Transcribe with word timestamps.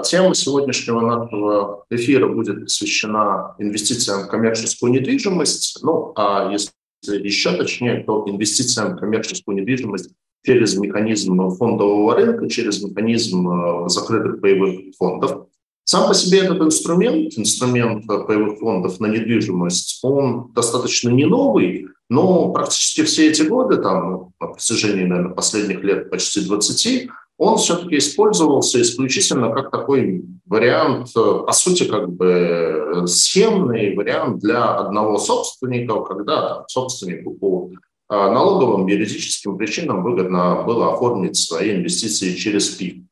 тема 0.00 0.34
сегодняшнего 0.34 1.00
нашего 1.00 1.84
эфира 1.90 2.28
будет 2.28 2.64
посвящена 2.64 3.54
инвестициям 3.58 4.24
в 4.24 4.28
коммерческую 4.28 4.92
недвижимость. 4.92 5.78
Ну, 5.82 6.12
а 6.16 6.50
если 6.50 6.72
еще 7.06 7.56
точнее, 7.56 8.04
то 8.04 8.24
инвестициям 8.28 8.96
в 8.96 9.00
коммерческую 9.00 9.58
недвижимость 9.58 10.10
через 10.44 10.76
механизм 10.76 11.50
фондового 11.50 12.14
рынка, 12.14 12.48
через 12.48 12.82
механизм 12.82 13.48
э, 13.48 13.88
закрытых 13.88 14.40
паевых 14.40 14.94
фондов. 14.96 15.46
Сам 15.84 16.08
по 16.08 16.14
себе 16.14 16.40
этот 16.40 16.60
инструмент, 16.60 17.36
инструмент 17.36 18.06
паевых 18.06 18.58
фондов 18.58 19.00
на 19.00 19.06
недвижимость, 19.06 19.98
он 20.02 20.52
достаточно 20.54 21.10
не 21.10 21.24
новый, 21.24 21.88
но 22.08 22.52
практически 22.52 23.02
все 23.02 23.28
эти 23.28 23.42
годы, 23.42 23.76
там, 23.76 24.32
на 24.40 24.48
протяжении, 24.48 25.04
наверное, 25.04 25.34
последних 25.34 25.82
лет 25.82 26.10
почти 26.10 26.44
20, 26.44 27.08
он 27.40 27.56
все-таки 27.56 27.96
использовался 27.96 28.82
исключительно 28.82 29.50
как 29.50 29.70
такой 29.70 30.24
вариант, 30.44 31.08
э, 31.16 31.42
по 31.46 31.52
сути, 31.52 31.84
как 31.84 32.12
бы 32.12 32.26
э, 32.26 33.06
схемный 33.06 33.96
вариант 33.96 34.40
для 34.40 34.74
одного 34.74 35.16
собственника, 35.16 36.02
когда 36.02 36.48
там, 36.48 36.64
собственнику 36.68 37.30
по 37.32 37.70
а 38.10 38.30
налоговым 38.30 38.86
юридическим 38.88 39.56
причинам 39.56 40.02
выгодно 40.02 40.64
было 40.66 40.92
оформить 40.92 41.36
свои 41.36 41.76
инвестиции 41.76 42.34
через 42.34 42.68
ПИФ. 42.68 43.04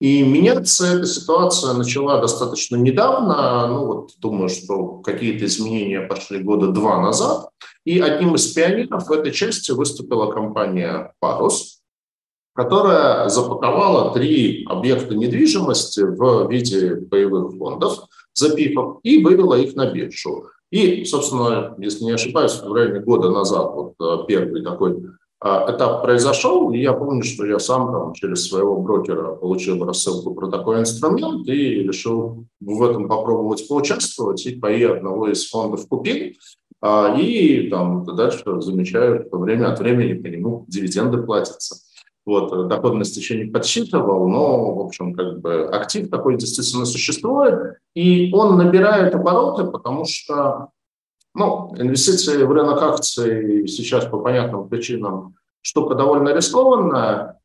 И 0.00 0.22
меняться 0.22 0.86
эта 0.86 1.06
ситуация 1.06 1.74
начала 1.74 2.20
достаточно 2.20 2.74
недавно. 2.74 3.68
Ну 3.68 3.86
вот 3.86 4.12
думаю, 4.18 4.48
что 4.48 4.94
какие-то 5.04 5.44
изменения 5.44 6.00
пошли 6.00 6.42
года 6.42 6.68
два 6.68 7.00
назад. 7.00 7.50
И 7.84 8.00
одним 8.00 8.34
из 8.34 8.48
пионеров 8.52 9.06
в 9.06 9.12
этой 9.12 9.30
части 9.30 9.70
выступила 9.70 10.32
компания 10.32 11.12
«Парус», 11.20 11.79
которая 12.54 13.28
запаковала 13.28 14.12
три 14.12 14.64
объекта 14.68 15.14
недвижимости 15.14 16.00
в 16.00 16.50
виде 16.50 16.94
боевых 16.94 17.56
фондов 17.56 18.04
за 18.34 18.54
ПИФов 18.54 19.00
и 19.02 19.22
вывела 19.22 19.54
их 19.54 19.74
на 19.76 19.90
биржу. 19.90 20.46
И, 20.70 21.04
собственно, 21.04 21.74
если 21.78 22.04
не 22.04 22.12
ошибаюсь, 22.12 22.60
в 22.60 22.72
районе 22.72 23.00
года 23.00 23.30
назад 23.30 23.72
вот 23.74 23.94
э, 24.00 24.24
первый 24.28 24.62
такой 24.62 24.92
э, 24.92 25.48
этап 25.68 26.02
произошел, 26.02 26.70
и 26.70 26.78
я 26.78 26.92
помню, 26.92 27.24
что 27.24 27.44
я 27.44 27.58
сам 27.58 27.90
там 27.90 28.14
через 28.14 28.48
своего 28.48 28.76
брокера 28.80 29.34
получил 29.34 29.84
рассылку 29.84 30.32
про 30.32 30.48
такой 30.48 30.78
инструмент 30.78 31.48
и 31.48 31.82
решил 31.82 32.44
в 32.60 32.82
этом 32.84 33.08
попробовать 33.08 33.66
поучаствовать, 33.66 34.46
и 34.46 34.54
паи 34.54 34.84
одного 34.84 35.28
из 35.28 35.48
фондов 35.48 35.88
купил, 35.88 36.34
а, 36.80 37.16
и 37.18 37.68
там 37.68 38.04
дальше 38.04 38.60
замечаю, 38.60 39.26
что 39.26 39.38
время 39.38 39.72
от 39.72 39.80
времени 39.80 40.14
по 40.14 40.26
нему 40.28 40.64
дивиденды 40.68 41.18
платятся. 41.22 41.76
Вот, 42.26 42.52
э, 42.52 42.68
доходность 42.68 43.16
еще 43.16 43.36
не 43.36 43.50
подсчитывал, 43.50 44.28
но, 44.28 44.74
в 44.74 44.80
общем, 44.80 45.14
как 45.14 45.40
бы 45.40 45.64
актив 45.66 46.10
такой 46.10 46.36
действительно 46.36 46.84
существует, 46.84 47.78
и 47.94 48.32
он 48.32 48.56
набирает 48.56 49.14
обороты, 49.14 49.64
потому 49.64 50.04
что 50.04 50.68
ну, 51.34 51.74
инвестиции 51.78 52.42
в 52.42 52.50
рынок 52.50 52.82
акций 52.82 53.66
сейчас 53.68 54.04
по 54.06 54.18
понятным 54.18 54.68
причинам 54.68 55.36
штука 55.62 55.94
довольно 55.94 56.34
рискованная. 56.34 57.36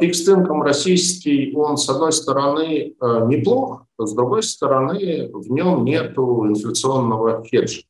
Фикс 0.00 0.26
инком 0.28 0.62
российский, 0.62 1.54
он, 1.54 1.76
с 1.76 1.86
одной 1.88 2.12
стороны, 2.12 2.94
э, 2.98 3.26
неплох, 3.26 3.84
с 3.98 4.14
другой 4.14 4.42
стороны, 4.42 5.30
в 5.30 5.50
нем 5.52 5.84
нет 5.84 6.16
инфляционного 6.16 7.44
хеджа. 7.44 7.82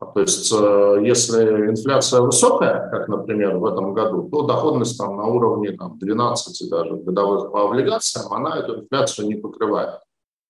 То 0.00 0.20
есть, 0.20 0.52
э, 0.52 1.02
если 1.04 1.42
инфляция 1.70 2.20
высокая, 2.20 2.88
как, 2.90 3.08
например, 3.08 3.56
в 3.56 3.66
этом 3.66 3.94
году, 3.94 4.28
то 4.30 4.42
доходность 4.42 4.96
там 4.96 5.16
на 5.16 5.26
уровне 5.26 5.72
там, 5.72 5.98
12 5.98 6.70
даже 6.70 6.96
годовых 6.96 7.50
по 7.50 7.64
облигациям, 7.64 8.32
она 8.32 8.58
эту 8.58 8.80
инфляцию 8.80 9.26
не 9.26 9.34
покрывает. 9.34 10.00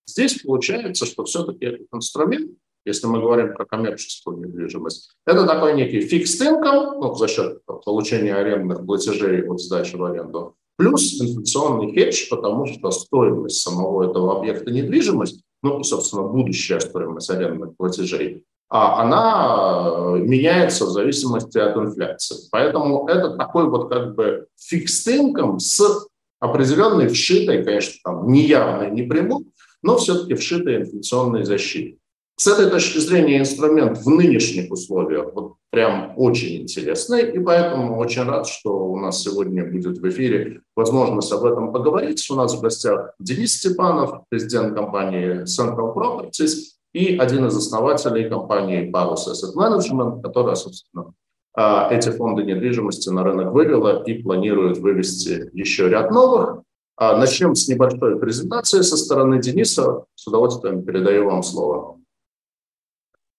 Здесь 0.05 0.41
получается, 0.41 1.05
что 1.05 1.23
все-таки 1.23 1.65
этот 1.65 1.87
инструмент, 1.93 2.51
если 2.85 3.07
мы 3.07 3.21
говорим 3.21 3.53
про 3.55 3.65
коммерческую 3.65 4.37
недвижимость, 4.37 5.15
это 5.25 5.47
такой 5.47 5.73
некий 5.73 6.01
фикс 6.01 6.39
income, 6.39 6.99
ну, 6.99 7.15
за 7.15 7.27
счет 7.27 7.61
получения 7.85 8.35
арендных 8.35 8.85
платежей 8.85 9.47
от 9.47 9.59
сдачи 9.59 9.95
в 9.95 10.03
аренду, 10.03 10.55
плюс 10.77 11.19
инфляционный 11.19 11.91
хедж, 11.93 12.29
потому 12.29 12.67
что 12.67 12.91
стоимость 12.91 13.61
самого 13.61 14.09
этого 14.09 14.37
объекта 14.37 14.71
недвижимости, 14.71 15.41
ну 15.63 15.83
собственно, 15.83 16.23
будущая 16.23 16.79
стоимость 16.79 17.29
арендных 17.31 17.75
платежей, 17.77 18.43
а 18.43 18.58
она 18.69 19.87
э, 19.87 20.19
меняется 20.19 20.85
в 20.85 20.89
зависимости 20.89 21.57
от 21.57 21.75
инфляции. 21.75 22.47
Поэтому 22.51 23.07
это 23.07 23.35
такой 23.35 23.67
вот 23.67 23.89
как 23.89 24.15
бы 24.15 24.45
фикстинком 24.57 25.59
с 25.59 26.07
определенной 26.39 27.07
вшитой, 27.07 27.63
конечно, 27.63 27.95
там 28.03 28.31
неявной, 28.31 28.91
не 28.91 29.03
прямой, 29.03 29.45
но 29.81 29.97
все-таки 29.97 30.35
вшитой 30.35 30.77
инфляционной 30.77 31.43
защитой. 31.43 31.99
С 32.37 32.47
этой 32.47 32.69
точки 32.69 32.99
зрения 32.99 33.39
инструмент 33.39 33.97
в 33.97 34.09
нынешних 34.09 34.71
условиях 34.71 35.33
вот 35.33 35.55
прям 35.71 36.13
очень 36.15 36.61
интересный, 36.61 37.31
и 37.31 37.39
поэтому 37.39 37.97
очень 37.97 38.23
рад, 38.23 38.47
что 38.47 38.87
у 38.87 38.97
нас 38.97 39.21
сегодня 39.21 39.69
будет 39.69 39.97
в 39.97 40.09
эфире 40.09 40.61
возможность 40.75 41.33
об 41.33 41.43
этом 41.43 41.73
поговорить. 41.73 42.25
У 42.29 42.35
нас 42.35 42.55
в 42.55 42.61
гостях 42.61 43.13
Денис 43.19 43.57
Степанов, 43.57 44.23
президент 44.29 44.73
компании 44.73 45.43
Central 45.43 45.93
Properties, 45.93 46.78
и 46.93 47.17
один 47.17 47.45
из 47.47 47.55
основателей 47.55 48.29
компании 48.29 48.91
Parus 48.91 49.27
Asset 49.27 49.55
Management, 49.55 50.21
которая, 50.21 50.55
собственно, 50.55 51.13
а, 51.53 51.89
эти 51.91 52.09
фонды 52.09 52.43
недвижимости 52.43 53.09
на 53.09 53.23
рынок 53.23 53.53
вывела 53.53 54.03
и 54.03 54.21
планирует 54.21 54.77
вывести 54.77 55.49
еще 55.53 55.89
ряд 55.89 56.11
новых. 56.11 56.63
А, 56.95 57.17
начнем 57.17 57.55
с 57.55 57.67
небольшой 57.67 58.19
презентации 58.19 58.81
со 58.81 58.97
стороны 58.97 59.39
Дениса. 59.39 60.05
С 60.15 60.27
удовольствием 60.27 60.83
передаю 60.83 61.25
вам 61.25 61.43
слово. 61.43 61.99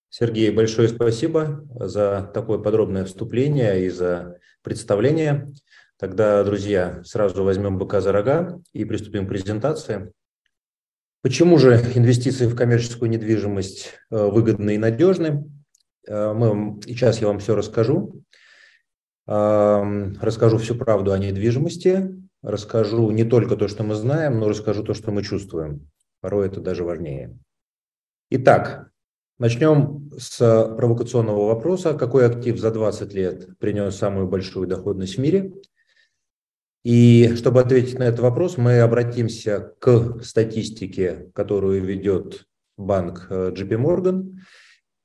Сергей, 0.08 0.50
большое 0.50 0.88
спасибо 0.88 1.64
за 1.74 2.30
такое 2.34 2.58
подробное 2.58 3.04
вступление 3.04 3.84
и 3.84 3.90
за 3.90 4.38
представление. 4.62 5.52
Тогда, 5.98 6.42
друзья, 6.42 7.02
сразу 7.04 7.44
возьмем 7.44 7.78
быка 7.78 8.00
за 8.00 8.10
рога 8.10 8.60
и 8.72 8.84
приступим 8.84 9.26
к 9.26 9.28
презентации. 9.28 10.12
Почему 11.22 11.58
же 11.58 11.74
инвестиции 11.94 12.46
в 12.46 12.56
коммерческую 12.56 13.10
недвижимость 13.10 13.92
э, 14.10 14.16
выгодны 14.16 14.74
и 14.74 14.78
надежны? 14.78 15.50
Э, 16.08 16.32
мы, 16.32 16.80
сейчас 16.82 17.20
я 17.20 17.26
вам 17.26 17.38
все 17.38 17.54
расскажу. 17.54 18.22
Расскажу 19.26 20.58
всю 20.58 20.74
правду 20.74 21.12
о 21.12 21.18
недвижимости, 21.18 22.20
расскажу 22.42 23.12
не 23.12 23.22
только 23.22 23.54
то, 23.54 23.68
что 23.68 23.84
мы 23.84 23.94
знаем, 23.94 24.40
но 24.40 24.48
расскажу 24.48 24.82
то, 24.82 24.92
что 24.92 25.12
мы 25.12 25.22
чувствуем. 25.22 25.88
Порой 26.20 26.48
это 26.48 26.60
даже 26.60 26.82
важнее. 26.82 27.38
Итак, 28.30 28.90
начнем 29.38 30.10
с 30.18 30.38
провокационного 30.76 31.46
вопроса. 31.46 31.94
Какой 31.94 32.26
актив 32.26 32.58
за 32.58 32.72
20 32.72 33.14
лет 33.14 33.58
принес 33.58 33.94
самую 33.94 34.26
большую 34.26 34.66
доходность 34.66 35.16
в 35.16 35.20
мире? 35.20 35.52
И 36.82 37.34
чтобы 37.36 37.60
ответить 37.60 37.98
на 37.98 38.04
этот 38.04 38.20
вопрос, 38.20 38.56
мы 38.56 38.80
обратимся 38.80 39.74
к 39.78 40.22
статистике, 40.22 41.30
которую 41.34 41.84
ведет 41.84 42.46
банк 42.78 43.26
э, 43.28 43.52
JP 43.54 43.68
Morgan. 43.68 44.36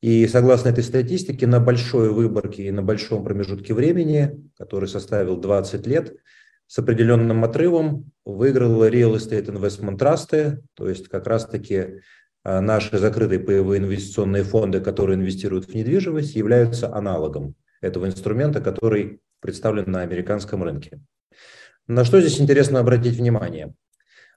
И 0.02 0.28
согласно 0.28 0.70
этой 0.70 0.84
статистике, 0.84 1.48
на 1.48 1.60
большой 1.60 2.14
выборке 2.14 2.68
и 2.68 2.72
на 2.72 2.82
большом 2.82 3.26
промежутке 3.26 3.74
времени, 3.74 4.50
который 4.58 4.88
составил 4.88 5.38
20 5.38 5.86
лет, 5.88 6.16
с 6.68 6.80
определенным 6.80 7.44
отрывом 7.44 8.12
выиграл 8.24 8.86
Real 8.88 9.16
Estate 9.16 9.48
Investment 9.48 9.98
Trust, 9.98 10.60
то 10.76 10.90
есть 10.90 11.10
как 11.10 11.28
раз-таки 11.28 11.76
э, 12.44 12.60
наши 12.62 12.98
закрытые 12.98 13.40
паевые 13.40 13.82
инвестиционные 13.82 14.44
фонды, 14.44 14.80
которые 14.80 15.18
инвестируют 15.18 15.66
в 15.66 15.76
недвижимость, 15.76 16.36
являются 16.36 16.94
аналогом 16.94 17.56
этого 17.82 18.06
инструмента, 18.06 18.62
который 18.62 19.20
представлен 19.42 19.92
на 19.92 20.02
американском 20.02 20.64
рынке. 20.64 21.02
На 21.88 22.04
что 22.04 22.20
здесь 22.20 22.42
интересно 22.42 22.80
обратить 22.80 23.16
внимание? 23.16 23.74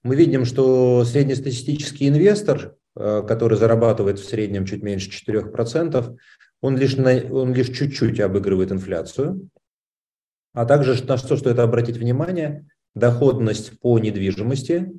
Мы 0.03 0.17
видим, 0.17 0.45
что 0.45 1.05
среднестатистический 1.05 2.09
инвестор, 2.09 2.77
э, 2.95 3.23
который 3.27 3.57
зарабатывает 3.57 4.19
в 4.19 4.29
среднем 4.29 4.67
чуть 4.67 4.83
меньше 4.83 5.11
4%, 5.11 6.17
он 6.61 6.77
лишь, 6.77 6.97
на, 6.97 7.13
он 7.33 7.55
лишь 7.55 7.71
чуть-чуть 7.71 8.21
обыгрывает 8.21 8.71
инфляцию. 8.71 9.49
А 10.53 10.67
также 10.67 11.03
на 11.05 11.17
что 11.17 11.37
стоит 11.37 11.59
обратить 11.59 11.97
внимание, 11.97 12.67
доходность 12.95 13.81
по 13.81 13.99
недвижимости, 13.99 14.93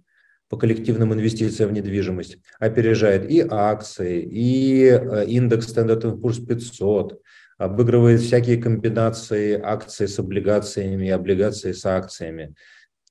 по 0.49 0.57
коллективным 0.57 1.13
инвестициям 1.13 1.69
в 1.69 1.73
недвижимость 1.73 2.39
опережает 2.59 3.29
и 3.29 3.45
акции, 3.47 4.23
и 4.23 4.85
э, 4.85 5.25
индекс 5.27 5.71
Standard 5.71 6.19
Poor's 6.19 6.43
500, 6.43 7.21
обыгрывает 7.59 8.21
всякие 8.21 8.57
комбинации 8.57 9.59
акций 9.61 10.07
с 10.07 10.17
облигациями 10.17 11.07
и 11.07 11.11
облигаций 11.11 11.73
с 11.73 11.85
акциями, 11.85 12.55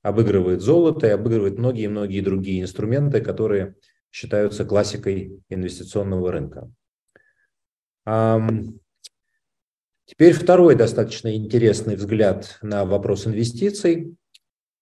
обыгрывает 0.01 0.61
золото 0.61 1.07
и 1.07 1.11
обыгрывает 1.11 1.59
многие-многие 1.59 2.21
другие 2.21 2.63
инструменты, 2.63 3.21
которые 3.21 3.75
считаются 4.11 4.65
классикой 4.65 5.39
инвестиционного 5.49 6.31
рынка. 6.31 6.71
Теперь 10.05 10.33
второй 10.33 10.73
достаточно 10.73 11.35
интересный 11.35 11.95
взгляд 11.95 12.57
на 12.63 12.85
вопрос 12.85 13.27
инвестиций. 13.27 14.15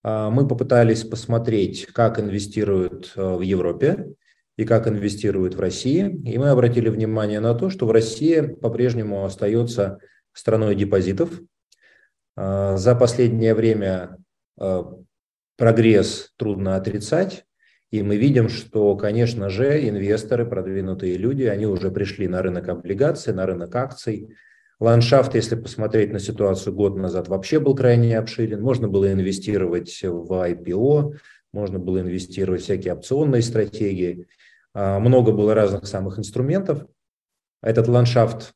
а, 0.02 0.30
мы 0.30 0.48
попытались 0.48 1.04
посмотреть, 1.04 1.88
как 1.88 2.18
инвестируют 2.22 3.12
э, 3.18 3.36
в 3.36 3.42
Европе 3.42 4.14
и 4.57 4.65
как 4.65 4.88
инвестируют 4.88 5.56
в 5.56 5.59
России. 5.59 6.19
И 6.25 6.38
мы 6.38 6.50
обратили 6.50 6.89
внимание 6.89 7.39
на 7.39 7.54
то, 7.54 7.69
что 7.69 7.86
в 7.86 7.92
России 7.92 8.42
по-прежнему 8.42 9.24
остается 9.24 10.00
страной 10.33 10.75
депозитов. 10.75 11.30
А, 12.36 12.75
за 12.75 12.95
последнее 12.95 13.54
время 13.54 14.18
э, 14.59 14.83
прогресс 15.57 16.31
трудно 16.38 16.75
отрицать. 16.75 17.45
И 17.89 18.04
мы 18.04 18.18
видим, 18.18 18.50
что, 18.50 18.95
конечно 18.98 19.50
же, 19.50 19.88
инвесторы, 19.88 20.45
продвинутые 20.45 21.18
люди, 21.18 21.44
они 21.44 21.65
уже 21.65 21.89
пришли 21.89 22.27
на 22.27 22.42
рынок 22.42 22.68
облигаций, 22.68 23.33
на 23.33 23.45
рынок 23.45 23.74
акций. 23.75 24.36
Ландшафт, 24.80 25.36
если 25.36 25.56
посмотреть 25.56 26.12
на 26.12 26.19
ситуацию 26.19 26.75
год 26.75 26.98
назад, 26.98 27.30
вообще 27.30 27.59
был 27.59 27.75
крайне 27.75 28.18
обширен. 28.18 28.62
Можно 28.62 28.88
было 28.89 29.12
инвестировать 29.12 30.04
в 30.04 30.31
IPO, 30.31 31.15
можно 31.54 31.80
было 31.80 32.01
инвестировать 32.01 32.62
в 32.62 32.63
всякие 32.65 32.94
опционные 32.94 33.42
стратегии. 33.42 34.27
А, 34.77 35.00
много 35.00 35.31
было 35.31 35.56
разных 35.56 35.88
самых 35.88 36.19
инструментов. 36.19 36.85
Этот 37.63 37.88
ландшафт 37.88 38.53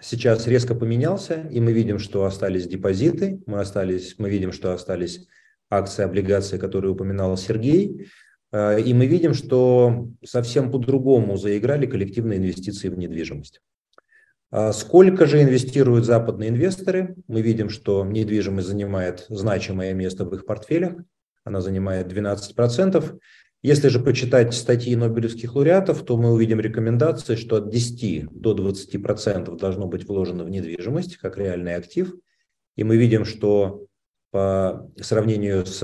сейчас 0.00 0.48
резко 0.48 0.74
поменялся, 0.74 1.46
и 1.52 1.60
мы 1.60 1.72
видим, 1.72 2.00
что 2.00 2.24
остались 2.24 2.66
депозиты, 2.66 3.40
мы, 3.46 3.60
остались, 3.60 4.18
мы 4.18 4.28
видим, 4.28 4.50
что 4.50 4.72
остались 4.72 5.28
акции, 5.70 6.02
облигации, 6.02 6.58
которые 6.58 6.90
упоминал 6.90 7.36
Сергей. 7.36 8.10
А, 8.50 8.76
и 8.76 8.92
мы 8.92 9.06
видим, 9.06 9.34
что 9.34 10.08
совсем 10.24 10.72
по-другому 10.72 11.36
заиграли 11.36 11.86
коллективные 11.86 12.40
инвестиции 12.40 12.88
в 12.88 12.98
недвижимость. 12.98 13.60
А 14.50 14.72
сколько 14.72 15.26
же 15.26 15.40
инвестируют 15.40 16.06
западные 16.06 16.48
инвесторы? 16.48 17.14
Мы 17.28 17.40
видим, 17.40 17.68
что 17.68 18.04
недвижимость 18.04 18.66
занимает 18.66 19.26
значимое 19.28 19.94
место 19.94 20.24
в 20.24 20.34
их 20.34 20.44
портфелях. 20.44 20.96
Она 21.44 21.60
занимает 21.60 22.12
12%. 22.12 23.20
Если 23.64 23.88
же 23.88 23.98
почитать 23.98 24.52
статьи 24.52 24.94
нобелевских 24.94 25.54
лауреатов, 25.54 26.04
то 26.04 26.18
мы 26.18 26.34
увидим 26.34 26.60
рекомендации, 26.60 27.34
что 27.34 27.56
от 27.56 27.70
10 27.70 28.26
до 28.30 28.54
20% 28.54 29.56
должно 29.56 29.86
быть 29.86 30.06
вложено 30.06 30.44
в 30.44 30.50
недвижимость 30.50 31.16
как 31.16 31.38
реальный 31.38 31.74
актив. 31.74 32.14
И 32.76 32.84
мы 32.84 32.98
видим, 32.98 33.24
что 33.24 33.86
по 34.30 34.86
сравнению 35.00 35.64
с 35.64 35.82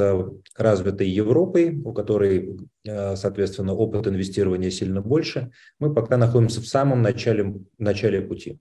развитой 0.58 1.08
Европой, 1.08 1.74
у 1.74 1.94
которой, 1.94 2.58
э, 2.84 3.16
соответственно, 3.16 3.72
опыт 3.72 4.06
инвестирования 4.06 4.68
сильно 4.68 5.00
больше, 5.00 5.50
мы 5.78 5.94
пока 5.94 6.18
находимся 6.18 6.60
в 6.60 6.66
самом 6.66 7.00
начале, 7.00 7.54
начале 7.78 8.20
пути. 8.20 8.58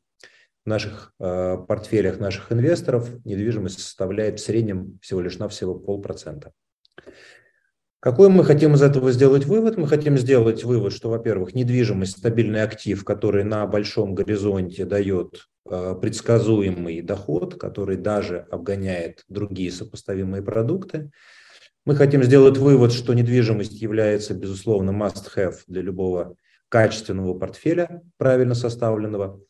В 0.64 0.70
наших 0.70 1.14
э, 1.20 1.58
портфелях 1.68 2.20
наших 2.22 2.54
инвесторов 2.54 3.10
недвижимость 3.26 3.82
составляет 3.82 4.40
в 4.40 4.44
среднем 4.46 4.98
всего 5.02 5.20
лишь 5.20 5.40
навсего 5.40 5.76
полпроцента. 5.76 6.54
Какой 8.02 8.30
мы 8.30 8.46
хотим 8.46 8.76
из 8.76 8.82
этого 8.82 9.12
сделать 9.12 9.46
вывод? 9.46 9.76
Мы 9.76 9.86
хотим 9.86 10.18
сделать 10.18 10.64
вывод, 10.64 10.94
что, 10.94 11.10
во-первых, 11.10 11.54
недвижимость– 11.54 12.18
стабильный 12.20 12.64
актив, 12.64 13.04
который 13.04 13.44
на 13.44 13.68
большом 13.68 14.16
горизонте 14.16 14.86
дает 14.86 15.50
э, 15.70 15.96
предсказуемый 16.02 17.02
доход, 17.02 17.60
который 17.60 17.98
даже 17.98 18.48
обгоняет 18.52 19.26
другие 19.28 19.70
сопоставимые 19.70 20.42
продукты. 20.42 21.12
Мы 21.86 21.98
хотим 21.98 22.24
сделать 22.24 22.58
вывод, 22.58 22.94
что 22.94 23.14
недвижимость 23.14 23.82
является, 23.82 24.34
безусловно, 24.34 24.92
must-have 24.92 25.58
для 25.68 25.82
любого 25.82 26.38
качественного 26.70 27.38
портфеля, 27.38 28.02
правильно 28.16 28.56
составленного. 28.56 29.42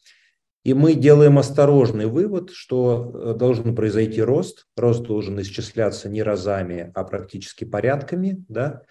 И 0.63 0.73
мы 0.73 0.93
делаем 0.93 1.37
осторожный 1.37 2.05
вывод, 2.07 2.51
что 2.51 3.11
э, 3.13 3.33
должен 3.37 3.75
произойти 3.75 4.21
рост. 4.21 4.67
Рост 4.75 5.03
должен 5.03 5.39
исчисляться 5.41 6.09
не 6.09 6.21
разами, 6.21 6.91
а 6.95 7.03
практически 7.05 7.63
порядками, 7.63 8.43
да, 8.49 8.83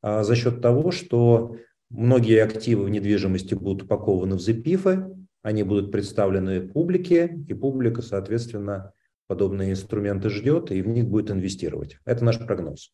а 0.00 0.24
за 0.24 0.34
счет 0.34 0.62
того, 0.62 0.90
что 0.90 1.56
многие 1.90 2.42
активы 2.42 2.84
в 2.84 2.90
недвижимости 2.90 3.54
будут 3.54 3.84
упакованы 3.84 4.36
в 4.36 4.40
запифы, 4.40 5.06
они 5.42 5.62
будут 5.62 5.92
представлены 5.92 6.60
публике, 6.60 7.38
и 7.48 7.54
публика, 7.54 8.00
соответственно, 8.00 8.92
подобные 9.26 9.72
инструменты 9.72 10.30
ждет 10.30 10.70
и 10.70 10.82
в 10.82 10.88
них 10.88 11.06
будет 11.06 11.30
инвестировать. 11.30 11.98
Это 12.04 12.24
наш 12.24 12.38
прогноз. 12.38 12.92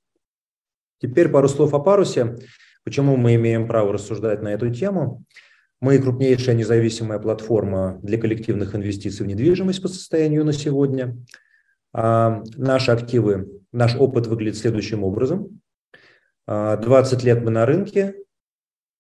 Теперь 1.00 1.28
пару 1.28 1.48
слов 1.48 1.74
о 1.74 1.78
парусе. 1.78 2.36
Почему 2.84 3.16
мы 3.16 3.34
имеем 3.36 3.68
право 3.68 3.92
рассуждать 3.92 4.42
на 4.42 4.48
эту 4.48 4.72
тему? 4.72 5.24
Мы 5.80 5.98
крупнейшая 5.98 6.56
независимая 6.56 7.20
платформа 7.20 8.00
для 8.02 8.18
коллективных 8.18 8.74
инвестиций 8.74 9.24
в 9.24 9.28
недвижимость 9.28 9.80
по 9.80 9.86
состоянию 9.86 10.44
на 10.44 10.52
сегодня. 10.52 11.16
А 11.92 12.42
наши 12.56 12.90
активы, 12.90 13.62
наш 13.70 13.94
опыт 13.94 14.26
выглядит 14.26 14.56
следующим 14.56 15.04
образом. 15.04 15.60
20 16.46 17.22
а, 17.22 17.26
лет 17.26 17.44
мы 17.44 17.50
на 17.50 17.64
рынке, 17.64 18.16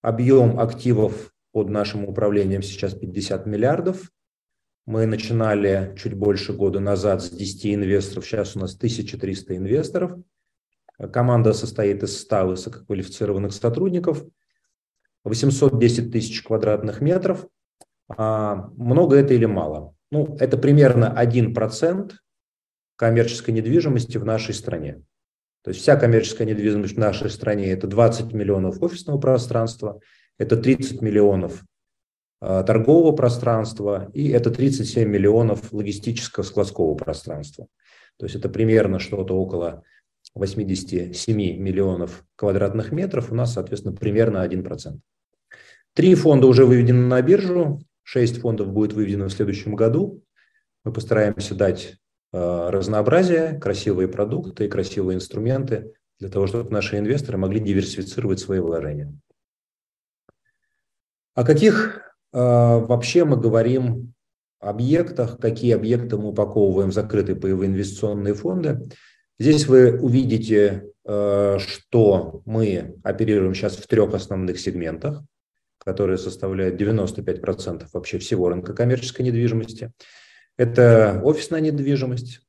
объем 0.02 0.60
активов 0.60 1.32
под 1.52 1.68
нашим 1.68 2.04
управлением 2.04 2.62
сейчас 2.62 2.94
50 2.94 3.46
миллиардов. 3.46 4.12
Мы 4.86 5.04
начинали 5.06 5.94
чуть 5.98 6.14
больше 6.14 6.52
года 6.52 6.78
назад 6.78 7.22
с 7.22 7.30
10 7.30 7.74
инвесторов, 7.74 8.24
сейчас 8.24 8.54
у 8.54 8.60
нас 8.60 8.76
1300 8.76 9.56
инвесторов. 9.56 10.12
Команда 11.12 11.54
состоит 11.54 12.04
из 12.04 12.20
100 12.20 12.46
высококвалифицированных 12.46 13.52
сотрудников– 13.52 14.24
810 15.28 16.12
тысяч 16.12 16.42
квадратных 16.42 17.00
метров. 17.00 17.46
А 18.08 18.70
много 18.76 19.16
это 19.16 19.34
или 19.34 19.44
мало? 19.44 19.94
Ну, 20.10 20.36
это 20.40 20.56
примерно 20.56 21.14
1% 21.16 22.12
коммерческой 22.96 23.50
недвижимости 23.52 24.18
в 24.18 24.24
нашей 24.24 24.54
стране. 24.54 25.02
То 25.62 25.70
есть 25.70 25.82
вся 25.82 25.96
коммерческая 25.96 26.46
недвижимость 26.46 26.94
в 26.94 26.98
нашей 26.98 27.30
стране– 27.30 27.66
это 27.72 27.86
20 27.86 28.32
миллионов 28.32 28.82
офисного 28.82 29.18
пространства, 29.18 30.00
это 30.38 30.56
30 30.56 31.02
миллионов 31.02 31.64
э, 32.40 32.64
торгового 32.66 33.14
пространства 33.14 34.10
и 34.14 34.28
это 34.28 34.50
37 34.50 35.06
миллионов 35.08 35.72
логистического 35.72 36.44
складского 36.44 36.94
пространства. 36.94 37.66
То 38.16 38.26
есть 38.26 38.36
это 38.36 38.48
примерно 38.48 38.98
что-то 38.98 39.34
около 39.34 39.82
87 40.34 41.36
миллионов 41.36 42.24
квадратных 42.36 42.92
метров, 42.92 43.30
у 43.30 43.34
нас, 43.34 43.54
соответственно, 43.54 43.94
примерно 43.94 44.46
1%. 44.46 44.98
Три 45.98 46.14
фонда 46.14 46.46
уже 46.46 46.64
выведены 46.64 47.08
на 47.08 47.20
биржу, 47.22 47.82
шесть 48.04 48.38
фондов 48.38 48.68
будет 48.68 48.92
выведено 48.92 49.26
в 49.26 49.32
следующем 49.32 49.74
году. 49.74 50.22
Мы 50.84 50.92
постараемся 50.92 51.56
дать 51.56 51.96
э, 52.32 52.68
разнообразие, 52.70 53.58
красивые 53.58 54.06
продукты 54.06 54.68
красивые 54.68 55.16
инструменты 55.16 55.92
для 56.20 56.28
того, 56.28 56.46
чтобы 56.46 56.70
наши 56.70 56.98
инвесторы 56.98 57.36
могли 57.36 57.58
диверсифицировать 57.58 58.38
свои 58.38 58.60
вложения. 58.60 59.12
О 61.34 61.42
каких 61.42 61.96
э, 62.32 62.38
вообще 62.38 63.24
мы 63.24 63.36
говорим 63.36 64.14
объектах, 64.60 65.40
какие 65.40 65.74
объекты 65.74 66.16
мы 66.16 66.28
упаковываем 66.28 66.90
в 66.90 66.94
закрытые 66.94 67.34
паевые 67.34 67.70
инвестиционные 67.70 68.34
фонды– 68.34 68.82
Здесь 69.40 69.68
вы 69.68 69.96
увидите, 69.96 70.90
э, 71.04 71.58
что 71.60 72.42
мы 72.44 72.96
оперируем 73.04 73.54
сейчас 73.54 73.76
в 73.76 73.86
трех 73.86 74.12
основных 74.14 74.58
сегментах, 74.58 75.22
которые 75.78 76.18
составляют 76.18 76.80
95% 76.80 77.86
вообще 77.92 78.18
всего 78.18 78.48
рынка 78.48 78.74
коммерческой 78.74 79.22
недвижимости. 79.22 79.92
Это 80.56 81.20
офисная 81.24 81.60
недвижимость, 81.60 82.40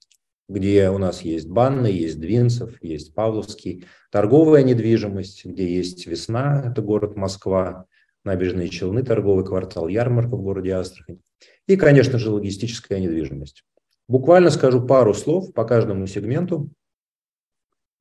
где 0.48 0.90
у 0.90 0.98
нас 0.98 1.22
есть 1.22 1.48
Банны, 1.48 1.88
есть 1.88 2.20
Двинцев, 2.20 2.82
есть 2.82 3.14
Павловский, 3.14 3.86
торговая 4.12 4.64
недвижимость, 4.64 5.46
где 5.46 5.72
есть 5.72 6.08
Весна, 6.08 6.64
это 6.66 6.82
город 6.82 7.16
Москва, 7.16 7.86
набережные 8.24 8.70
Челны, 8.70 9.04
торговый 9.04 9.46
квартал, 9.46 9.88
ярмарка 9.88 10.36
в 10.36 10.42
городе 10.42 10.74
Астрахань. 10.74 11.20
И, 11.68 11.76
конечно 11.76 12.18
же, 12.18 12.32
логистическая 12.32 13.00
недвижимость. 13.00 13.64
Буквально 14.08 14.50
скажу 14.50 14.82
пару 14.82 15.14
слов 15.14 15.54
по 15.54 15.66
каждому 15.66 16.08
сегменту. 16.08 16.72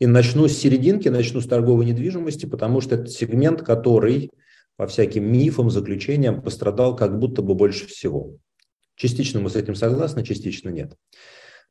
И 0.01 0.07
начну 0.07 0.49
с 0.49 0.57
серединки, 0.57 1.09
начну 1.09 1.41
с 1.41 1.47
торговой 1.47 1.85
недвижимости, 1.85 2.47
потому 2.47 2.81
что 2.81 2.95
это 2.95 3.09
сегмент, 3.09 3.63
который 3.63 4.31
по 4.79 4.87
всяким 4.87 5.31
мифам, 5.31 5.71
заключениям 5.71 6.41
пострадал 6.41 6.95
как 6.95 7.19
будто 7.19 7.43
бы 7.43 7.57
больше 7.57 7.87
всего. 7.89 8.37
Частично 8.95 9.41
мы 9.41 9.51
с 9.51 9.57
этим 9.57 9.75
согласны, 9.75 10.25
частично 10.25 10.71
нет. 10.71 10.95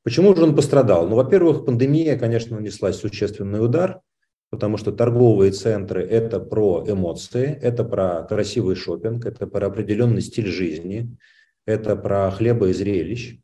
Почему 0.03 0.35
же 0.35 0.43
он 0.43 0.55
пострадал? 0.55 1.07
Ну, 1.07 1.15
во-первых, 1.15 1.65
пандемия, 1.65 2.19
конечно, 2.19 2.57
нанесла 2.57 2.91
существенный 2.91 3.63
удар, 3.63 4.01
потому 4.49 4.75
что 4.75 4.91
торговые 4.91 5.53
центры– 5.53 6.03
это 6.09 6.41
про 6.41 6.83
эмоции, 6.85 7.57
это 7.61 7.85
про 7.85 8.23
красивый 8.23 8.75
шопинг, 8.75 9.25
это 9.25 9.47
про 9.47 9.67
определенный 9.67 10.21
стиль 10.21 10.47
жизни, 10.47 11.17
это 11.65 11.95
про 11.95 12.29
хлеба 12.31 12.67
и 12.67 12.73
зрелищ. 12.73 13.37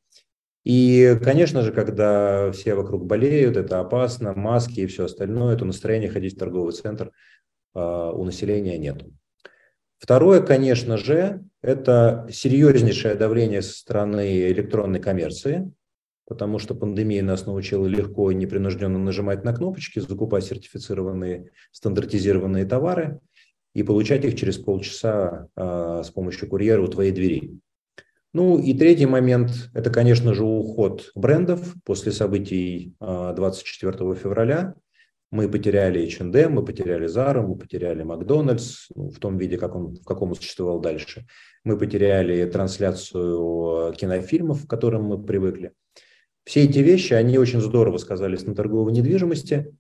И, 0.65 1.17
конечно 1.23 1.61
же, 1.61 1.71
когда 1.71 2.51
все 2.51 2.75
вокруг 2.75 3.05
болеют, 3.05 3.55
это 3.55 3.79
опасно, 3.79 4.33
маски 4.33 4.81
и 4.81 4.87
все 4.87 5.05
остальное, 5.05 5.55
то 5.55 5.63
настроение 5.63 6.09
ходить 6.09 6.35
в 6.35 6.39
торговый 6.39 6.73
центр 6.73 7.11
э, 7.75 7.79
у 7.79 8.23
населения 8.25 8.77
нет. 8.77 9.05
Второе, 10.03 10.41
конечно 10.41 10.97
же, 10.97 11.45
это 11.61 12.27
серьезнейшее 12.29 13.15
давление 13.15 13.61
со 13.61 13.71
стороны 13.71 14.49
электронной 14.49 14.99
коммерции, 14.99 15.71
потому 16.27 16.59
что 16.59 16.75
пандемия 16.75 17.23
нас 17.23 17.45
научила 17.45 17.87
легко 17.87 18.29
и 18.29 18.35
непринужденно 18.35 18.99
нажимать 18.99 19.45
на 19.45 19.53
кнопочки, 19.53 19.99
закупать 19.99 20.43
сертифицированные, 20.43 21.51
стандартизированные 21.71 22.65
товары 22.65 23.21
и 23.73 23.81
получать 23.81 24.25
их 24.25 24.37
через 24.37 24.57
полчаса 24.57 25.47
э, 25.55 26.01
с 26.03 26.09
помощью 26.09 26.49
курьера 26.49 26.81
у 26.81 26.87
твоей 26.89 27.13
двери. 27.13 27.57
Ну 28.33 28.59
и 28.59 28.73
третий 28.73 29.05
момент– 29.05 29.51
это, 29.73 29.89
конечно 29.89 30.33
же, 30.33 30.43
уход 30.43 31.11
брендов 31.15 31.75
после 31.85 32.11
событий 32.11 32.93
24 32.99 33.93
а, 33.93 34.15
февраля. 34.15 34.75
Мы 35.33 35.49
потеряли 35.49 36.05
H&M, 36.05 36.53
мы 36.53 36.63
потеряли 36.63 37.07
Zara, 37.07 37.41
мы 37.41 37.55
потеряли 37.55 38.03
Макдональдс 38.03 38.89
ну, 38.93 39.09
в 39.09 39.17
том 39.17 39.39
виде, 39.39 39.57
как 39.57 39.75
он, 39.75 39.95
в 39.95 40.03
каком 40.05 40.29
он 40.29 40.35
существовал 40.35 40.79
дальше. 40.79 41.25
Мы 41.63 41.75
потеряли 41.75 42.45
трансляцию 42.45 43.93
кинофильмов, 43.93 44.67
к 44.67 44.69
которым 44.69 45.05
мы 45.05 45.23
привыкли. 45.23 45.71
Все 46.43 46.65
эти 46.65 46.77
вещи, 46.77 47.13
они 47.13 47.39
очень 47.39 47.61
здорово 47.61 47.97
сказались 47.97 48.45
на 48.45 48.53
торговой 48.53 48.93
недвижимости. 48.93 49.75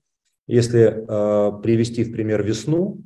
Если 0.47 0.87
э, 0.87 1.61
привести 1.61 2.03
в 2.03 2.11
пример 2.11 2.41
весну, 2.41 3.01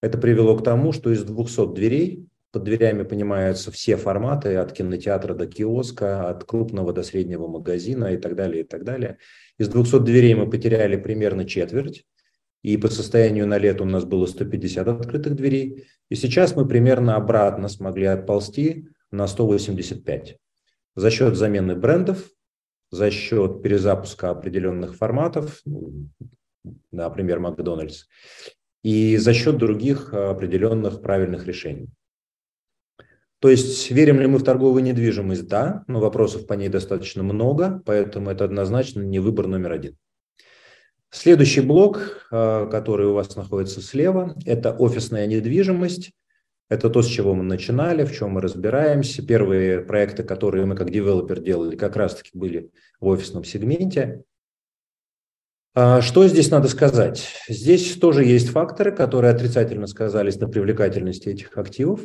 это 0.00 0.16
привело 0.16 0.56
к 0.56 0.64
тому, 0.64 0.92
что 0.92 1.12
из 1.12 1.22
200 1.22 1.74
дверей 1.74 2.29
под 2.52 2.64
дверями 2.64 3.02
понимаются 3.04 3.70
все 3.70 3.96
форматы, 3.96 4.56
от 4.56 4.72
кинотеатра 4.72 5.34
до 5.34 5.46
киоска, 5.46 6.28
от 6.28 6.44
крупного 6.44 6.92
до 6.92 7.02
среднего 7.02 7.46
магазина 7.46 8.06
и 8.14 8.16
так 8.16 8.34
далее, 8.34 8.62
и 8.62 8.66
так 8.66 8.84
далее. 8.84 9.18
Из 9.58 9.68
200 9.68 10.00
дверей 10.00 10.34
мы 10.34 10.50
потеряли 10.50 10.96
примерно 10.96 11.44
четверть, 11.44 12.04
и 12.62 12.76
по 12.76 12.88
состоянию 12.88 13.46
на 13.46 13.58
лето 13.58 13.84
у 13.84 13.86
нас 13.86 14.04
было 14.04 14.26
150 14.26 14.86
открытых 14.88 15.34
дверей, 15.34 15.86
и 16.08 16.14
сейчас 16.14 16.56
мы 16.56 16.66
примерно 16.66 17.16
обратно 17.16 17.68
смогли 17.68 18.06
отползти 18.06 18.88
на 19.10 19.26
185 19.26 20.38
за 20.96 21.10
счет 21.10 21.36
замены 21.36 21.76
брендов, 21.76 22.28
за 22.90 23.10
счет 23.10 23.62
перезапуска 23.62 24.30
определенных 24.30 24.96
форматов, 24.96 25.62
например, 26.90 27.38
Макдональдс, 27.38 28.04
и 28.82 29.16
за 29.16 29.32
счет 29.32 29.56
других 29.56 30.12
определенных 30.12 31.00
правильных 31.00 31.46
решений. 31.46 31.88
То 33.40 33.48
есть 33.48 33.90
верим 33.90 34.20
ли 34.20 34.26
мы 34.26 34.38
в 34.38 34.44
торговую 34.44 34.82
недвижимость? 34.82 35.48
Да, 35.48 35.82
но 35.86 35.98
вопросов 35.98 36.46
по 36.46 36.52
ней 36.52 36.68
достаточно 36.68 37.22
много, 37.22 37.82
поэтому 37.86 38.30
это 38.30 38.44
однозначно 38.44 39.00
не 39.00 39.18
выбор 39.18 39.46
номер 39.46 39.72
один. 39.72 39.96
Следующий 41.10 41.62
блок, 41.62 42.26
э, 42.30 42.68
который 42.70 43.06
у 43.06 43.14
вас 43.14 43.34
находится 43.34 43.80
слева, 43.80 44.36
это 44.44 44.72
офисная 44.72 45.26
недвижимость. 45.26 46.12
Это 46.68 46.88
то, 46.88 47.02
с 47.02 47.06
чего 47.06 47.34
мы 47.34 47.42
начинали, 47.42 48.04
в 48.04 48.12
чем 48.12 48.30
мы 48.30 48.40
разбираемся. 48.42 49.26
Первые 49.26 49.80
проекты, 49.80 50.22
которые 50.22 50.66
мы 50.66 50.76
как 50.76 50.90
девелопер 50.90 51.40
делали, 51.40 51.74
как 51.74 51.96
раз-таки 51.96 52.30
были 52.32 52.70
в 53.00 53.08
офисном 53.08 53.42
сегменте. 53.42 54.22
А 55.74 56.00
что 56.00 56.28
здесь 56.28 56.50
надо 56.50 56.68
сказать? 56.68 57.26
Здесь 57.48 57.94
тоже 57.94 58.24
есть 58.24 58.50
факторы, 58.50 58.92
которые 58.92 59.32
отрицательно 59.32 59.88
сказались 59.88 60.38
на 60.38 60.46
привлекательности 60.46 61.28
этих 61.28 61.56
активов 61.56 62.02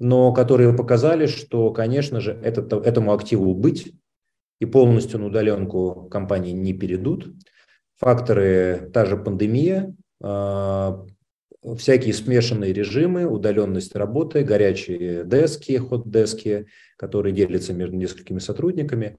но 0.00 0.32
которые 0.32 0.74
показали, 0.74 1.26
что, 1.26 1.70
конечно 1.70 2.20
же, 2.20 2.32
этот, 2.32 2.72
этому 2.72 3.12
активу 3.12 3.54
быть 3.54 3.92
и 4.58 4.66
полностью 4.66 5.20
на 5.20 5.26
удаленку 5.26 6.08
компании 6.10 6.52
не 6.52 6.72
перейдут. 6.72 7.32
Факторы, 7.98 8.90
та 8.92 9.04
же 9.04 9.18
пандемия, 9.18 9.94
а, 10.22 11.04
всякие 11.76 12.14
смешанные 12.14 12.72
режимы, 12.72 13.26
удаленность 13.26 13.94
работы, 13.94 14.42
горячие 14.42 15.24
дески, 15.24 15.76
ход-дески, 15.76 16.66
которые 16.96 17.34
делятся 17.34 17.74
между 17.74 17.96
несколькими 17.96 18.38
сотрудниками 18.38 19.16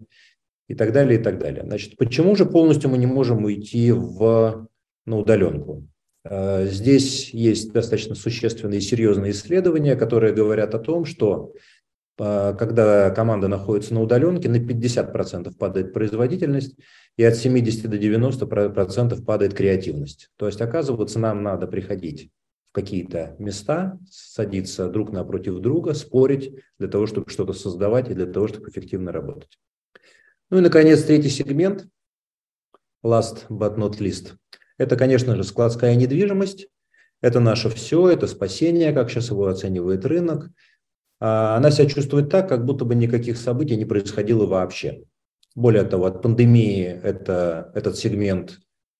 и 0.67 0.73
так 0.73 0.93
далее, 0.93 1.19
и 1.19 1.23
так 1.23 1.37
далее. 1.37 1.63
Значит, 1.63 1.95
почему 1.97 2.35
же 2.35 2.47
полностью 2.47 2.89
мы 2.89 2.97
не 2.97 3.05
можем 3.05 3.45
уйти 3.45 3.91
в, 3.91 4.67
на 5.05 5.17
удаленку? 5.17 5.87
Э, 6.23 6.65
здесь 6.65 7.31
есть 7.31 7.71
достаточно 7.71 8.15
существенные 8.15 8.79
и 8.79 8.81
серьезные 8.81 9.31
исследования, 9.31 9.95
которые 9.95 10.33
говорят 10.33 10.75
о 10.75 10.79
том, 10.79 11.05
что 11.05 11.53
э, 12.19 12.55
когда 12.57 13.09
команда 13.11 13.47
находится 13.47 13.93
на 13.93 14.01
удаленке, 14.01 14.49
на 14.49 14.57
50% 14.57 15.55
падает 15.57 15.93
производительность 15.93 16.75
и 17.17 17.23
от 17.23 17.35
70 17.35 17.89
до 17.89 17.97
90% 17.97 19.23
падает 19.23 19.53
креативность. 19.53 20.29
То 20.37 20.45
есть, 20.45 20.61
оказывается, 20.61 21.19
нам 21.19 21.43
надо 21.43 21.67
приходить 21.67 22.29
в 22.69 22.73
какие-то 22.73 23.35
места, 23.37 23.99
садиться 24.09 24.87
друг 24.89 25.11
напротив 25.11 25.59
друга, 25.59 25.93
спорить 25.93 26.55
для 26.79 26.87
того, 26.87 27.07
чтобы 27.07 27.29
что-то 27.29 27.53
создавать 27.53 28.09
и 28.09 28.13
для 28.13 28.27
того, 28.27 28.47
чтобы 28.47 28.69
эффективно 28.69 29.11
работать. 29.11 29.59
Ну 30.51 30.59
и, 30.59 30.61
наконец, 30.61 31.03
третий 31.03 31.29
сегмент, 31.29 31.87
last 33.03 33.47
but 33.49 33.77
not 33.77 33.97
least– 33.97 34.35
это, 34.81 34.95
конечно 34.95 35.35
же, 35.35 35.43
складская 35.43 35.93
недвижимость, 35.95 36.67
это 37.21 37.39
наше 37.39 37.69
все, 37.69 38.09
это 38.09 38.25
спасение, 38.25 38.93
как 38.93 39.11
сейчас 39.11 39.29
его 39.29 39.45
оценивает 39.45 40.05
рынок. 40.05 40.49
А 41.19 41.55
она 41.55 41.69
себя 41.69 41.87
чувствует 41.87 42.29
так, 42.29 42.49
как 42.49 42.65
будто 42.65 42.83
бы 42.83 42.95
никаких 42.95 43.37
событий 43.37 43.77
не 43.77 43.85
происходило 43.85 44.47
вообще. 44.47 45.03
Более 45.53 45.83
того, 45.83 46.05
от 46.05 46.23
пандемии 46.23 46.99
это, 47.03 47.71
этот 47.75 47.95
сегмент, 47.95 48.57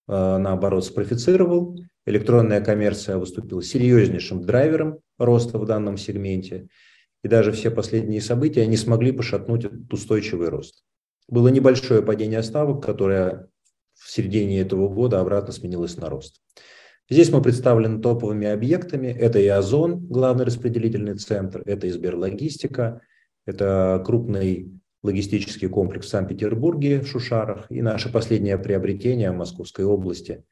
а, 0.08 0.38
наоборот, 0.38 0.86
спрофицировал. 0.86 1.80
Электронная 2.06 2.62
коммерция 2.62 3.18
выступила 3.18 3.64
серьезнейшим 3.64 4.44
драйвером 4.44 5.00
роста 5.18 5.58
в 5.58 5.66
данном 5.66 5.98
сегменте. 5.98 6.68
И 7.24 7.28
даже 7.28 7.52
все 7.52 7.72
последние 7.72 8.22
события 8.22 8.68
не 8.68 8.78
смогли 8.78 9.12
пошатнуть 9.12 9.66
устойчивый 9.92 10.50
рост. 10.50 10.84
Было 11.28 11.48
небольшое 11.48 12.04
падение 12.04 12.44
ставок, 12.44 12.86
которое 12.86 13.48
в 14.02 14.12
середине 14.12 14.60
этого 14.62 14.90
года 14.90 15.20
обратно 15.20 15.54
сменилась 15.54 15.98
на 15.98 16.10
рост. 16.10 16.42
Здесь 17.10 17.32
мы 17.32 17.42
представлены 17.42 18.02
топовыми 18.02 18.48
объектами. 18.48 19.08
Это 19.08 19.40
и 19.40 19.48
Озон, 19.48 20.08
главный 20.08 20.46
распределительный 20.46 21.16
центр, 21.16 21.62
это 21.66 21.88
и 21.88 21.92
Сберлогистика, 21.92 23.02
это 23.46 24.02
крупный 24.06 24.72
логистический 25.04 25.68
комплекс 25.68 26.08
в 26.08 26.10
Санкт-Петербурге, 26.10 27.02
в 27.02 27.08
Шушарах, 27.08 27.66
и 27.70 27.82
наше 27.82 28.12
последнее 28.12 28.58
приобретение 28.58 29.32
в 29.32 29.36
Московской 29.36 29.84
области, 29.84 30.44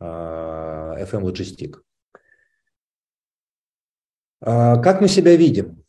FM 0.00 1.22
Logistic. 1.22 1.76
А, 4.40 4.76
как 4.78 5.00
мы 5.00 5.08
себя 5.08 5.36
видим? 5.36 5.82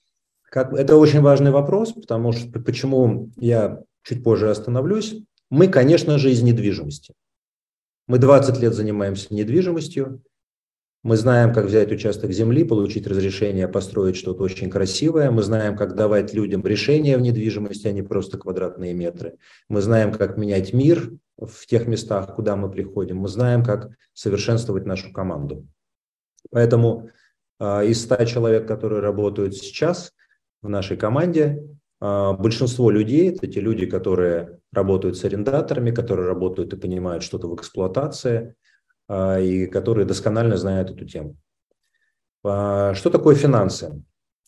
Как, 0.43 0.73
это 0.73 0.95
очень 0.95 1.21
важный 1.21 1.51
вопрос, 1.51 1.93
потому 1.93 2.31
что 2.31 2.59
почему 2.59 3.29
я 3.37 3.81
чуть 4.03 4.23
позже 4.23 4.49
остановлюсь. 4.49 5.23
Мы, 5.49 5.67
конечно 5.67 6.17
же, 6.17 6.31
из 6.31 6.41
недвижимости. 6.41 7.13
Мы 8.07 8.19
20 8.19 8.59
лет 8.59 8.73
занимаемся 8.73 9.33
недвижимостью. 9.33 10.23
Мы 11.01 11.15
знаем, 11.15 11.53
как 11.53 11.65
взять 11.65 11.91
участок 11.91 12.31
земли, 12.31 12.63
получить 12.63 13.07
разрешение 13.07 13.67
построить 13.67 14.17
что-то 14.17 14.43
очень 14.43 14.69
красивое. 14.69 15.31
Мы 15.31 15.43
знаем, 15.43 15.77
как 15.77 15.95
давать 15.95 16.33
людям 16.33 16.61
решения 16.65 17.17
в 17.17 17.21
недвижимости, 17.21 17.87
а 17.87 17.93
не 17.93 18.01
просто 18.01 18.37
квадратные 18.37 18.93
метры. 18.93 19.37
Мы 19.69 19.81
знаем, 19.81 20.11
как 20.11 20.37
менять 20.37 20.73
мир 20.73 21.13
в 21.37 21.65
тех 21.67 21.87
местах, 21.87 22.35
куда 22.35 22.55
мы 22.55 22.69
приходим. 22.69 23.17
Мы 23.17 23.29
знаем, 23.29 23.63
как 23.63 23.91
совершенствовать 24.13 24.85
нашу 24.85 25.13
команду. 25.13 25.65
Поэтому 26.51 27.09
э, 27.59 27.87
из 27.87 28.03
100 28.03 28.25
человек, 28.25 28.67
которые 28.67 29.01
работают 29.01 29.55
сейчас 29.55 30.13
в 30.61 30.67
нашей 30.67 30.97
команде, 30.97 31.63
э, 32.01 32.31
большинство 32.37 32.91
людей– 32.91 33.29
это 33.31 33.47
те 33.47 33.61
люди, 33.61 33.85
которые 33.85 34.58
работают 34.71 35.17
с 35.17 35.25
арендаторами, 35.25 35.91
которые 35.91 36.27
работают 36.27 36.73
и 36.73 36.77
понимают 36.77 37.23
что-то 37.23 37.47
в 37.47 37.55
эксплуатации, 37.55 38.55
а, 39.07 39.39
и 39.39 39.65
которые 39.65 40.05
досконально 40.05 40.57
знают 40.57 40.91
эту 40.91 41.05
тему. 41.05 41.35
А, 42.43 42.93
что 42.93 43.09
такое 43.09 43.35
финансы? 43.35 44.03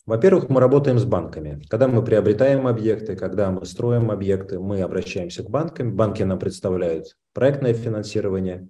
Во-первых, 0.05 0.49
мы 0.49 0.59
работаем 0.59 0.99
с 0.99 1.05
банками. 1.05 1.61
Когда 1.69 1.87
мы 1.87 2.03
приобретаем 2.03 2.67
объекты, 2.67 3.15
когда 3.15 3.51
мы 3.51 3.65
строим 3.65 4.11
объекты, 4.11 4.59
мы 4.59 4.81
обращаемся 4.81 5.43
к 5.43 5.49
банкам. 5.49 5.95
Банки 5.95 6.23
нам 6.23 6.39
представляют 6.39 7.17
проектное 7.33 7.73
финансирование, 7.73 8.69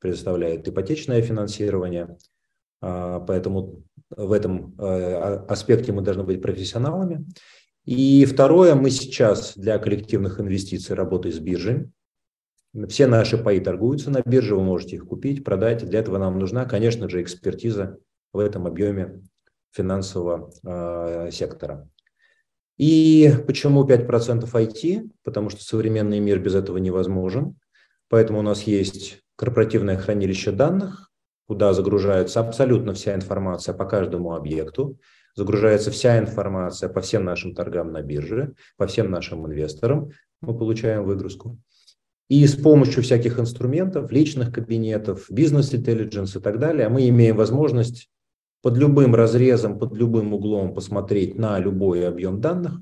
предоставляют 0.00 0.66
ипотечное 0.68 1.22
финансирование. 1.22 2.16
А, 2.80 3.20
поэтому 3.20 3.82
в 4.10 4.32
этом 4.32 4.74
аспекте 4.78 5.92
мы 5.92 6.02
должны 6.02 6.24
быть 6.24 6.42
профессионалами. 6.42 7.24
И 7.84 8.24
второе, 8.26 8.74
мы 8.74 8.90
сейчас 8.90 9.56
для 9.56 9.78
коллективных 9.78 10.38
инвестиций 10.38 10.94
работаем 10.94 11.34
с 11.34 11.38
биржей. 11.40 11.90
Все 12.88 13.06
наши 13.06 13.36
паи 13.36 13.58
торгуются 13.58 14.10
на 14.10 14.22
бирже, 14.22 14.54
вы 14.54 14.62
можете 14.62 14.96
их 14.96 15.06
купить, 15.06 15.44
продать. 15.44 15.84
Для 15.84 15.98
этого 15.98 16.18
нам 16.18 16.38
нужна, 16.38 16.64
конечно 16.64 17.08
же, 17.08 17.20
экспертиза 17.20 17.98
в 18.32 18.38
этом 18.38 18.66
объеме 18.66 19.22
финансового 19.72 20.52
э, 20.64 21.30
сектора. 21.32 21.88
И 22.78 23.30
почему 23.46 23.84
5% 23.84 24.44
IT? 24.44 25.10
Потому 25.24 25.50
что 25.50 25.62
современный 25.62 26.20
мир 26.20 26.38
без 26.38 26.54
этого 26.54 26.78
невозможен. 26.78 27.56
Поэтому 28.08 28.38
у 28.38 28.42
нас 28.42 28.62
есть 28.62 29.22
корпоративное 29.36 29.98
хранилище 29.98 30.52
данных, 30.52 31.10
куда 31.46 31.72
загружается 31.74 32.40
абсолютно 32.40 32.94
вся 32.94 33.14
информация 33.14 33.74
по 33.74 33.84
каждому 33.84 34.34
объекту 34.34 34.98
загружается 35.34 35.90
вся 35.90 36.18
информация 36.18 36.88
по 36.88 37.00
всем 37.00 37.24
нашим 37.24 37.54
торгам 37.54 37.92
на 37.92 38.02
бирже, 38.02 38.54
по 38.76 38.86
всем 38.86 39.10
нашим 39.10 39.46
инвесторам. 39.46 40.10
мы 40.40 40.56
получаем 40.56 41.04
выгрузку. 41.04 41.58
И 42.28 42.46
с 42.46 42.54
помощью 42.54 43.02
всяких 43.02 43.38
инструментов, 43.38 44.10
личных 44.10 44.52
кабинетов, 44.52 45.26
бизнес-интеллигенс 45.30 46.36
и 46.36 46.40
так 46.40 46.58
далее, 46.58 46.88
мы 46.88 47.08
имеем 47.08 47.36
возможность 47.36 48.08
под 48.62 48.76
любым 48.76 49.14
разрезом, 49.14 49.78
под 49.78 49.94
любым 49.94 50.32
углом 50.32 50.74
посмотреть 50.74 51.36
на 51.36 51.58
любой 51.58 52.08
объем 52.08 52.40
данных 52.40 52.80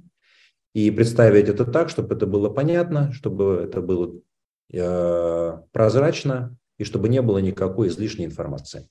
и 0.74 0.90
представить 0.90 1.48
это 1.48 1.64
так, 1.64 1.88
чтобы 1.88 2.14
это 2.14 2.26
было 2.26 2.48
понятно, 2.48 3.12
чтобы 3.12 3.62
это 3.64 3.80
было 3.80 4.20
э, 4.72 5.58
прозрачно 5.72 6.56
и 6.78 6.84
чтобы 6.84 7.08
не 7.08 7.22
было 7.22 7.38
никакой 7.38 7.88
излишней 7.88 8.26
информации. 8.26 8.88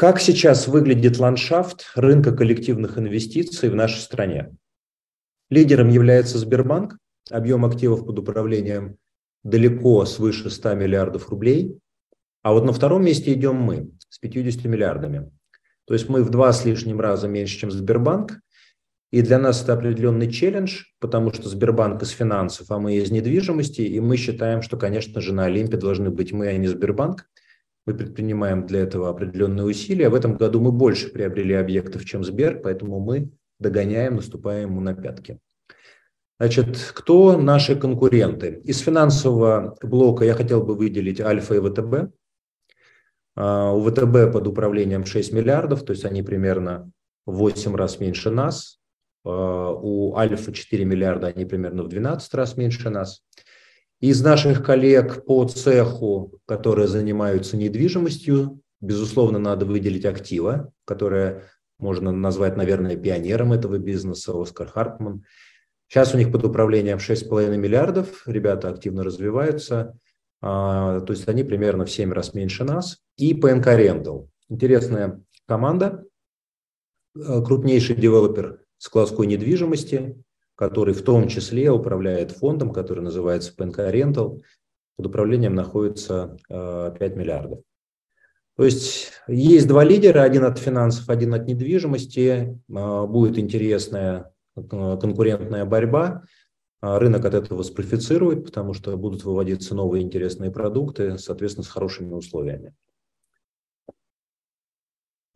Как 0.00 0.18
сейчас 0.18 0.66
выглядит 0.66 1.18
ландшафт 1.18 1.90
рынка 1.94 2.32
коллективных 2.32 2.96
инвестиций 2.96 3.68
в 3.68 3.74
нашей 3.74 3.98
стране? 3.98 4.56
Лидером 5.50 5.90
является 5.90 6.38
Сбербанк, 6.38 6.96
объем 7.28 7.66
активов 7.66 8.06
под 8.06 8.18
управлением 8.18 8.96
далеко 9.44 10.06
свыше 10.06 10.48
100 10.48 10.74
миллиардов 10.76 11.28
рублей. 11.28 11.78
А 12.40 12.54
вот 12.54 12.64
на 12.64 12.72
втором 12.72 13.04
месте 13.04 13.34
идем 13.34 13.56
мы 13.56 13.90
с 14.08 14.18
50 14.18 14.64
миллиардами. 14.64 15.30
То 15.84 15.92
есть 15.92 16.08
мы 16.08 16.24
в 16.24 16.30
два 16.30 16.54
с 16.54 16.64
лишним 16.64 16.98
раза 16.98 17.28
меньше, 17.28 17.58
чем 17.58 17.70
Сбербанк. 17.70 18.40
И 19.10 19.20
для 19.20 19.38
нас 19.38 19.62
это 19.62 19.74
определенный 19.74 20.32
челлендж, 20.32 20.84
потому 20.98 21.30
что 21.34 21.46
Сбербанк 21.50 22.02
из 22.02 22.08
финансов, 22.08 22.70
а 22.70 22.78
мы 22.78 22.94
из 22.94 23.10
недвижимости. 23.10 23.82
И 23.82 24.00
мы 24.00 24.16
считаем, 24.16 24.62
что, 24.62 24.78
конечно 24.78 25.20
же, 25.20 25.34
на 25.34 25.44
Олимпе 25.44 25.76
должны 25.76 26.08
быть 26.08 26.32
мы, 26.32 26.48
а 26.48 26.56
не 26.56 26.68
Сбербанк. 26.68 27.26
Мы 27.86 27.94
предпринимаем 27.94 28.66
для 28.66 28.80
этого 28.80 29.08
определенные 29.08 29.64
усилия. 29.64 30.08
В 30.08 30.14
этом 30.14 30.36
году 30.36 30.60
мы 30.60 30.72
больше 30.72 31.08
приобрели 31.08 31.54
объектов, 31.54 32.04
чем 32.04 32.24
Сбер, 32.24 32.60
поэтому 32.60 33.00
мы 33.00 33.30
догоняем, 33.58 34.16
наступаем 34.16 34.70
ему 34.70 34.80
на 34.80 34.94
пятки. 34.94 35.38
Значит, 36.38 36.92
кто 36.94 37.36
наши 37.36 37.76
конкуренты? 37.76 38.62
Из 38.64 38.78
финансового 38.78 39.76
блока 39.82 40.24
я 40.24 40.32
хотел 40.34 40.62
бы 40.62 40.74
выделить 40.74 41.20
Альфа 41.20 41.54
и 41.54 41.60
ВТБ. 41.60 42.14
А, 43.36 43.72
у 43.72 43.82
ВТБ 43.84 44.32
под 44.32 44.46
управлением 44.46 45.04
6 45.04 45.32
миллиардов, 45.32 45.84
то 45.84 45.92
есть 45.92 46.06
они 46.06 46.22
примерно 46.22 46.90
в 47.26 47.34
8 47.34 47.76
раз 47.76 48.00
меньше 48.00 48.30
нас. 48.30 48.78
А, 49.24 49.70
у 49.70 50.16
Альфа 50.16 50.52
4 50.52 50.84
миллиарда, 50.84 51.26
они 51.26 51.44
примерно 51.44 51.82
в 51.82 51.88
12 51.88 52.32
раз 52.34 52.56
меньше 52.56 52.88
нас. 52.88 53.22
Из 54.00 54.22
наших 54.22 54.64
коллег 54.64 55.26
по 55.26 55.46
цеху, 55.46 56.40
которые 56.46 56.88
занимаются 56.88 57.58
недвижимостью, 57.58 58.62
безусловно, 58.80 59.38
надо 59.38 59.66
выделить 59.66 60.06
актива, 60.06 60.72
которое 60.86 61.44
можно 61.78 62.10
назвать, 62.10 62.56
наверное, 62.56 62.96
пионером 62.96 63.52
этого 63.52 63.78
бизнеса, 63.78 64.32
Оскар 64.34 64.68
Хартман. 64.68 65.24
Сейчас 65.86 66.14
у 66.14 66.18
них 66.18 66.32
под 66.32 66.44
управлением 66.44 66.96
6,5 66.96 67.56
миллиардов, 67.56 68.22
ребята 68.26 68.70
активно 68.70 69.04
развиваются, 69.04 69.98
а, 70.40 71.00
то 71.00 71.12
есть 71.12 71.28
они 71.28 71.44
примерно 71.44 71.84
в 71.84 71.90
7 71.90 72.12
раз 72.12 72.32
меньше 72.32 72.64
нас. 72.64 72.98
И 73.16 73.34
ПНК 73.34 73.66
Rental. 73.66 74.28
Интересная 74.48 75.22
команда, 75.46 76.04
крупнейший 77.14 77.96
девелопер 77.96 78.60
складской 78.78 79.26
недвижимости, 79.26 80.22
который 80.60 80.92
в 80.92 81.00
том 81.00 81.26
числе 81.26 81.70
управляет 81.70 82.32
фондом, 82.32 82.70
который 82.70 83.02
называется 83.02 83.54
ПНК 83.56 83.78
Rental. 83.78 84.42
Под 84.96 85.06
управлением 85.06 85.54
находится 85.54 86.36
5 86.48 86.50
э, 86.50 87.14
миллиардов. 87.16 87.60
То 88.58 88.64
есть 88.64 89.10
есть 89.26 89.66
два 89.66 89.84
лидера, 89.84 90.20
один 90.20 90.44
от 90.44 90.58
финансов, 90.58 91.08
один 91.08 91.32
от 91.32 91.46
недвижимости. 91.46 92.60
А, 92.70 93.06
будет 93.06 93.38
интересная 93.38 94.34
э, 94.54 94.60
конкурентная 95.00 95.64
борьба. 95.64 96.24
Рынок 96.82 97.24
от 97.24 97.32
этого 97.32 97.62
спрофицирует, 97.62 98.44
потому 98.44 98.74
что 98.74 98.94
будут 98.98 99.24
выводиться 99.24 99.74
новые 99.74 100.02
интересные 100.02 100.50
продукты, 100.50 101.16
соответственно, 101.16 101.64
с 101.64 101.68
хорошими 101.68 102.12
условиями. 102.12 102.74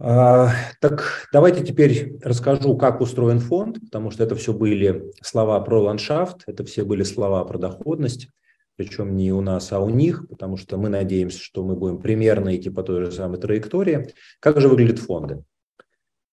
А, 0.00 0.50
так 0.80 1.28
давайте 1.32 1.64
теперь 1.64 2.18
расскажу, 2.22 2.76
как 2.76 3.00
устроен 3.00 3.38
фонд, 3.38 3.80
потому 3.80 4.10
что 4.10 4.24
это 4.24 4.34
все 4.34 4.52
были 4.52 5.12
слова 5.22 5.60
про 5.60 5.80
ландшафт, 5.80 6.44
это 6.46 6.64
все 6.64 6.84
были 6.84 7.02
слова 7.02 7.44
про 7.44 7.58
доходность 7.58 8.28
причем 8.76 9.16
не 9.16 9.32
у 9.32 9.40
нас, 9.40 9.72
а 9.72 9.80
у 9.80 9.88
них, 9.88 10.26
потому 10.28 10.56
что 10.56 10.76
мы 10.76 10.88
надеемся, 10.88 11.38
что 11.38 11.62
мы 11.62 11.76
будем 11.76 12.00
примерно 12.00 12.56
идти 12.56 12.70
по 12.70 12.82
той 12.82 13.04
же 13.04 13.12
самой 13.12 13.38
траектории. 13.38 14.12
Как 14.40 14.60
же 14.60 14.68
выглядят 14.68 14.98
фонды? 14.98 15.44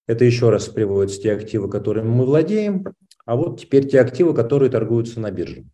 Это 0.08 0.26
еще 0.26 0.50
раз 0.50 0.68
приводятся 0.68 1.22
те 1.22 1.34
активы, 1.34 1.70
которыми 1.70 2.10
мы 2.10 2.26
владеем, 2.26 2.86
а 3.26 3.36
вот 3.36 3.62
теперь 3.62 3.88
те 3.88 4.02
активы, 4.02 4.34
которые 4.34 4.72
торгуются 4.72 5.20
на 5.20 5.30
бирже. 5.32 5.66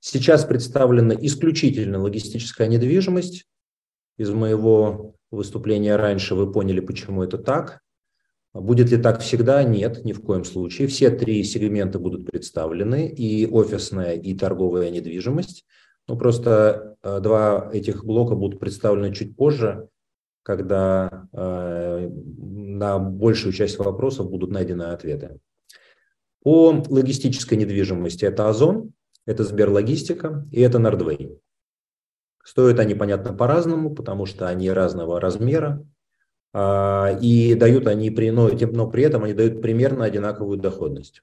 Сейчас 0.00 0.44
представлена 0.44 1.14
исключительно 1.14 1.98
логистическая 1.98 2.66
недвижимость. 2.66 3.46
Из 4.16 4.30
моего 4.30 5.16
выступления 5.34 5.96
раньше 5.96 6.34
вы 6.34 6.50
поняли, 6.50 6.80
почему 6.80 7.22
это 7.22 7.38
так. 7.38 7.80
Будет 8.52 8.90
ли 8.90 8.98
так 8.98 9.20
всегда? 9.20 9.64
Нет, 9.64 10.04
ни 10.04 10.12
в 10.12 10.22
коем 10.22 10.44
случае. 10.44 10.86
Все 10.86 11.10
три 11.10 11.42
сегмента 11.42 11.98
будут 11.98 12.30
представлены, 12.30 13.08
и 13.08 13.46
офисная, 13.46 14.14
и 14.14 14.32
торговая 14.34 14.90
недвижимость. 14.90 15.64
Ну, 16.06 16.16
просто 16.16 16.96
э, 17.02 17.20
два 17.20 17.68
этих 17.72 18.04
блока 18.04 18.36
будут 18.36 18.60
представлены 18.60 19.12
чуть 19.12 19.36
позже, 19.36 19.88
когда 20.44 21.26
э, 21.32 22.10
на 22.36 22.98
большую 22.98 23.52
часть 23.52 23.78
вопросов 23.78 24.30
будут 24.30 24.50
найдены 24.50 24.84
ответы. 24.84 25.40
По 26.44 26.84
логистической 26.88 27.56
недвижимости 27.56 28.26
это 28.26 28.48
Озон, 28.48 28.92
это 29.26 29.42
Сберлогистика 29.44 30.46
и 30.52 30.60
это 30.60 30.78
Нордвей. 30.78 31.38
Стоят 32.44 32.78
они, 32.78 32.94
понятно, 32.94 33.32
по-разному, 33.32 33.94
потому 33.94 34.26
что 34.26 34.46
они 34.46 34.70
разного 34.70 35.18
размера, 35.18 35.82
э, 36.52 37.18
и 37.20 37.54
дают 37.54 37.86
они, 37.86 38.10
при, 38.10 38.30
но, 38.30 38.50
но 38.50 38.90
при 38.90 39.02
этом 39.02 39.24
они 39.24 39.32
дают 39.32 39.62
примерно 39.62 40.04
одинаковую 40.04 40.58
доходность. 40.58 41.22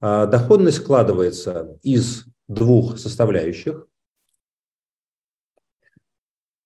Э, 0.00 0.26
доходность 0.26 0.78
складывается 0.78 1.76
из 1.82 2.24
двух 2.46 2.98
составляющих. 2.98 3.88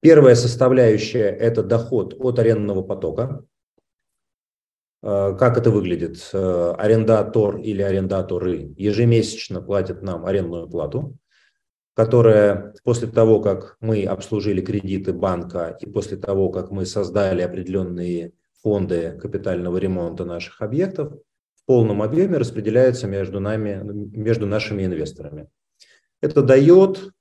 Первая 0.01 0.35
составляющая– 0.35 1.29
это 1.41 1.63
доход 1.63 2.15
от 2.19 2.39
арендного 2.39 2.83
потока. 2.83 3.43
Э, 5.03 5.35
как 5.39 5.57
это 5.57 5.71
выглядит? 5.71 6.29
Э, 6.35 6.75
арендатор 6.77 7.57
или 7.57 7.81
арендаторы 7.81 8.75
ежемесячно 8.77 9.63
платят 9.63 10.03
нам 10.03 10.27
арендную 10.27 10.69
плату, 10.69 11.17
которая 11.97 12.75
после 12.85 13.09
того, 13.09 13.41
как 13.41 13.79
мы 13.81 14.05
обслужили 14.05 14.61
кредиты 14.61 15.15
банка 15.15 15.79
и 15.81 15.87
после 15.87 16.19
того, 16.19 16.51
как 16.51 16.71
мы 16.71 16.85
создали 16.85 17.41
определенные 17.41 18.33
фонды 18.63 19.19
капитального 19.19 19.79
ремонта 19.79 20.27
наших 20.27 20.61
объектов, 20.61 21.15
в 21.55 21.65
полном 21.65 22.03
объеме 22.03 22.37
распределяется 22.37 23.07
между, 23.07 23.41
нами, 23.41 23.81
между 23.83 24.45
нашими 24.47 24.85
инвесторами. 24.85 25.49
Это 26.21 26.43
дает 26.43 27.13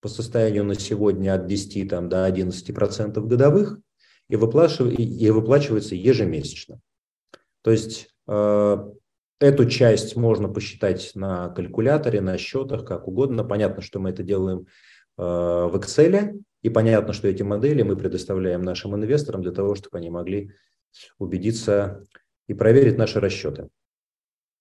по 0.00 0.08
состоянию 0.08 0.62
на 0.64 0.76
сегодня 0.76 1.34
от 1.34 1.48
10 1.48 1.90
там, 1.90 2.08
до 2.08 2.24
11 2.24 2.72
процентов 2.72 3.26
годовых 3.26 3.80
и, 4.28 4.36
выплачивается, 4.36 5.02
и 5.02 5.30
выплачивается 5.30 5.96
ежемесячно. 5.96 6.80
То 7.62 7.72
есть 7.72 8.08
э, 8.28 8.90
эту 9.40 9.68
часть 9.68 10.16
можно 10.16 10.48
посчитать 10.48 11.12
на 11.14 11.48
калькуляторе, 11.48 12.20
на 12.20 12.38
счетах, 12.38 12.84
как 12.84 13.08
угодно. 13.08 13.42
Понятно, 13.42 13.82
что 13.82 13.98
мы 13.98 14.10
это 14.10 14.22
делаем 14.22 14.66
э, 15.18 15.22
в 15.22 15.76
Excel, 15.76 16.40
и 16.62 16.68
понятно, 16.68 17.14
что 17.14 17.26
эти 17.26 17.42
модели 17.42 17.82
мы 17.82 17.96
предоставляем 17.96 18.62
нашим 18.62 18.94
инвесторам 18.94 19.42
для 19.42 19.52
того, 19.52 19.74
чтобы 19.74 19.98
они 19.98 20.10
могли 20.10 20.52
убедиться 21.18 22.04
и 22.46 22.54
проверить 22.54 22.98
наши 22.98 23.18
расчеты. 23.18 23.68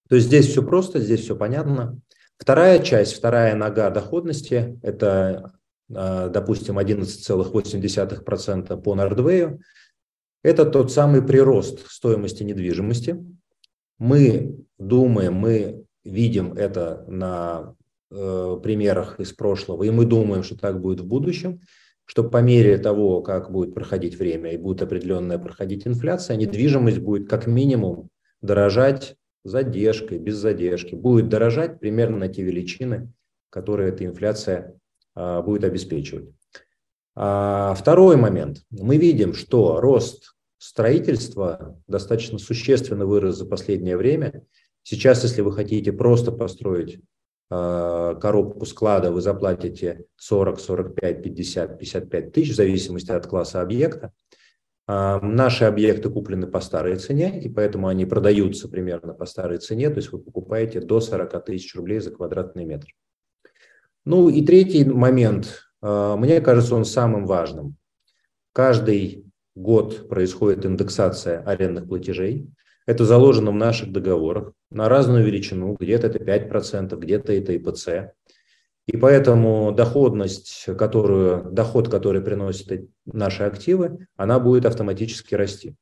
То 0.07 0.15
есть 0.15 0.27
здесь 0.27 0.47
все 0.47 0.63
просто, 0.63 0.99
здесь 0.99 1.21
все 1.21 1.35
понятно. 1.35 1.99
Вторая 2.37 2.79
часть, 2.79 3.13
вторая 3.13 3.55
нога 3.55 3.89
доходности– 3.89 4.79
это, 4.81 5.51
а, 5.93 6.29
допустим, 6.29 6.79
11,8% 6.79 8.81
по 8.81 8.95
Нордвею. 8.95 9.59
Это 10.41 10.65
тот 10.65 10.91
самый 10.91 11.21
прирост 11.21 11.85
стоимости 11.91 12.43
недвижимости. 12.43 13.21
Мы 13.97 14.65
думаем, 14.79 15.33
мы 15.33 15.85
видим 16.03 16.53
это 16.53 17.05
на 17.07 17.75
э, 18.09 18.59
примерах 18.63 19.19
из 19.19 19.33
прошлого, 19.33 19.83
и 19.83 19.91
мы 19.91 20.05
думаем, 20.05 20.43
что 20.43 20.57
так 20.57 20.81
будет 20.81 21.01
в 21.01 21.05
будущем, 21.05 21.61
что 22.05 22.23
по 22.23 22.41
мере 22.41 22.79
того, 22.79 23.21
как 23.21 23.51
будет 23.51 23.75
проходить 23.75 24.17
время 24.17 24.53
и 24.53 24.57
будет 24.57 24.81
определенная 24.81 25.37
проходить 25.37 25.85
инфляция, 25.85 26.37
недвижимость 26.37 26.99
будет 26.99 27.29
как 27.29 27.45
минимум 27.45 28.09
дорожать 28.41 29.15
задержкой, 29.43 30.17
без 30.17 30.37
задержки, 30.37 30.95
будет 30.95 31.29
дорожать 31.29 31.79
примерно 31.79 32.17
на 32.17 32.27
те 32.27 32.41
величины, 32.41 33.11
которые 33.49 33.89
эта 33.89 34.05
инфляция 34.05 34.75
а, 35.15 35.41
будет 35.41 35.63
обеспечивать. 35.63 36.29
А, 37.15 37.73
второй 37.75 38.17
момент. 38.17 38.63
Мы 38.71 38.97
видим, 38.97 39.33
что 39.33 39.79
рост 39.79 40.35
строительства 40.57 41.79
достаточно 41.87 42.37
существенно 42.37 43.05
вырос 43.05 43.37
за 43.37 43.45
последнее 43.45 43.97
время. 43.97 44.43
Сейчас, 44.83 45.23
если 45.23 45.41
вы 45.41 45.51
хотите 45.51 45.91
просто 45.91 46.31
построить 46.31 46.99
э, 47.51 48.15
коробку 48.19 48.65
склада, 48.65 49.11
вы 49.11 49.21
заплатите 49.21 50.05
40, 50.17 50.59
45, 50.59 51.23
50, 51.23 51.79
55 51.79 52.31
тысяч 52.31 52.53
в 52.53 52.55
зависимости 52.55 53.11
от 53.11 53.27
класса 53.27 53.61
объекта. 53.61 54.11
Э, 54.87 55.19
наши 55.21 55.65
объекты 55.65 56.09
куплены 56.09 56.47
по 56.47 56.61
старой 56.61 56.95
цене, 56.97 57.39
и 57.39 57.47
поэтому 57.47 57.87
они 57.87 58.05
продаются 58.05 58.67
примерно 58.67 59.13
по 59.13 59.25
старой 59.25 59.59
цене, 59.59 59.89
то 59.89 59.97
есть 59.97 60.11
вы 60.11 60.19
покупаете 60.19 60.79
до 60.81 60.99
40 60.99 61.45
тысяч 61.45 61.75
рублей 61.75 61.99
за 61.99 62.11
квадратный 62.11 62.65
метр. 62.65 62.87
Ну 64.05 64.29
и 64.29 64.43
третий 64.43 64.85
момент, 64.85 65.65
э, 65.83 66.15
мне 66.17 66.41
кажется, 66.41 66.75
он 66.75 66.85
самым 66.85 67.27
важным. 67.27 67.75
Каждый 68.53 69.25
год 69.55 70.09
происходит 70.09 70.65
индексация 70.65 71.41
арендных 71.41 71.87
платежей. 71.87 72.49
Это 72.89 73.05
заложено 73.05 73.51
в 73.51 73.53
наших 73.53 73.91
договорах 73.91 74.51
на 74.71 74.89
разную 74.89 75.23
величину, 75.23 75.77
где-то 75.79 76.07
это 76.07 76.17
5%, 76.17 76.97
где-то 76.97 77.31
это 77.31 77.53
ИПЦ. 77.55 78.15
И 78.87 78.97
поэтому 78.97 79.71
доходность, 79.71 80.65
которую, 80.75 81.51
доход, 81.51 81.87
который 81.87 82.19
приносят 82.21 82.89
наши 83.05 83.43
активы, 83.43 84.07
она 84.15 84.39
будет 84.39 84.65
автоматически 84.65 85.35
расти. 85.35 85.75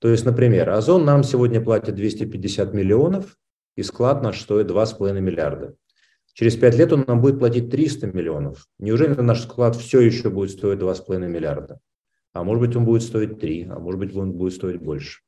То 0.00 0.08
есть, 0.08 0.24
например, 0.24 0.70
Озон 0.70 1.04
нам 1.04 1.22
сегодня 1.22 1.60
платит 1.60 1.94
250 1.94 2.74
миллионов, 2.74 3.36
и 3.76 3.84
склад 3.84 4.20
наш 4.20 4.40
стоит 4.40 4.68
2,5 4.68 5.20
миллиарда. 5.20 5.76
Через 6.32 6.56
5 6.56 6.76
лет 6.76 6.92
он 6.92 7.04
нам 7.06 7.20
будет 7.20 7.38
платить 7.38 7.70
300 7.70 8.08
миллионов. 8.08 8.66
Неужели 8.80 9.14
наш 9.20 9.42
склад 9.42 9.76
все 9.76 10.00
еще 10.00 10.30
будет 10.30 10.50
стоить 10.50 10.80
2,5 10.80 11.28
миллиарда? 11.28 11.78
А 12.32 12.42
может 12.42 12.60
быть, 12.60 12.74
он 12.74 12.84
будет 12.84 13.02
стоить 13.02 13.38
3, 13.38 13.68
а 13.70 13.78
может 13.78 14.00
быть, 14.00 14.16
он 14.16 14.32
будет 14.32 14.54
стоить 14.54 14.80
больше. 14.80 15.20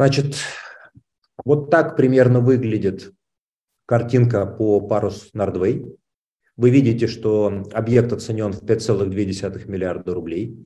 Значит, 0.00 0.36
вот 1.44 1.68
так 1.68 1.94
примерно 1.94 2.40
выглядит 2.40 3.12
картинка 3.84 4.46
по 4.46 4.80
парус 4.80 5.28
Нордвей. 5.34 5.94
Вы 6.56 6.70
видите, 6.70 7.06
что 7.06 7.64
объект 7.74 8.10
оценен 8.10 8.54
в 8.54 8.62
5,2 8.62 9.70
миллиарда 9.70 10.14
рублей. 10.14 10.64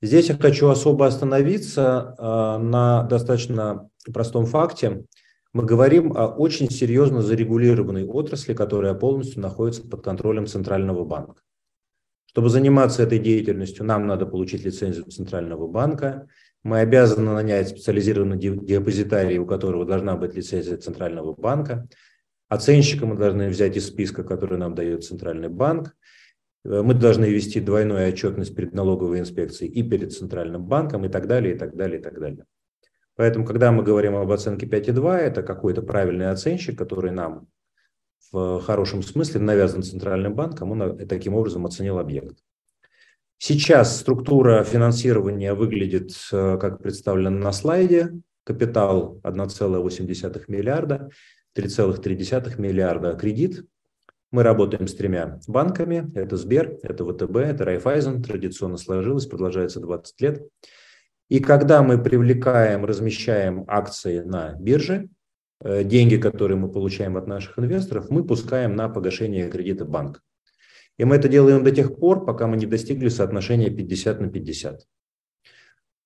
Здесь 0.00 0.30
я 0.30 0.38
хочу 0.38 0.68
особо 0.68 1.04
остановиться 1.04 2.14
э, 2.18 2.22
на 2.62 3.02
достаточно 3.02 3.90
простом 4.10 4.46
факте. 4.46 5.04
Мы 5.52 5.66
говорим 5.66 6.16
о 6.16 6.28
очень 6.28 6.70
серьезно 6.70 7.20
зарегулированной 7.20 8.06
отрасли, 8.06 8.54
которая 8.54 8.94
полностью 8.94 9.42
находится 9.42 9.86
под 9.86 10.02
контролем 10.02 10.46
Центрального 10.46 11.04
банка. 11.04 11.42
Чтобы 12.24 12.48
заниматься 12.48 13.02
этой 13.02 13.18
деятельностью, 13.18 13.84
нам 13.84 14.06
надо 14.06 14.24
получить 14.24 14.64
лицензию 14.64 15.04
Центрального 15.04 15.68
банка, 15.68 16.28
мы 16.64 16.80
обязаны 16.80 17.32
нанять 17.32 17.68
специализированный 17.68 18.38
депозитарий, 18.38 19.38
у 19.38 19.46
которого 19.46 19.84
должна 19.84 20.16
быть 20.16 20.34
лицензия 20.34 20.78
Центрального 20.78 21.34
банка. 21.34 21.86
Оценщика 22.48 23.04
мы 23.04 23.16
должны 23.16 23.48
взять 23.48 23.76
из 23.76 23.86
списка, 23.86 24.24
который 24.24 24.58
нам 24.58 24.74
дает 24.74 25.04
Центральный 25.04 25.50
банк. 25.50 25.94
Э, 26.64 26.80
мы 26.82 26.94
должны 26.94 27.26
вести 27.26 27.60
двойную 27.60 28.08
отчетность 28.08 28.56
перед 28.56 28.72
налоговой 28.72 29.20
инспекцией 29.20 29.70
и 29.70 29.82
перед 29.82 30.12
Центральным 30.14 30.64
банком 30.64 31.04
и 31.04 31.08
так 31.10 31.26
далее, 31.26 31.54
и 31.54 31.58
так 31.58 31.76
далее, 31.76 32.00
и 32.00 32.02
так 32.02 32.18
далее. 32.18 32.46
Поэтому, 33.16 33.44
когда 33.44 33.70
мы 33.70 33.82
говорим 33.82 34.16
об 34.16 34.32
оценке 34.32 34.66
5,2, 34.66 35.16
это 35.18 35.42
какой-то 35.42 35.82
правильный 35.82 36.30
оценщик, 36.30 36.78
который 36.78 37.10
нам 37.10 37.46
в 38.32 38.60
хорошем 38.62 39.02
смысле 39.02 39.40
навязан 39.40 39.82
Центральным 39.82 40.34
банком, 40.34 40.72
он 40.72 41.06
таким 41.06 41.34
образом 41.34 41.66
оценил 41.66 41.98
объект. 41.98 42.38
Сейчас 43.38 44.00
структура 44.00 44.64
финансирования 44.64 45.54
выглядит, 45.54 46.12
э, 46.32 46.58
как 46.58 46.82
представлено 46.82 47.38
на 47.38 47.52
слайде. 47.52 48.12
Капитал 48.44 49.20
1,8 49.22 50.48
миллиарда, 50.48 51.10
3,3 51.54 52.58
миллиарда 52.58 53.14
кредит. 53.14 53.64
Мы 54.30 54.42
работаем 54.42 54.88
с 54.88 54.94
тремя 54.94 55.38
банками. 55.46 56.10
Это 56.14 56.36
Сбер, 56.36 56.78
это 56.82 57.04
ВТБ, 57.04 57.36
это 57.36 57.64
Райфайзен. 57.64 58.22
Традиционно 58.22 58.76
сложилось, 58.76 59.26
продолжается 59.26 59.80
20 59.80 60.20
лет. 60.20 60.42
И 61.28 61.40
когда 61.40 61.82
мы 61.82 62.02
привлекаем, 62.02 62.84
размещаем 62.84 63.64
акции 63.66 64.20
на 64.20 64.54
бирже, 64.54 65.08
э, 65.60 65.84
деньги, 65.84 66.16
которые 66.16 66.58
мы 66.58 66.70
получаем 66.70 67.16
от 67.16 67.26
наших 67.26 67.58
инвесторов, 67.58 68.10
мы 68.10 68.24
пускаем 68.24 68.76
на 68.76 68.88
погашение 68.88 69.48
кредита 69.48 69.84
банка. 69.84 70.20
И 70.98 71.04
мы 71.04 71.16
это 71.16 71.28
делаем 71.28 71.64
до 71.64 71.70
тех 71.70 71.96
пор, 71.96 72.24
пока 72.24 72.46
мы 72.46 72.56
не 72.56 72.66
достигли 72.66 73.08
соотношения 73.08 73.70
50 73.70 74.20
на 74.20 74.28
50. 74.28 74.86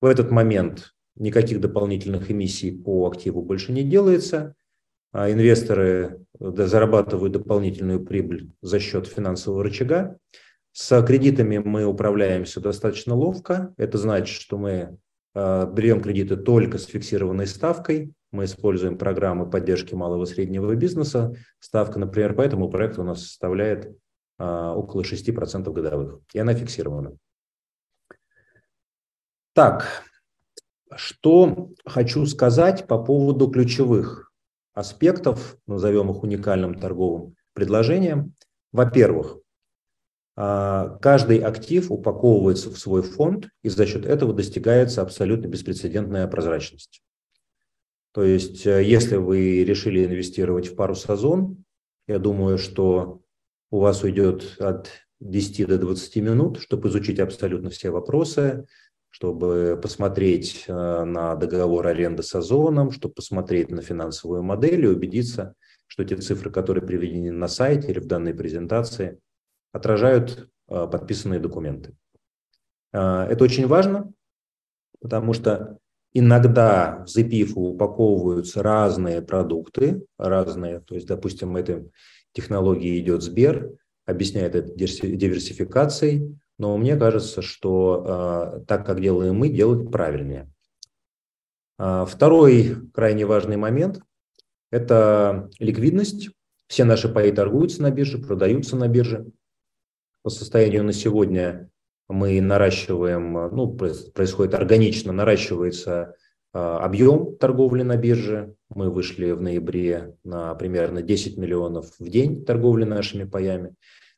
В 0.01 0.05
этот 0.05 0.31
момент 0.31 0.93
никаких 1.15 1.59
дополнительных 1.59 2.31
эмиссий 2.31 2.71
по 2.71 3.07
активу 3.07 3.41
больше 3.41 3.71
не 3.71 3.83
делается. 3.83 4.55
А 5.11 5.31
инвесторы 5.31 6.23
зарабатывают 6.39 7.33
дополнительную 7.33 8.03
прибыль 8.03 8.51
за 8.61 8.79
счет 8.79 9.07
финансового 9.07 9.63
рычага. 9.63 10.17
С 10.71 11.03
кредитами 11.03 11.57
мы 11.57 11.85
управляемся 11.85 12.61
достаточно 12.61 13.15
ловко. 13.15 13.73
Это 13.77 13.97
значит, 13.97 14.35
что 14.35 14.57
мы 14.57 14.97
а, 15.33 15.65
берем 15.65 16.01
кредиты 16.01 16.37
только 16.37 16.77
с 16.77 16.85
фиксированной 16.85 17.47
ставкой. 17.47 18.13
Мы 18.31 18.45
используем 18.45 18.99
программы 18.99 19.49
поддержки 19.49 19.95
малого 19.95 20.23
и 20.23 20.27
среднего 20.27 20.75
бизнеса. 20.75 21.33
Ставка, 21.59 21.97
например, 21.97 22.35
по 22.35 22.41
этому 22.41 22.69
проекту 22.69 23.01
у 23.01 23.05
нас 23.05 23.23
составляет 23.23 23.91
около 24.39 25.03
6% 25.03 25.71
годовых, 25.71 26.21
и 26.33 26.39
она 26.39 26.53
фиксирована. 26.53 27.17
Так, 29.53 30.03
что 30.95 31.69
хочу 31.85 32.25
сказать 32.25 32.87
по 32.87 33.03
поводу 33.03 33.49
ключевых 33.49 34.31
аспектов, 34.73 35.57
назовем 35.67 36.09
их 36.11 36.23
уникальным 36.23 36.79
торговым 36.79 37.35
предложением. 37.53 38.33
Во-первых, 38.71 39.37
а, 40.35 40.97
каждый 41.01 41.39
актив 41.39 41.91
упаковывается 41.91 42.69
в 42.69 42.77
свой 42.77 43.01
фонд, 43.01 43.49
и 43.61 43.69
за 43.69 43.85
счет 43.85 44.05
этого 44.05 44.33
достигается 44.33 45.01
абсолютно 45.01 45.47
беспрецедентная 45.47 46.27
прозрачность. 46.27 47.01
То 48.13 48.23
есть, 48.23 48.65
э, 48.65 48.83
если 48.83 49.17
вы 49.17 49.63
решили 49.63 50.05
инвестировать 50.05 50.67
в 50.67 50.75
пару 50.75 50.95
сезон, 50.95 51.63
я 52.07 52.19
думаю, 52.19 52.57
что 52.57 53.21
у 53.71 53.79
вас 53.79 54.03
уйдет 54.03 54.55
от 54.59 54.89
10 55.19 55.67
до 55.67 55.77
20 55.77 56.15
минут, 56.17 56.59
чтобы 56.59 56.89
изучить 56.89 57.19
абсолютно 57.19 57.69
все 57.69 57.89
вопросы, 57.89 58.65
чтобы 59.09 59.79
посмотреть 59.81 60.65
э, 60.67 61.03
на 61.03 61.35
договор 61.35 61.87
аренды 61.87 62.23
с 62.23 62.33
Озоном, 62.35 62.91
чтобы 62.91 63.15
посмотреть 63.15 63.69
на 63.69 63.81
финансовую 63.81 64.43
модель 64.43 64.85
и 64.85 64.87
убедиться, 64.87 65.55
что 65.87 66.05
те 66.05 66.15
цифры, 66.17 66.51
которые 66.51 66.85
приведены 66.85 67.31
на 67.31 67.47
сайте 67.47 67.89
или 67.89 67.99
в 67.99 68.05
данной 68.05 68.33
презентации, 68.33 69.19
отражают 69.71 70.49
э, 70.69 70.87
подписанные 70.91 71.39
документы. 71.39 71.95
Э, 72.93 73.23
это 73.29 73.43
очень 73.43 73.67
важно, 73.67 74.11
потому 75.01 75.33
что 75.33 75.79
иногда 76.13 77.03
в 77.05 77.17
ZPIF 77.17 77.53
упаковываются 77.55 78.61
разные 78.61 79.21
продукты, 79.21 80.05
разные, 80.17 80.81
то 80.81 80.95
есть, 80.95 81.07
допустим, 81.07 81.57
это 81.57 81.85
технологии 82.33 82.99
идет 82.99 83.23
Сбер, 83.23 83.71
объясняет 84.05 84.55
это 84.55 84.73
диверсификацией, 84.73 86.37
но 86.57 86.77
мне 86.77 86.95
кажется, 86.97 87.41
что 87.41 88.55
э, 88.57 88.65
так, 88.65 88.85
как 88.85 89.01
делаем 89.01 89.35
мы, 89.35 89.49
делать 89.49 89.89
правильнее. 89.91 90.51
Э, 91.77 92.05
второй 92.07 92.75
крайне 92.93 93.25
важный 93.25 93.57
момент– 93.57 94.01
это 94.71 95.49
ликвидность. 95.59 96.29
Все 96.67 96.83
наши 96.83 97.09
паи 97.09 97.31
торгуются 97.31 97.81
на 97.81 97.91
бирже, 97.91 98.19
продаются 98.19 98.75
на 98.75 98.87
бирже. 98.87 99.25
По 100.21 100.29
состоянию 100.29 100.83
на 100.83 100.93
сегодня 100.93 101.69
мы 102.09 102.41
наращиваем, 102.41 103.33
ну, 103.55 103.73
происходит 103.73 104.53
органично, 104.53 105.13
наращивается 105.13 106.15
а, 106.51 106.79
объем 106.79 107.37
торговли 107.37 107.83
на 107.83 107.95
бирже. 107.95 108.55
Мы 108.69 108.91
вышли 108.91 109.31
в 109.31 109.41
ноябре 109.41 110.15
на 110.23 110.53
примерно 110.55 111.01
10 111.01 111.37
миллионов 111.37 111.91
в 111.99 112.07
день 112.07 112.45
торговли 112.45 112.83
нашими 112.83 113.23
паями. 113.23 113.73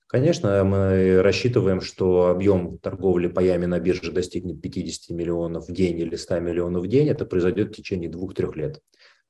Конечно, 0.07 0.61
мы 0.65 1.21
рассчитываем, 1.21 1.79
что 1.79 2.27
объем 2.27 2.77
торговли 2.79 3.27
паями 3.27 3.65
на 3.65 3.79
бирже 3.79 4.11
достигнет 4.11 4.61
50 4.61 5.15
миллионов 5.15 5.69
в 5.69 5.71
день 5.71 5.97
или 5.99 6.17
100 6.17 6.41
миллионов 6.41 6.83
в 6.83 6.87
день. 6.87 7.07
Это 7.07 7.25
произойдет 7.25 7.69
в 7.69 7.75
течение 7.77 8.09
двух-трех 8.09 8.57
лет. 8.57 8.81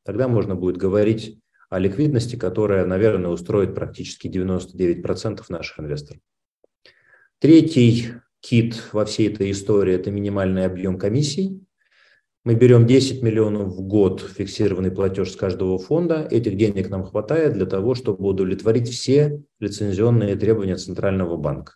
Тогда 0.03 0.27
можно 0.27 0.55
будет 0.55 0.77
говорить 0.77 1.39
о 1.69 1.77
ликвидности, 1.77 2.35
которая, 2.35 2.85
наверное, 2.85 3.29
устроит 3.29 3.75
практически 3.75 4.27
99% 4.27 5.43
наших 5.49 5.79
инвесторов. 5.79 6.21
Третий 7.37 8.13
кит 8.39 8.89
во 8.91 9.05
всей 9.05 9.31
этой 9.31 9.51
истории– 9.51 9.93
это 9.95 10.09
минимальный 10.09 10.65
объем 10.65 10.97
комиссий. 10.97 11.63
Мы 12.43 12.55
берем 12.55 12.87
10 12.87 13.21
миллионов 13.21 13.75
в 13.75 13.81
год 13.81 14.21
фиксированный 14.21 14.89
платеж 14.89 15.31
с 15.31 15.35
каждого 15.35 15.77
фонда. 15.77 16.27
Этих 16.31 16.57
денег 16.57 16.89
нам 16.89 17.03
хватает 17.03 17.53
для 17.53 17.67
того, 17.67 17.93
чтобы 17.93 18.27
удовлетворить 18.27 18.89
все 18.89 19.43
лицензионные 19.59 20.35
требования 20.35 20.77
Центрального 20.77 21.37
банка. 21.37 21.75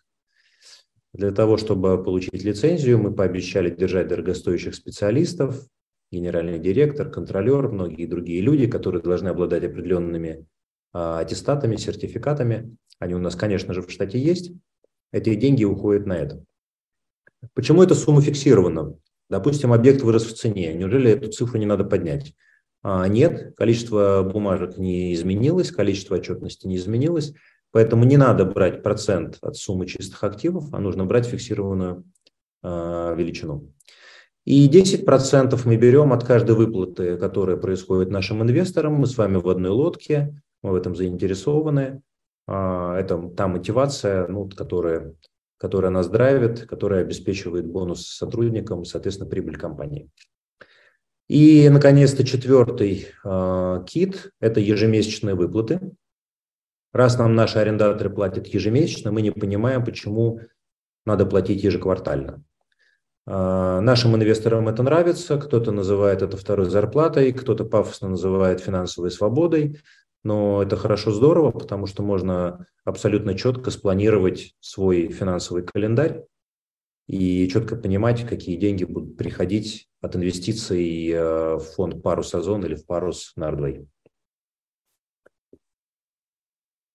Для 1.12 1.30
того, 1.30 1.56
чтобы 1.56 2.02
получить 2.02 2.42
лицензию, 2.42 2.98
мы 2.98 3.14
пообещали 3.14 3.70
держать 3.70 4.08
дорогостоящих 4.08 4.74
специалистов. 4.74 5.68
генеральный 6.10 6.58
директор, 6.58 7.08
контролер, 7.10 7.68
многие 7.68 8.06
другие 8.06 8.40
люди, 8.40 8.66
которые 8.66 9.02
должны 9.02 9.28
обладать 9.28 9.62
определенными 9.62 10.46
а, 10.92 11.20
аттестатами, 11.20 11.76
сертификатами. 11.76 12.76
Они 12.98 13.14
у 13.14 13.18
нас, 13.18 13.36
конечно 13.36 13.72
же, 13.72 13.82
в 13.82 13.90
штате 13.90 14.18
есть. 14.18 14.52
Эти 15.12 15.34
деньги 15.36 15.62
уходят 15.62 16.06
на 16.06 16.14
это. 16.14 16.42
Почему 17.54 17.84
эта 17.84 17.94
сумма 17.94 18.20
фиксирована? 18.20 18.98
Допустим, 19.28 19.72
объект 19.72 20.02
вырос 20.02 20.24
в 20.24 20.34
цене. 20.34 20.72
Неужели 20.74 21.10
эту 21.10 21.30
цифру 21.30 21.58
не 21.58 21.66
надо 21.66 21.84
поднять? 21.84 22.34
А, 22.82 23.08
нет, 23.08 23.54
количество 23.56 24.22
бумажек 24.22 24.78
не 24.78 25.12
изменилось, 25.14 25.72
количество 25.72 26.14
отчетности 26.14 26.66
не 26.66 26.76
изменилось. 26.76 27.34
Поэтому 27.72 28.04
не 28.04 28.16
надо 28.16 28.44
брать 28.44 28.82
процент 28.82 29.38
от 29.42 29.56
суммы 29.56 29.86
чистых 29.86 30.22
активов, 30.24 30.72
а 30.72 30.78
нужно 30.78 31.04
брать 31.04 31.26
фиксированную 31.26 32.04
э, 32.62 33.14
величину. 33.16 33.72
И 34.44 34.68
10% 34.68 35.60
мы 35.64 35.76
берем 35.76 36.12
от 36.12 36.24
каждой 36.24 36.54
выплаты, 36.54 37.18
которая 37.18 37.56
происходит 37.56 38.10
нашим 38.10 38.42
инвесторам. 38.42 38.94
Мы 38.94 39.06
с 39.06 39.18
вами 39.18 39.36
в 39.36 39.48
одной 39.48 39.72
лодке, 39.72 40.40
мы 40.62 40.70
в 40.70 40.74
этом 40.76 40.94
заинтересованы. 40.94 42.00
Э, 42.46 42.94
это 42.98 43.28
та 43.36 43.48
мотивация, 43.48 44.28
ну, 44.28 44.48
которая, 44.48 45.14
которая 45.58 45.90
нас 45.90 46.08
драйвит, 46.08 46.66
которая 46.66 47.02
обеспечивает 47.02 47.66
бонус 47.66 48.06
сотрудникам, 48.06 48.84
соответственно, 48.84 49.28
прибыль 49.28 49.56
компании. 49.56 50.10
И, 51.28 51.68
наконец-то, 51.68 52.24
четвертый 52.24 53.08
э, 53.24 53.84
кит– 53.86 54.30
это 54.40 54.60
ежемесячные 54.60 55.34
выплаты. 55.34 55.92
Раз 56.92 57.18
нам 57.18 57.34
наши 57.34 57.58
арендаторы 57.58 58.10
платят 58.10 58.46
ежемесячно, 58.46 59.10
мы 59.10 59.22
не 59.22 59.32
понимаем, 59.32 59.84
почему 59.84 60.40
надо 61.04 61.26
платить 61.26 61.64
ежеквартально. 61.64 62.44
Э, 63.26 63.80
нашим 63.80 64.14
инвесторам 64.14 64.68
это 64.68 64.84
нравится, 64.84 65.36
кто-то 65.36 65.72
называет 65.72 66.22
это 66.22 66.36
второй 66.36 66.70
зарплатой, 66.70 67.32
кто-то 67.32 67.64
пафосно 67.64 68.08
называет 68.08 68.60
финансовой 68.60 69.10
свободой, 69.10 69.80
но 70.26 70.60
это 70.60 70.76
хорошо, 70.76 71.12
здорово, 71.12 71.52
потому 71.52 71.86
что 71.86 72.02
можно 72.02 72.66
абсолютно 72.84 73.38
четко 73.38 73.70
спланировать 73.70 74.56
свой 74.58 75.08
финансовый 75.08 75.62
календарь 75.62 76.24
и 77.06 77.48
четко 77.48 77.76
понимать, 77.76 78.26
какие 78.26 78.56
деньги 78.56 78.82
будут 78.82 79.16
приходить 79.16 79.88
от 80.00 80.16
инвестиций 80.16 81.10
э, 81.10 81.54
в 81.54 81.60
фонд 81.60 82.02
парус 82.02 82.34
Озон 82.34 82.64
или 82.64 82.74
в 82.74 82.84
парус 82.86 83.34
Нардвей. 83.36 83.86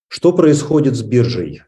Что 0.08 0.34
происходит 0.34 0.94
с 0.94 1.02
биржей? 1.02 1.62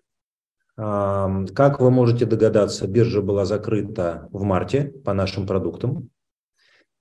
Как 0.77 1.81
вы 1.81 1.91
можете 1.91 2.27
догадаться, 2.27 2.87
биржа 2.87 3.23
была 3.23 3.47
закрыта 3.47 4.29
в 4.33 4.43
марте 4.43 4.93
по 5.03 5.15
нашим 5.15 5.47
продуктам. 5.47 6.11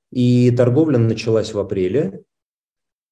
И 0.09 0.51
торговля 0.51 0.99
началась 0.99 1.53
в 1.53 1.59
апреле. 1.59 2.23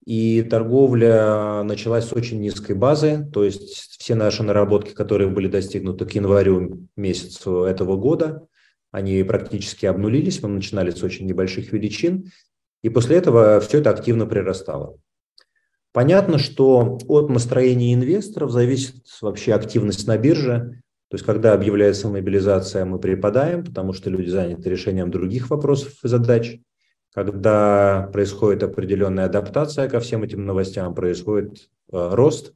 И 0.06 0.42
торговля 0.42 1.62
началась 1.64 2.06
с 2.06 2.14
очень 2.14 2.40
низкой 2.42 2.76
базы, 2.76 3.30
то 3.32 3.44
есть 3.44 3.98
все 4.00 4.16
наши 4.16 4.42
наработки, 4.42 4.94
которые 4.94 5.30
были 5.30 5.48
достигнуты 5.48 6.06
к 6.06 6.12
январю 6.14 6.88
месяцу 6.96 7.64
этого 7.64 7.98
года, 7.98 8.48
они 8.92 9.24
практически 9.24 9.86
обнулились, 9.86 10.42
мы 10.42 10.50
начинали 10.50 10.90
с 10.90 11.04
очень 11.04 11.28
небольших 11.28 11.72
величин, 11.72 12.32
и 12.82 12.90
после 12.90 13.18
этого 13.18 13.60
все 13.60 13.78
это 13.78 13.92
активно 13.92 14.26
прирастало. 14.26 14.98
Понятно, 15.94 16.38
что 16.38 16.98
от 17.08 17.30
настроения 17.30 17.94
инвесторов 17.94 18.52
зависит 18.52 19.04
вообще 19.22 19.54
активность 19.54 20.08
на 20.08 20.18
бирже. 20.18 20.82
То 21.10 21.16
есть, 21.16 21.26
когда 21.26 21.54
объявляется 21.54 22.08
мобилизация, 22.08 22.86
мы 22.86 22.98
припадаем, 22.98 23.66
потому 23.66 23.92
что 23.92 24.10
люди 24.10 24.30
заняты 24.30 24.70
решением 24.70 25.12
других 25.12 25.50
вопросов 25.50 25.94
и 26.02 26.08
задач. 26.08 26.60
Когда 27.14 28.10
происходит 28.14 28.64
определенная 28.64 29.26
адаптация 29.26 29.90
ко 29.90 30.00
всем 30.00 30.24
этим 30.24 30.46
новостям, 30.46 30.96
происходит 30.96 31.70
э, 31.92 32.10
рост. 32.14 32.54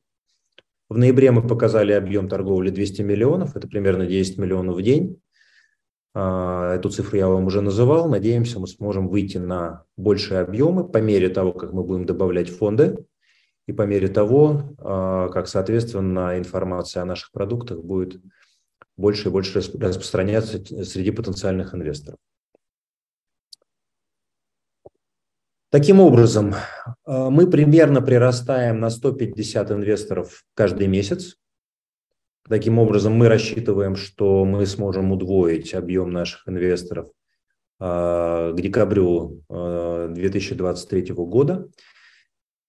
В 0.87 0.97
ноябре 0.97 1.31
мы 1.31 1.45
показали 1.45 1.91
объем 1.91 2.29
торговли 2.29 2.69
200 2.69 3.01
миллионов, 3.01 3.57
это 3.57 3.67
примерно 3.67 4.05
10 4.05 4.37
миллионов 4.37 4.77
в 4.77 4.81
день. 4.81 5.21
Э, 6.13 6.73
эту 6.75 6.89
цифру 6.89 7.17
я 7.17 7.27
вам 7.27 7.45
уже 7.47 7.59
называл. 7.59 8.07
Надеемся, 8.07 8.59
мы 8.59 8.67
сможем 8.67 9.09
выйти 9.09 9.37
на 9.37 9.83
большие 9.97 10.39
объемы 10.39 10.87
по 10.87 10.99
мере 10.99 11.27
того, 11.27 11.51
как 11.51 11.73
мы 11.73 11.83
будем 11.83 12.05
добавлять 12.05 12.49
фонды 12.49 13.05
и 13.67 13.73
по 13.73 13.81
мере 13.81 14.07
того, 14.07 14.75
э, 14.77 15.29
как, 15.33 15.49
соответственно, 15.49 16.37
информация 16.37 17.03
о 17.03 17.05
наших 17.05 17.33
продуктах 17.33 17.83
будет 17.83 18.21
больше 18.95 19.27
и 19.27 19.31
больше 19.31 19.59
распространяться 19.59 20.63
среди 20.85 21.11
потенциальных 21.11 21.75
инвесторов. 21.75 22.19
Таким 25.71 25.99
образом, 25.99 26.53
э, 26.53 27.29
мы 27.29 27.49
примерно 27.49 28.01
прирастаем 28.01 28.79
на 28.79 28.89
150 28.89 29.71
инвесторов 29.71 30.43
каждый 30.53 30.87
месяц. 30.87 31.35
Таким 32.47 32.77
образом, 32.77 33.13
мы 33.13 33.27
рассчитываем, 33.27 33.95
что 33.95 34.45
мы 34.45 34.65
сможем 34.67 35.11
удвоить 35.11 35.73
объем 35.73 36.11
наших 36.11 36.47
инвесторов 36.47 37.09
э, 37.79 38.53
к 38.55 38.61
декабрю 38.61 39.41
2023 39.49 41.01
э, 41.01 41.13
года. 41.13 41.67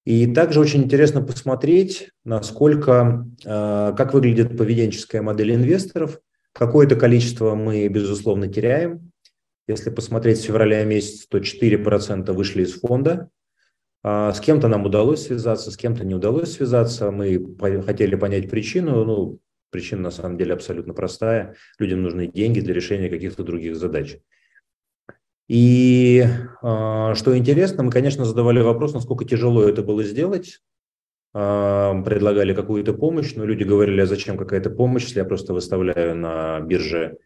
И 0.07 0.33
также 0.33 0.61
очень 0.61 0.85
интересно 0.85 1.21
посмотреть, 1.21 2.11
насколько, 2.25 3.27
как 3.43 4.15
выглядит 4.15 4.57
поведенческая 4.57 5.21
модель 5.21 5.57
инвесторов. 5.57 6.21
Какое-то 6.53 6.95
количество 6.95 7.57
мы, 7.57 7.89
безусловно, 7.89 8.47
теряем, 8.47 9.11
если 9.69 9.91
посмотреть 9.91 10.41
с 10.41 10.45
февраля 10.45 10.85
месяца, 10.85 11.27
то 11.29 11.39
4% 11.39 12.33
вышли 12.33 12.63
из 12.63 12.81
фонда. 12.81 13.31
А, 14.03 14.33
с 14.33 14.41
кем-то 14.41 14.69
нам 14.69 14.87
удалось 14.87 15.27
связаться, 15.27 15.71
с 15.71 15.77
кем-то 15.77 16.05
не 16.05 16.15
удалось 16.15 16.53
связаться. 16.53 17.11
Мы 17.11 17.57
хотели 17.85 18.15
понять 18.15 18.49
причину. 18.49 19.05
Ну, 19.05 19.41
причина 19.71 20.03
на 20.03 20.11
самом 20.11 20.39
деле 20.39 20.55
абсолютно 20.55 20.95
простая. 20.95 21.57
Людям 21.79 22.03
нужны 22.03 22.29
деньги 22.29 22.61
для 22.61 22.75
решения 22.75 23.09
каких-то 23.09 23.43
других 23.43 23.77
задач. 23.77 24.19
И 25.49 26.25
а, 26.63 27.15
что 27.15 27.37
интересно, 27.37 27.83
мы, 27.83 27.91
конечно, 27.91 28.25
задавали 28.25 28.61
вопрос, 28.61 28.95
насколько 28.95 29.25
тяжело 29.25 29.65
это 29.65 29.83
было 29.83 30.05
сделать. 30.05 30.61
А, 31.35 32.01
предлагали 32.03 32.55
какую-то 32.55 32.95
помощь, 32.95 33.35
но 33.35 33.45
люди 33.45 33.65
говорили, 33.65 34.01
а 34.01 34.07
зачем 34.07 34.39
какая-то 34.39 34.71
помощь, 34.71 35.05
если 35.05 35.19
я 35.19 35.25
просто 35.25 35.53
выставляю 35.53 36.17
на 36.17 36.61
бирже 36.61 37.19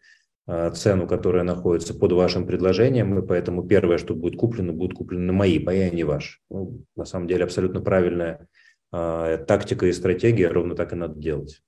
цену, 0.47 1.07
которая 1.07 1.43
находится 1.43 1.93
под 1.93 2.11
вашим 2.13 2.45
предложением, 2.45 3.17
и 3.17 3.25
поэтому 3.25 3.63
первое, 3.63 3.97
что 3.97 4.15
будет 4.15 4.37
куплено, 4.37 4.73
будет 4.73 4.93
куплено 4.93 5.31
мои 5.33 5.59
паи, 5.59 5.81
а 5.81 5.89
не 5.89 6.03
ваши. 6.03 6.39
Ну, 6.49 6.83
на 6.95 7.05
самом 7.05 7.27
деле 7.27 7.43
абсолютно 7.43 7.79
правильная 7.79 8.47
э, 8.91 9.45
тактика 9.47 9.85
и 9.85 9.93
стратегия, 9.93 10.49
ровно 10.49 10.75
так 10.75 10.93
и 10.93 10.95
надо 10.95 11.19
делать. 11.19 11.61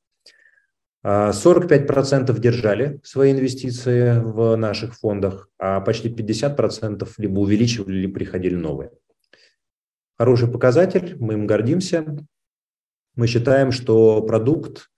45% 1.05 1.05
а, 1.05 2.39
держали 2.39 3.01
свои 3.03 3.33
инвестиции 3.33 4.19
в 4.19 4.55
наших 4.55 4.95
фондах, 4.95 5.49
а 5.59 5.81
почти 5.81 6.09
50% 6.09 7.07
либо 7.17 7.39
увеличивали, 7.39 7.97
либо 7.97 8.13
приходили 8.13 8.55
новые. 8.55 8.91
Хороший 10.17 10.49
показатель, 10.49 11.17
мы 11.19 11.33
им 11.33 11.45
гордимся. 11.45 12.05
Мы 13.15 13.27
считаем, 13.27 13.71
что 13.71 14.21
продукт 14.21 14.89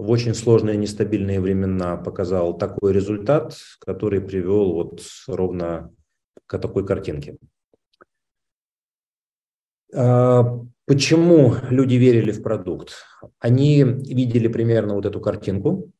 в 0.00 0.10
очень 0.10 0.34
сложные 0.34 0.78
нестабильные 0.78 1.40
времена 1.40 1.96
показал 1.96 2.56
такой 2.56 2.92
результат, 2.92 3.54
который 3.80 4.20
привел 4.20 4.72
вот 4.72 5.02
ровно 5.28 5.94
к 6.46 6.58
такой 6.58 6.86
картинке. 6.86 7.36
А, 9.94 10.58
почему 10.86 11.54
люди 11.68 11.96
верили 11.96 12.32
в 12.32 12.42
продукт? 12.42 13.04
Они 13.38 13.82
видели 13.82 14.48
примерно 14.48 14.94
вот 14.94 15.04
эту 15.04 15.20
картинку. 15.20 15.92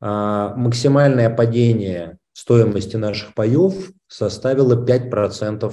А, 0.00 0.54
максимальное 0.56 1.30
падение 1.30 2.18
стоимости 2.32 2.96
наших 2.96 3.34
паев 3.34 3.92
составило 4.08 4.84
5% 4.84 5.72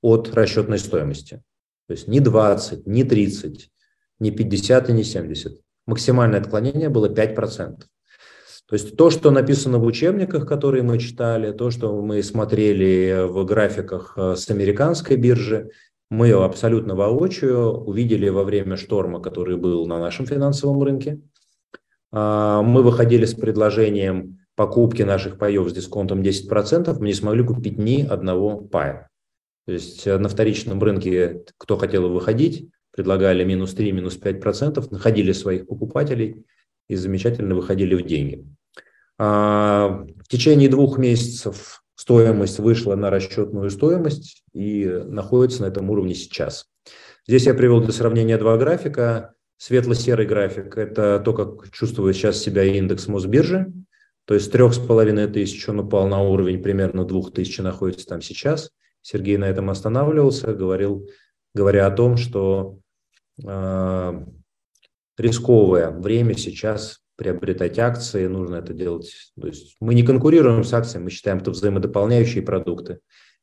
от 0.00 0.34
расчетной 0.34 0.78
стоимости. 0.78 1.42
То 1.88 1.92
есть 1.92 2.08
не 2.08 2.20
20, 2.20 2.86
не 2.86 3.04
30, 3.04 3.70
не 4.18 4.30
50 4.30 4.88
и 4.88 4.92
не 4.94 5.04
70 5.04 5.63
максимальное 5.86 6.40
отклонение 6.40 6.88
было 6.88 7.08
5%. 7.08 7.84
То 8.66 8.72
есть 8.72 8.96
то, 8.96 9.10
что 9.10 9.30
написано 9.30 9.78
в 9.78 9.84
учебниках, 9.84 10.46
которые 10.46 10.82
мы 10.82 10.98
читали, 10.98 11.52
то, 11.52 11.70
что 11.70 12.00
мы 12.00 12.22
смотрели 12.22 13.26
в 13.28 13.44
графиках 13.44 14.14
э, 14.16 14.36
с 14.36 14.50
американской 14.50 15.16
биржи, 15.16 15.70
мы 16.10 16.30
абсолютно 16.32 16.94
воочию 16.94 17.72
увидели 17.72 18.28
во 18.28 18.44
время 18.44 18.76
шторма, 18.76 19.20
который 19.20 19.56
был 19.56 19.86
на 19.86 19.98
нашем 19.98 20.26
финансовом 20.26 20.82
рынке. 20.82 21.20
А, 22.12 22.62
мы 22.62 22.82
выходили 22.82 23.24
с 23.24 23.34
предложением 23.34 24.38
покупки 24.54 25.02
наших 25.02 25.38
паев 25.38 25.68
с 25.68 25.72
дисконтом 25.72 26.22
10%, 26.22 26.96
мы 26.98 27.06
не 27.06 27.14
смогли 27.14 27.42
купить 27.44 27.78
ни 27.78 28.02
одного 28.02 28.58
пая. 28.58 29.10
То 29.66 29.72
есть 29.72 30.06
э, 30.06 30.18
на 30.18 30.28
вторичном 30.28 30.82
рынке, 30.82 31.44
кто 31.58 31.76
хотел 31.76 32.08
выходить, 32.08 32.70
предлагали 32.94 33.42
минус 33.44 33.74
3, 33.74 33.92
минус 33.92 34.16
5 34.16 34.40
процентов, 34.40 34.90
находили 34.90 35.32
своих 35.32 35.66
покупателей 35.66 36.44
и 36.88 36.94
замечательно 36.94 37.54
выходили 37.54 37.94
в 37.94 38.06
деньги. 38.06 38.46
А, 39.18 40.04
в 40.22 40.28
течение 40.28 40.68
двух 40.68 40.98
месяцев 40.98 41.82
стоимость 41.96 42.58
вышла 42.58 42.94
на 42.94 43.10
расчетную 43.10 43.70
стоимость 43.70 44.44
и 44.52 44.84
находится 45.06 45.62
на 45.62 45.66
этом 45.66 45.90
уровне 45.90 46.14
сейчас. 46.14 46.66
Здесь 47.26 47.46
я 47.46 47.54
привел 47.54 47.80
для 47.80 47.92
сравнения 47.92 48.38
два 48.38 48.56
графика. 48.58 49.34
Светло-серый 49.56 50.26
график– 50.26 50.76
это 50.76 51.20
то, 51.24 51.32
как 51.32 51.70
чувствует 51.70 52.16
сейчас 52.16 52.38
себя 52.38 52.64
индекс 52.64 53.08
Мосбиржи. 53.08 53.72
То 54.26 54.34
есть 54.34 54.52
с 54.52 54.78
половиной 54.78 55.26
тысяч 55.26 55.68
он 55.68 55.80
упал 55.80 56.06
на 56.08 56.22
уровень 56.22 56.62
примерно 56.62 57.04
двух 57.04 57.32
тысяч 57.32 57.58
находится 57.58 58.06
там 58.06 58.20
сейчас. 58.20 58.70
Сергей 59.02 59.36
на 59.36 59.44
этом 59.44 59.68
останавливался, 59.68 60.54
говорил, 60.54 61.08
говоря 61.54 61.86
о 61.86 61.90
том, 61.90 62.16
что 62.16 62.78
рисковое 65.16 65.90
время 65.90 66.34
сейчас 66.34 67.00
приобретать 67.16 67.78
акции, 67.78 68.26
нужно 68.26 68.56
это 68.56 68.72
делать. 68.72 69.32
То 69.40 69.46
есть 69.46 69.76
мы 69.80 69.94
не 69.94 70.02
конкурируем 70.02 70.64
с 70.64 70.72
акциями, 70.72 71.04
мы 71.04 71.10
считаем 71.10 71.38
это 71.38 71.50
взаимодополняющие 71.50 72.42
продукты. 72.42 73.00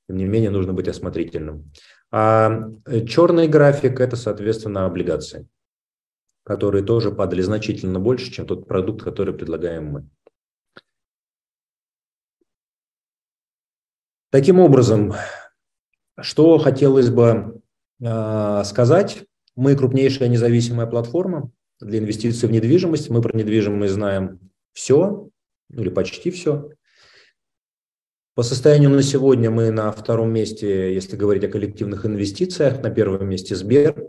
Тем 0.07 0.17
не 0.17 0.25
менее, 0.25 0.49
нужно 0.49 0.73
быть 0.73 0.87
осмотрительным. 0.87 1.71
А 2.11 2.67
э, 2.85 3.05
черный 3.05 3.47
график– 3.47 3.99
это, 4.01 4.17
соответственно, 4.17 4.85
облигации, 4.85 5.47
которые 6.43 6.83
тоже 6.83 7.11
падали 7.11 7.41
значительно 7.41 7.99
больше, 7.99 8.31
чем 8.31 8.45
тот 8.45 8.67
продукт, 8.67 9.03
который 9.03 9.33
предлагаем 9.33 9.85
мы. 9.85 10.09
Таким 14.31 14.59
образом, 14.59 15.13
что 16.19 16.57
хотелось 16.57 17.09
бы 17.09 17.61
э, 18.01 18.63
сказать, 18.65 19.25
мы 19.55 19.75
крупнейшая 19.75 20.29
независимая 20.29 20.87
платформа, 20.87 21.51
для 21.81 21.99
инвестиций 21.99 22.47
в 22.47 22.51
недвижимость. 22.51 23.09
Мы 23.09 23.21
про 23.21 23.35
недвижимость 23.35 23.93
знаем 23.93 24.39
все, 24.73 25.29
или 25.73 25.89
почти 25.89 26.31
все. 26.31 26.69
По 28.33 28.43
состоянию 28.43 28.89
на 28.89 29.03
сегодня 29.03 29.51
мы 29.51 29.71
на 29.71 29.91
втором 29.91 30.31
месте, 30.31 30.93
если 30.93 31.17
говорить 31.17 31.43
о 31.43 31.49
коллективных 31.49 32.05
инвестициях, 32.05 32.81
на 32.81 32.89
первом 32.89 33.27
месте 33.27 33.55
Сбер. 33.55 34.07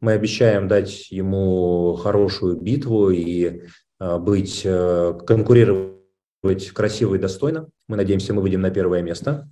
Мы 0.00 0.12
обещаем 0.12 0.68
дать 0.68 1.10
ему 1.10 1.94
хорошую 1.94 2.60
битву 2.60 3.08
и 3.10 3.62
э, 3.98 4.18
быть, 4.18 4.60
э, 4.64 5.18
конкурировать 5.26 6.68
красиво 6.74 7.14
и 7.14 7.18
достойно. 7.18 7.68
Мы 7.88 7.96
надеемся, 7.96 8.34
мы 8.34 8.42
выйдем 8.42 8.60
на 8.60 8.70
первое 8.70 9.00
место. 9.00 9.48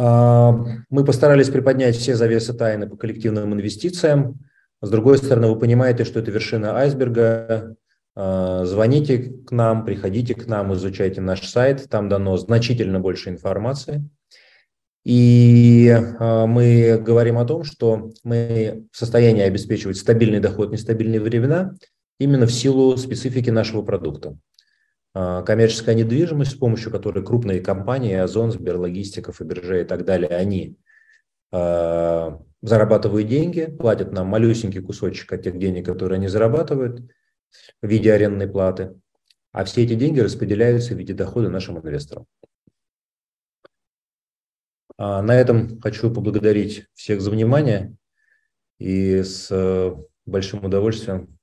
А, 0.00 0.52
мы 0.90 1.04
постарались 1.04 1.50
приподнять 1.50 1.96
все 1.96 2.14
завесы 2.14 2.54
тайны 2.54 2.88
по 2.88 2.96
коллективным 2.96 3.52
инвестициям. 3.52 4.38
С 4.80 4.90
другой 4.90 5.18
стороны, 5.18 5.48
вы 5.48 5.58
понимаете, 5.58 6.04
что 6.04 6.20
это 6.20 6.30
вершина 6.30 6.76
айсберга. 6.76 7.74
А, 8.14 8.64
звоните 8.64 9.18
к 9.44 9.50
нам, 9.50 9.84
приходите 9.84 10.36
к 10.36 10.46
нам, 10.46 10.72
изучайте 10.72 11.20
наш 11.20 11.48
сайт. 11.48 11.88
Там 11.90 12.08
дано 12.08 12.36
значительно 12.36 13.00
больше 13.00 13.30
информации. 13.30 14.08
И 15.04 15.90
а, 16.20 16.46
мы 16.46 16.96
говорим 17.04 17.36
о 17.36 17.44
том, 17.44 17.64
что 17.64 18.12
мы 18.22 18.84
в 18.92 18.96
состоянии 18.96 19.42
обеспечивать 19.42 19.96
стабильный 19.96 20.38
доход 20.38 20.70
нестабильные 20.70 21.20
времена 21.20 21.74
именно 22.20 22.46
в 22.46 22.52
силу 22.52 22.96
специфики 22.96 23.50
нашего 23.50 23.82
продукта. 23.82 24.36
А, 25.20 25.42
коммерческая 25.42 25.96
недвижимость, 25.96 26.52
с 26.52 26.54
помощью 26.54 26.92
которой 26.92 27.24
крупные 27.24 27.60
компании, 27.60 28.14
Озон, 28.14 28.52
Сберлогистика, 28.52 29.32
Фаберже 29.32 29.82
и 29.82 29.84
так 29.84 30.04
далее, 30.04 30.30
они 30.30 30.76
зарабатывают 31.50 33.26
деньги, 33.26 33.64
платят 33.64 34.12
нам 34.12 34.26
малюсенький 34.26 34.82
кусочек 34.82 35.32
от 35.32 35.42
тех 35.42 35.58
денег, 35.58 35.86
которые 35.86 36.18
они 36.18 36.28
зарабатывают 36.28 37.10
в 37.80 37.86
виде 37.88 38.12
арендной 38.12 38.46
платы, 38.46 39.00
а 39.50 39.64
все 39.64 39.82
эти 39.82 39.94
деньги 39.94 40.20
распределяются 40.20 40.94
в 40.94 40.98
виде 40.98 41.14
дохода 41.14 41.48
нашим 41.48 41.78
инвесторам. 41.78 42.26
А 44.98 45.22
на 45.22 45.34
этом 45.34 45.80
хочу 45.80 46.12
поблагодарить 46.12 46.86
всех 46.92 47.22
за 47.22 47.30
внимание 47.30 47.96
и 48.78 49.22
с 49.22 49.48
э, 49.50 49.96
большим 50.26 50.64
удовольствием 50.64 51.38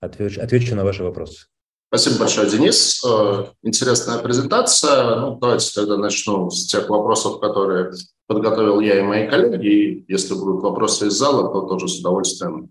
отвечу, 0.00 0.40
отвечу 0.40 0.76
на 0.76 0.84
ваши 0.84 1.02
вопросы. 1.02 1.51
Спасибо 1.94 2.20
большое, 2.20 2.48
Денис. 2.48 3.04
Э, 3.04 3.44
интересная 3.62 4.16
презентация. 4.16 5.14
Ну, 5.14 5.36
давайте 5.38 5.74
тогда 5.74 5.98
начну 5.98 6.50
с 6.50 6.64
тех 6.64 6.88
вопросов, 6.88 7.38
которые 7.38 7.92
подготовил 8.26 8.80
я 8.80 8.98
и 8.98 9.02
мои 9.02 9.28
коллеги. 9.28 9.66
И 9.66 10.06
если 10.08 10.32
будут 10.32 10.62
вопросы 10.62 11.08
из 11.08 11.12
зала, 11.12 11.52
то 11.52 11.68
тоже 11.68 11.88
с 11.88 12.00
удовольствием 12.00 12.70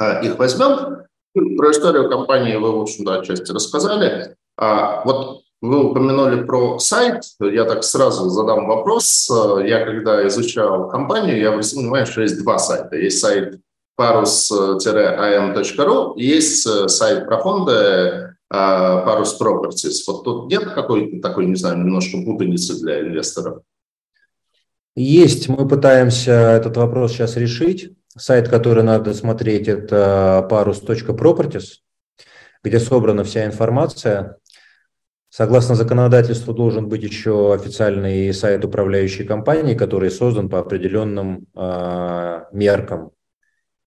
э, 0.00 0.26
их 0.26 0.38
возьмем. 0.38 1.08
Про 1.34 1.70
историю 1.72 2.08
компании 2.08 2.54
вы, 2.54 2.70
в 2.70 2.82
общем-то, 2.82 3.18
отчасти 3.18 3.50
рассказали. 3.50 4.36
А 4.56 5.02
вот 5.06 5.40
вы 5.60 5.90
упомянули 5.90 6.44
про 6.44 6.78
сайт. 6.78 7.24
Я 7.40 7.64
так 7.64 7.82
сразу 7.82 8.30
задам 8.30 8.68
вопрос. 8.68 9.28
Э, 9.28 9.66
я 9.66 9.84
когда 9.84 10.24
изучал 10.28 10.88
компанию, 10.88 11.40
я 11.40 11.48
обратил 11.48 11.80
внимание, 11.80 12.06
что 12.06 12.22
есть 12.22 12.40
два 12.40 12.60
сайта. 12.60 12.94
Есть 12.94 13.18
сайт 13.18 13.58
parus-am.ru 13.98 16.12
есть 16.16 16.88
сайт 16.88 17.26
про 17.26 17.38
фонды 18.52 19.06
Parus 19.06 19.38
Properties. 19.40 20.02
Вот 20.06 20.24
тут 20.24 20.50
нет 20.50 20.64
какой-то 20.64 21.20
такой, 21.20 21.46
не 21.46 21.56
знаю, 21.56 21.78
немножко 21.78 22.18
путаницы 22.22 22.78
для 22.80 23.00
инвесторов? 23.00 23.62
Есть. 24.94 25.48
Мы 25.48 25.66
пытаемся 25.66 26.32
этот 26.32 26.76
вопрос 26.76 27.12
сейчас 27.12 27.36
решить. 27.36 27.96
Сайт, 28.16 28.48
который 28.48 28.82
надо 28.84 29.14
смотреть, 29.14 29.68
это 29.68 30.46
parus.properties, 30.50 31.78
где 32.62 32.78
собрана 32.78 33.24
вся 33.24 33.46
информация. 33.46 34.36
Согласно 35.30 35.74
законодательству 35.76 36.52
должен 36.52 36.90
быть 36.90 37.02
еще 37.02 37.54
официальный 37.54 38.34
сайт 38.34 38.66
управляющей 38.66 39.24
компании, 39.24 39.74
который 39.74 40.10
создан 40.10 40.50
по 40.50 40.58
определенным 40.58 41.46
э, 41.56 42.44
меркам. 42.52 43.12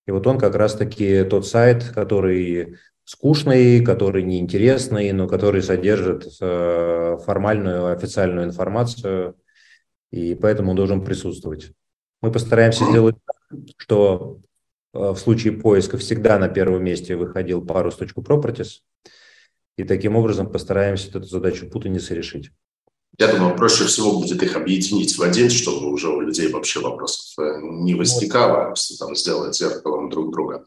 И 0.07 0.11
вот 0.11 0.25
он 0.25 0.39
как 0.39 0.55
раз-таки 0.55 1.23
тот 1.23 1.45
сайт, 1.45 1.83
который 1.93 2.77
скучный, 3.05 3.85
который 3.85 4.23
неинтересный, 4.23 5.11
но 5.13 5.27
который 5.27 5.61
содержит 5.61 6.27
э, 6.41 7.17
формальную 7.23 7.93
официальную 7.93 8.47
информацию, 8.47 9.35
и 10.11 10.35
поэтому 10.35 10.71
он 10.71 10.75
должен 10.75 11.05
присутствовать. 11.05 11.71
Мы 12.21 12.31
постараемся 12.31 12.85
сделать 12.85 13.15
так, 13.25 13.59
что 13.77 14.39
э, 14.93 14.97
в 14.99 15.17
случае 15.17 15.53
поиска 15.53 15.97
всегда 15.97 16.39
на 16.39 16.49
первом 16.49 16.83
месте 16.83 17.15
выходил 17.15 17.63
parus.properties, 17.63 18.81
и 19.77 19.83
таким 19.83 20.15
образом 20.15 20.51
постараемся 20.51 21.09
эту 21.09 21.23
задачу 21.23 21.69
путаницы 21.69 22.15
решить. 22.15 22.49
Я 23.17 23.31
думаю, 23.31 23.55
проще 23.55 23.85
всего 23.85 24.19
будет 24.19 24.41
их 24.43 24.55
объединить 24.55 25.17
в 25.17 25.21
один, 25.21 25.49
чтобы 25.49 25.91
уже 25.91 26.09
у 26.09 26.19
людей 26.21 26.51
вообще 26.51 26.81
вопросов 26.81 27.37
э, 27.37 27.59
не 27.61 27.93
возникало, 27.93 28.75
что 28.75 28.97
там 28.97 29.15
сделать 29.15 29.55
зеркалом 29.55 30.09
друг 30.09 30.31
друга. 30.33 30.65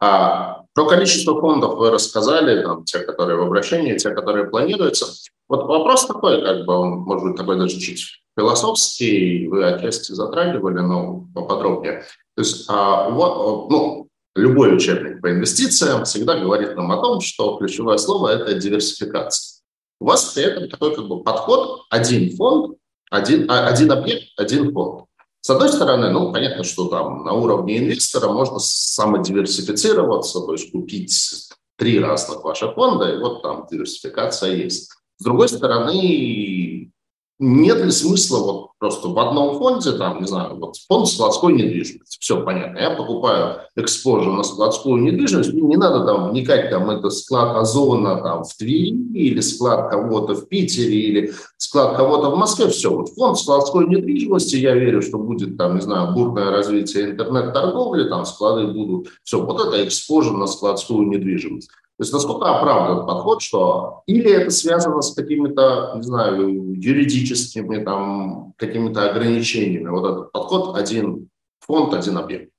А 0.00 0.62
про 0.74 0.86
количество 0.86 1.38
фондов 1.38 1.76
вы 1.76 1.90
рассказали, 1.90 2.62
там, 2.62 2.84
те, 2.84 3.00
которые 3.00 3.38
в 3.38 3.42
обращении, 3.42 3.98
те, 3.98 4.10
которые 4.10 4.48
планируются. 4.48 5.06
Вот 5.48 5.66
вопрос 5.66 6.06
такой, 6.06 6.42
как 6.42 6.64
бы 6.64 6.74
он, 6.74 6.90
может 7.00 7.24
быть, 7.24 7.36
такой 7.36 7.58
даже 7.58 7.78
чуть 7.78 8.22
философский, 8.38 9.48
вы 9.48 9.64
отчасти 9.66 10.12
затрагивали, 10.12 10.80
но 10.80 11.26
поподробнее. 11.34 12.04
То 12.36 12.42
есть 12.42 12.66
а, 12.68 13.10
вот, 13.10 13.70
ну, 13.70 14.08
любой 14.36 14.74
учебник 14.74 15.20
по 15.20 15.30
инвестициям 15.30 16.04
всегда 16.04 16.38
говорит 16.38 16.76
нам 16.76 16.90
о 16.92 17.02
том, 17.02 17.20
что 17.20 17.58
ключевое 17.58 17.98
слово– 17.98 18.28
это 18.34 18.54
диверсификация. 18.54 19.60
У 20.00 20.06
вас 20.06 20.32
при 20.32 20.44
этом 20.44 20.68
такой 20.68 20.94
как 20.94 21.06
бы 21.06 21.22
подход– 21.22 21.82
один 21.90 22.34
фонд, 22.36 22.76
один, 23.10 23.50
а, 23.50 23.66
один 23.66 23.92
объект, 23.92 24.28
один 24.38 24.72
фонд. 24.72 25.04
С 25.42 25.50
одной 25.50 25.70
стороны, 25.70 26.10
ну, 26.10 26.32
понятно, 26.32 26.64
что 26.64 26.88
там 26.88 27.24
на 27.24 27.32
уровне 27.32 27.78
инвестора 27.78 28.30
можно 28.30 28.58
самодиверсифицироваться, 28.58 30.40
то 30.40 30.52
есть 30.52 30.70
купить 30.70 31.48
три 31.76 31.98
разных 31.98 32.44
ваших 32.44 32.74
фонда, 32.74 33.10
и 33.10 33.18
вот 33.18 33.42
там 33.42 33.66
диверсификация 33.70 34.54
есть. 34.54 34.90
С 35.16 35.24
другой 35.24 35.48
стороны, 35.48 36.92
нет 37.40 37.82
ли 37.84 37.90
смысла 37.90 38.38
вот 38.38 38.70
просто 38.78 39.08
в 39.08 39.18
одном 39.18 39.58
фонде, 39.58 39.92
там, 39.92 40.20
не 40.20 40.26
знаю, 40.26 40.56
вот 40.58 40.76
фонд 40.88 41.08
складской 41.08 41.54
недвижимости, 41.54 42.18
все 42.20 42.42
понятно, 42.42 42.78
я 42.78 42.90
покупаю 42.90 43.56
экспозицию 43.76 44.34
на 44.34 44.42
складскую 44.42 45.02
недвижимость, 45.02 45.52
мне 45.52 45.62
не 45.62 45.76
надо 45.76 46.04
там 46.04 46.30
вникать, 46.30 46.70
там, 46.70 46.90
это 46.90 47.10
склад 47.10 47.56
Озона 47.56 48.22
там 48.22 48.44
в 48.44 48.56
Твери 48.56 48.90
или 49.14 49.40
склад 49.40 49.90
кого-то 49.90 50.34
в 50.34 50.48
Питере 50.48 50.98
или 51.00 51.34
склад 51.56 51.96
кого-то 51.96 52.30
в 52.30 52.36
Москве, 52.36 52.68
все, 52.68 52.94
вот 52.94 53.10
фонд 53.10 53.38
складской 53.38 53.86
недвижимости, 53.86 54.56
я 54.56 54.74
верю, 54.74 55.02
что 55.02 55.18
будет 55.18 55.56
там, 55.56 55.76
не 55.76 55.80
знаю, 55.80 56.14
бурное 56.14 56.50
развитие 56.50 57.10
интернет-торговли, 57.10 58.08
там 58.08 58.24
склады 58.24 58.66
будут, 58.66 59.08
все, 59.24 59.42
вот 59.42 59.60
это 59.60 59.84
экспозиция 59.84 60.10
на 60.20 60.46
складскую 60.46 61.06
недвижимость. 61.06 61.70
То 62.00 62.04
есть 62.04 62.14
насколько 62.14 62.46
оправдан 62.46 63.06
подход, 63.06 63.42
что 63.42 64.04
или 64.06 64.30
это 64.30 64.50
связано 64.50 65.02
с 65.02 65.12
какими-то, 65.12 65.92
не 65.96 66.02
знаю, 66.02 66.72
юридическими 66.72 67.84
там 67.84 68.54
какими-то 68.56 69.10
ограничениями. 69.10 69.90
Вот 69.90 70.10
этот 70.10 70.32
подход 70.32 70.78
один 70.78 71.28
фонд, 71.58 71.92
один 71.92 72.16
объект. 72.16 72.50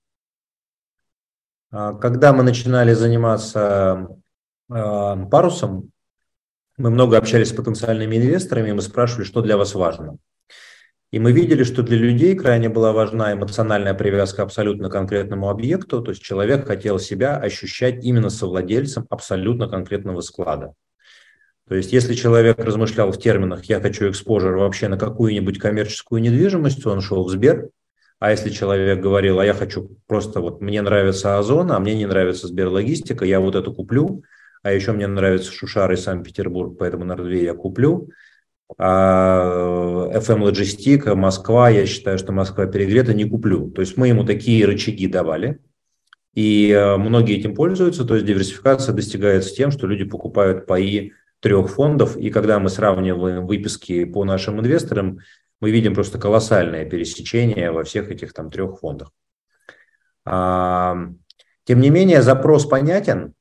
А 1.72 1.96
когда 1.96 2.34
мы 2.34 2.44
начинали 2.44 2.94
заниматься 2.94 4.10
а, 4.70 5.26
парусом, 5.26 5.90
мы 6.78 6.92
много 6.92 7.18
общались 7.18 7.50
с 7.50 7.54
потенциальными 7.54 8.18
инвесторами, 8.18 8.70
и 8.70 8.74
мы 8.74 8.84
спрашивали, 8.84 9.24
что 9.24 9.42
для 9.42 9.58
вас 9.58 9.74
важно. 9.74 10.18
И 11.12 11.20
мы 11.20 11.34
видели, 11.34 11.64
что 11.64 11.84
для 11.84 11.98
людей 11.98 12.36
крайне 12.36 12.70
была 12.70 12.94
важна 12.94 13.34
эмоциональная 13.34 13.94
привязка 13.94 14.44
абсолютно 14.44 14.90
конкретному 14.90 15.50
объекту, 15.50 16.02
то 16.02 16.12
есть 16.12 16.24
человек 16.24 16.66
хотел 16.66 17.00
себя 17.00 17.36
ощущать 17.36 18.06
именно 18.06 18.30
совладельцем 18.30 19.08
абсолютно 19.10 19.68
конкретного 19.68 20.22
склада. 20.22 20.74
То 21.68 21.76
есть 21.76 21.92
если 21.92 22.14
человек 22.14 22.60
размышлял 22.60 23.12
в 23.12 23.20
терминах 23.20 23.66
«я 23.66 23.82
хочу 23.82 24.10
экспожер 24.10 24.56
вообще 24.56 24.88
на 24.88 24.98
какую-нибудь 24.98 25.60
коммерческую 25.60 26.22
недвижимость», 26.22 26.86
он 26.86 27.02
шел 27.02 27.26
в 27.26 27.30
Сбер, 27.30 27.70
а 28.20 28.32
если 28.32 28.50
человек 28.50 29.02
говорил 29.02 29.40
«а 29.40 29.46
я 29.46 29.54
хочу 29.54 29.98
просто 30.08 30.40
вот 30.40 30.62
мне 30.62 30.82
нравится 30.82 31.38
Озон, 31.38 31.74
а 31.74 31.80
мне 31.80 31.94
не 31.94 32.06
нравится 32.06 32.48
Сберлогистика, 32.48 33.26
я 33.26 33.42
вот 33.42 33.56
это 33.56 33.70
куплю», 33.70 34.24
а 34.64 34.72
еще 34.72 34.94
мне 34.94 35.08
нравится 35.08 35.52
Шушар 35.52 35.92
и 35.92 35.98
Санкт-Петербург, 35.98 36.78
поэтому 36.80 37.04
на 37.04 37.18
Нордве 37.18 37.44
я 37.44 37.54
куплю– 37.54 38.10
FM 38.80 40.42
Logistic, 40.42 41.14
Москва, 41.16 41.70
я 41.70 41.86
считаю, 41.86 42.18
что 42.18 42.32
Москва 42.32 42.66
перегрета, 42.66 43.14
не 43.14 43.26
куплю. 43.26 43.70
То 43.72 43.82
есть 43.82 43.98
мы 43.98 44.08
ему 44.08 44.24
такие 44.24 44.66
рычаги 44.66 45.08
давали, 45.08 45.60
и 46.34 46.72
э, 46.72 46.98
многие 46.98 47.38
этим 47.38 47.56
пользуются, 47.56 48.06
то 48.06 48.16
есть 48.16 48.26
диверсификация 48.26 48.96
достигается 48.96 49.54
тем, 49.54 49.72
что 49.72 49.88
люди 49.88 50.06
покупают 50.06 50.66
паи 50.66 51.12
трех 51.42 51.70
фондов, 51.70 52.16
и 52.16 52.30
когда 52.30 52.60
мы 52.60 52.70
сравниваем 52.70 53.46
выписки 53.46 54.06
по 54.06 54.24
нашим 54.24 54.60
инвесторам, 54.60 55.20
мы 55.60 55.72
видим 55.72 55.94
просто 55.94 56.20
колоссальное 56.20 56.86
пересечение 56.86 57.72
во 57.72 57.84
всех 57.84 58.10
этих 58.10 58.34
там 58.34 58.50
трех 58.50 58.80
фондах. 58.80 59.12
А, 60.24 60.96
тем 61.66 61.82
не 61.82 61.90
менее, 61.90 62.22
запрос 62.22 62.66
понятен, 62.66 63.34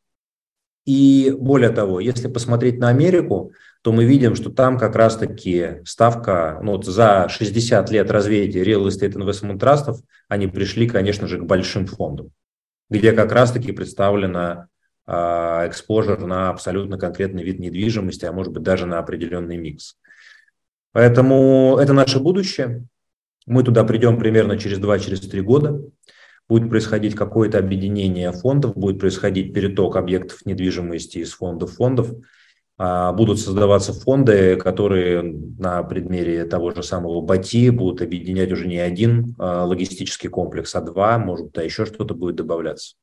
и 0.85 1.33
более 1.39 1.71
того, 1.71 2.01
если 2.01 2.27
посмотреть 2.29 2.79
на 2.79 2.89
Америку, 2.89 3.53
то 3.83 3.93
мы 3.93 4.05
видим, 4.05 4.35
что 4.35 4.51
там 4.51 4.79
как 4.79 4.95
раз-таки 4.95 5.79
ставка, 5.85 6.61
ну 6.63 6.73
вот 6.73 6.85
за 6.85 7.29
60 7.29 7.91
лет 7.91 8.11
развития 8.11 8.63
real 8.63 8.87
estate 8.87 9.15
investment 9.15 9.59
трастов, 9.59 10.01
они 10.29 10.47
пришли, 10.49 10.87
конечно 10.89 11.27
же, 11.27 11.39
к 11.39 11.45
большим 11.45 11.87
фондам, 11.87 12.31
где 12.91 13.13
как 13.13 13.33
раз-таки 13.33 13.73
представлена 13.73 14.69
экспожер 15.07 16.21
на 16.21 16.51
абсолютно 16.51 16.97
конкретный 16.97 17.43
вид 17.43 17.59
недвижимости, 17.59 18.27
а 18.27 18.33
может 18.33 18.53
быть 18.53 18.63
даже 18.63 18.87
на 18.87 18.99
определенный 18.99 19.57
микс. 19.57 19.97
Поэтому 20.93 21.79
это 21.81 21.93
наше 21.93 22.21
будущее. 22.21 22.85
Мы 23.47 23.65
туда 23.65 23.83
придем 23.85 24.19
примерно 24.19 24.59
через 24.59 24.79
2-3 24.79 24.99
через 25.01 25.43
года. 25.43 25.83
Будет 26.49 26.69
происходить 26.69 27.15
какое-то 27.15 27.59
объединение 27.59 28.31
фондов, 28.33 28.77
будет 28.77 29.01
происходить 29.01 29.55
переток 29.55 29.97
объектов 29.97 30.45
недвижимости 30.45 31.19
из 31.19 31.33
фондов 31.33 31.73
в 31.73 31.77
фондов. 31.77 32.13
А, 32.13 32.17
будут 33.13 33.39
создаваться 33.39 33.93
фонды, 33.93 34.57
которые 34.57 35.23
на 35.23 35.83
предмере 35.83 36.47
того 36.47 36.71
же 36.71 36.83
самого 36.83 37.21
БАТИ 37.21 37.69
будут 37.69 38.01
объединять 38.01 38.51
уже 38.53 38.67
не 38.67 38.79
один 38.79 39.35
а, 39.39 39.67
логистический 39.67 40.31
комплекс, 40.31 40.75
а 40.75 40.81
два, 40.81 41.19
может, 41.19 41.53
да 41.53 41.61
еще 41.61 41.85
что-то 41.85 42.15
будет 42.15 42.37
добавляться. 42.37 42.95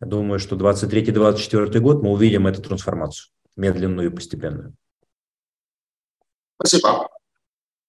Я 0.00 0.08
думаю, 0.08 0.40
что 0.40 0.56
23-24 0.56 1.78
год 1.78 2.02
мы 2.02 2.10
увидим 2.10 2.48
эту 2.48 2.62
трансформацию, 2.62 3.30
медленную 3.56 4.10
и 4.10 4.14
постепенную. 4.14 4.74
Спасибо. 6.56 7.08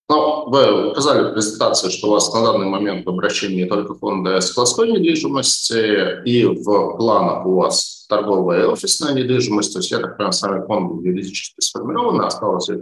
Ну, 0.08 0.50
вы 0.50 0.92
указали 0.92 1.30
в 1.30 1.34
презентации, 1.34 1.90
что 1.90 2.10
у 2.10 2.12
вас 2.12 2.32
на 2.34 2.44
данный 2.44 2.68
момент 2.68 3.06
в 3.06 3.10
обращении 3.10 3.66
только 3.66 3.96
фонды 3.96 4.40
складской 4.42 4.92
недвижимости, 4.92 6.22
и 6.26 6.46
в 6.46 6.98
планах 6.98 7.46
у 7.46 7.56
вас 7.56 8.01
торговая 8.12 8.64
и 8.64 8.66
офисная 8.66 9.14
недвижимость. 9.14 9.74
То 9.74 9.80
есть, 9.80 9.90
я 9.90 10.00
так 10.00 10.18
понимаю, 10.18 10.34
сами 10.34 10.66
фонды 10.66 11.08
юридически 11.08 11.60
сформированы, 11.60 12.24
осталось 12.24 12.70
их 12.70 12.82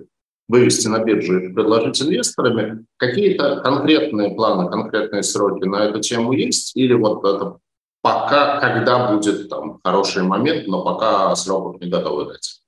вывести 0.50 0.88
на 0.88 1.00
биржу 1.00 1.40
и 1.40 1.54
предложить 1.54 2.02
инвесторами. 2.02 2.86
Какие-то 2.98 3.62
конкретные 3.62 4.32
планы, 4.32 4.70
конкретные 4.70 5.24
сроки 5.24 5.64
на 5.66 5.86
эту 5.86 6.00
тему 6.02 6.34
есть? 6.34 6.76
Или 6.76 6.94
вот 6.94 7.24
это 7.24 7.60
пока, 8.02 8.60
когда 8.60 9.12
будет 9.14 9.48
там 9.48 9.80
хороший 9.84 10.24
момент, 10.24 10.68
но 10.68 10.84
пока 10.84 11.36
сроков 11.36 11.80
не 11.80 11.90
готовы 11.90 12.26
дать? 12.26 12.62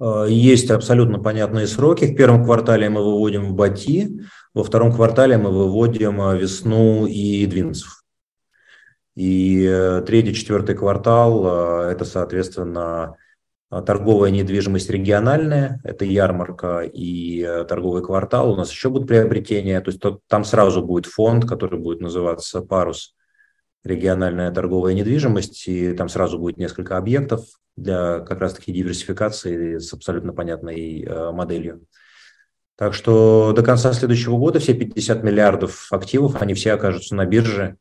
Э, 0.00 0.26
есть 0.28 0.70
абсолютно 0.70 1.18
понятные 1.18 1.66
сроки. 1.66 2.04
В 2.04 2.14
первом 2.14 2.44
квартале 2.44 2.90
мы 2.90 3.02
выводим 3.02 3.46
в 3.48 3.54
Бати, 3.54 4.20
во 4.54 4.62
втором 4.62 4.92
квартале 4.92 5.38
мы 5.38 5.50
выводим 5.50 6.20
э, 6.20 6.38
весну 6.38 7.06
и 7.06 7.46
Двинцев. 7.46 8.04
И 9.16 9.64
э, 9.64 10.02
третий, 10.06 10.34
четвертый 10.34 10.76
квартал– 10.76 11.86
это, 11.90 12.04
соответственно, 12.04 13.16
торговая 13.70 14.30
недвижимость 14.30 14.90
региональная, 14.90 15.80
это 15.82 16.04
ярмарка 16.04 16.82
и 16.82 17.64
торговый 17.68 18.04
квартал. 18.04 18.52
У 18.52 18.56
нас 18.56 18.70
еще 18.70 18.90
будут 18.90 19.08
приобретения, 19.08 19.80
то 19.80 19.90
есть 19.90 20.00
там 20.28 20.44
сразу 20.44 20.82
будет 20.82 21.06
фонд, 21.06 21.44
который 21.46 21.80
будет 21.80 22.00
называться 22.00 22.60
«Парус», 22.60 23.16
региональная 23.86 24.50
торговая 24.50 24.94
недвижимость, 24.94 25.66
и 25.68 25.92
там 25.92 26.08
сразу 26.08 26.38
будет 26.38 26.58
несколько 26.58 26.96
объектов 26.98 27.46
для 27.76 28.20
как 28.20 28.40
раз-таки 28.40 28.72
диверсификации 28.72 29.78
с 29.78 29.92
абсолютно 29.92 30.32
понятной 30.32 31.02
э, 31.02 31.30
моделью. 31.30 31.86
Так 32.76 32.92
что 32.92 33.52
до 33.54 33.62
конца 33.62 33.92
следующего 33.92 34.36
года 34.36 34.58
все 34.58 34.74
50 34.74 35.22
миллиардов 35.22 35.92
активов, 35.92 36.42
они 36.42 36.54
все 36.54 36.72
окажутся 36.72 37.14
на 37.14 37.24
бирже, 37.24 37.76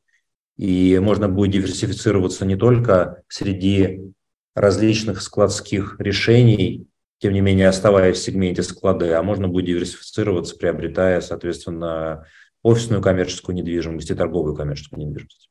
и 0.57 0.97
можно 0.99 1.27
будет 1.27 1.51
диверсифицироваться 1.51 2.45
не 2.45 2.55
только 2.55 3.23
среди 3.27 4.13
различных 4.53 5.21
складских 5.21 5.97
решений, 5.99 6.87
тем 7.19 7.33
не 7.33 7.41
менее 7.41 7.67
оставаясь 7.67 8.17
в 8.17 8.23
сегменте 8.23 8.63
склады, 8.63 9.11
а 9.11 9.23
можно 9.23 9.47
будет 9.47 9.65
диверсифицироваться, 9.65 10.55
приобретая, 10.55 11.21
соответственно, 11.21 12.25
офисную 12.63 13.01
коммерческую 13.01 13.55
недвижимость 13.55 14.09
и 14.09 14.15
торговую 14.15 14.55
коммерческую 14.55 15.05
недвижимость. 15.05 15.49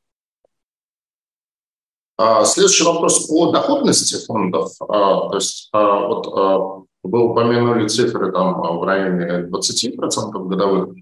А, 2.16 2.44
следующий 2.44 2.84
вопрос 2.84 3.28
о 3.30 3.50
доходности 3.50 4.24
фондов. 4.24 4.72
А, 4.80 5.28
то 5.28 5.34
есть 5.34 5.68
а, 5.72 6.06
вот 6.06 6.86
вы 7.02 7.30
упомянули 7.30 7.86
цифры 7.88 8.32
там 8.32 8.54
в 8.78 8.84
районе 8.84 9.46
20% 9.48 10.48
годовых. 10.48 10.96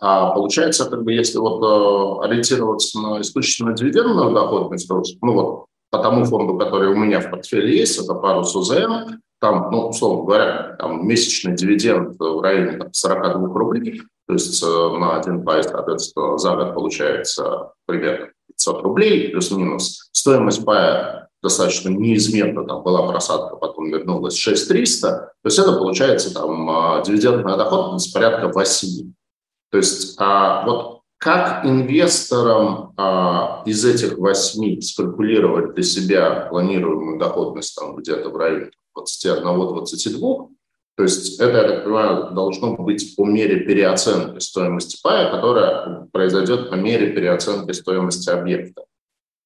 А 0.00 0.30
получается, 0.30 0.88
как 0.88 1.02
бы, 1.02 1.12
если 1.12 1.38
вот 1.38 2.24
ориентироваться 2.24 3.00
на 3.00 3.20
исключительно 3.20 3.72
дивидендную 3.72 4.32
доходность, 4.32 4.88
то, 4.88 5.02
ну 5.22 5.32
вот 5.32 5.64
по 5.90 5.98
тому 5.98 6.24
фонду, 6.24 6.56
который 6.56 6.88
у 6.88 6.94
меня 6.96 7.20
в 7.20 7.30
портфеле 7.30 7.76
есть, 7.78 7.98
это 7.98 8.14
парус 8.14 8.54
УЗМ, 8.54 9.18
там, 9.40 9.70
ну, 9.70 9.88
условно 9.88 10.24
говоря, 10.24 10.76
там 10.78 11.06
месячный 11.06 11.54
дивиденд 11.54 12.16
в 12.18 12.40
районе 12.40 12.78
там, 12.78 12.92
42 12.92 13.54
рублей, 13.54 14.02
то 14.26 14.34
есть 14.34 14.62
на 14.62 15.16
один 15.16 15.44
пай, 15.44 15.62
соответственно, 15.62 16.38
за 16.38 16.54
год 16.54 16.74
получается 16.74 17.72
примерно 17.86 18.28
500 18.48 18.82
рублей 18.82 19.28
плюс-минус. 19.30 20.08
Стоимость 20.12 20.64
пая 20.64 21.28
достаточно 21.42 21.88
неизменно, 21.88 22.66
там 22.66 22.82
была 22.82 23.06
просадка, 23.06 23.56
потом 23.56 23.88
вернулась 23.90 24.36
6300, 24.36 25.08
то 25.08 25.32
есть 25.44 25.58
это 25.58 25.72
получается 25.72 26.34
там 26.34 26.68
а, 26.68 27.02
дивидендная 27.02 27.56
доходность 27.56 28.12
порядка 28.12 28.48
8. 28.48 29.12
То 29.70 29.78
есть 29.78 30.16
а, 30.18 30.64
вот 30.64 31.02
как 31.18 31.64
инвесторам 31.64 32.92
а, 32.96 33.62
из 33.66 33.84
этих 33.84 34.16
8 34.18 34.80
скалькулировать 34.80 35.74
для 35.74 35.82
себя 35.82 36.46
планируемую 36.48 37.18
доходность 37.18 37.76
там 37.76 37.96
где-то 37.96 38.30
в 38.30 38.36
районе 38.36 38.70
21-22, 38.96 40.48
то 40.98 41.04
есть 41.04 41.38
это, 41.38 41.58
я 41.58 41.68
так 41.68 41.84
понимаю, 41.84 42.32
должно 42.32 42.74
быть 42.76 43.14
по 43.14 43.24
мере 43.24 43.60
переоценки 43.60 44.40
стоимости 44.40 44.98
пая, 45.00 45.30
которая 45.30 46.08
произойдет 46.12 46.70
по 46.70 46.74
мере 46.74 47.12
переоценки 47.12 47.70
стоимости 47.70 48.28
объекта. 48.30 48.82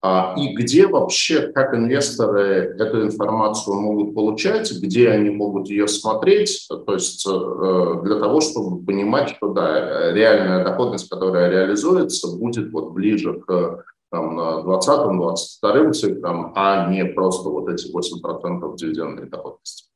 А, 0.05 0.35
и 0.37 0.53
где 0.55 0.89
вообще, 0.89 1.53
как 1.53 1.75
инвесторы 1.75 2.75
эту 2.77 3.05
информацию 3.05 3.77
могут 3.77 4.17
получать, 4.17 4.73
где 4.73 5.11
они 5.11 5.31
могут 5.31 5.69
ее 5.69 5.87
смотреть, 5.87 6.67
то 6.69 6.93
есть 6.95 7.25
э, 7.25 8.01
для 8.03 8.19
того, 8.19 8.41
чтобы 8.41 8.85
понимать, 8.85 9.29
что 9.37 9.53
да, 9.53 10.13
реальная 10.13 10.65
доходность, 10.65 11.09
которая 11.09 11.51
реализуется, 11.51 12.37
будет 12.37 12.73
вот 12.73 12.91
ближе 12.91 13.41
к 13.47 13.85
там, 14.11 14.41
20-22 14.41 15.93
цифрам, 15.93 16.53
а 16.57 16.91
не 16.91 17.05
просто 17.05 17.49
вот 17.49 17.69
эти 17.69 17.87
8% 17.87 18.77
дивидендной 18.77 19.29
доходности. 19.29 19.87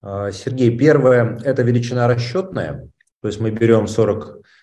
А, 0.00 0.30
Сергей, 0.30 0.76
первое– 0.78 1.40
это 1.44 1.62
величина 1.62 2.06
расчетная. 2.06 2.88
То 3.20 3.28
есть 3.28 3.40
мы 3.40 3.50
берем 3.50 3.88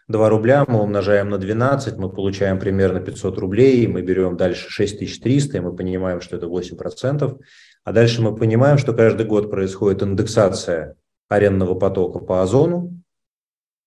42 0.09 0.29
рубля, 0.29 0.65
мы 0.65 0.81
умножаем 0.81 1.29
на 1.29 1.37
12, 1.37 1.97
мы 1.97 2.09
получаем 2.09 2.59
примерно 2.59 3.01
500 3.01 3.37
рублей, 3.39 3.87
мы 3.87 4.01
берем 4.01 4.37
дальше 4.37 4.69
6300, 4.69 5.57
и 5.57 5.59
мы 5.59 5.75
понимаем, 5.75 6.21
что 6.21 6.37
это 6.37 6.45
8%. 6.45 7.39
А 7.83 7.91
дальше 7.91 8.21
мы 8.21 8.33
понимаем, 8.33 8.77
что 8.77 8.93
каждый 8.93 9.25
год 9.25 9.51
происходит 9.51 10.03
индексация 10.03 10.95
арендного 11.27 11.75
потока 11.75 12.19
по 12.19 12.41
озону. 12.41 13.01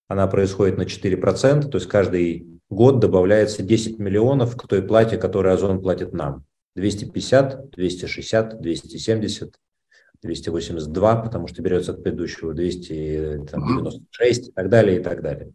Она 0.08 0.26
происходит 0.26 0.76
на 0.76 0.82
4%, 0.82 1.68
то 1.68 1.78
есть 1.78 1.88
каждый 1.88 2.60
год 2.68 3.00
добавляется 3.00 3.62
10 3.62 3.98
миллионов 3.98 4.56
к 4.56 4.68
той 4.68 4.82
плате, 4.82 5.16
которую 5.16 5.54
озон 5.54 5.80
платит 5.80 6.12
нам. 6.12 6.44
250, 6.76 7.70
260, 7.70 8.60
270, 8.60 9.54
282, 10.22 11.16
потому 11.16 11.46
что 11.46 11.62
берется 11.62 11.92
от 11.92 12.02
предыдущего 12.02 12.52
296 12.52 14.48
и 14.48 14.52
так 14.52 14.68
далее, 14.68 15.00
и 15.00 15.02
так 15.02 15.22
далее. 15.22 15.52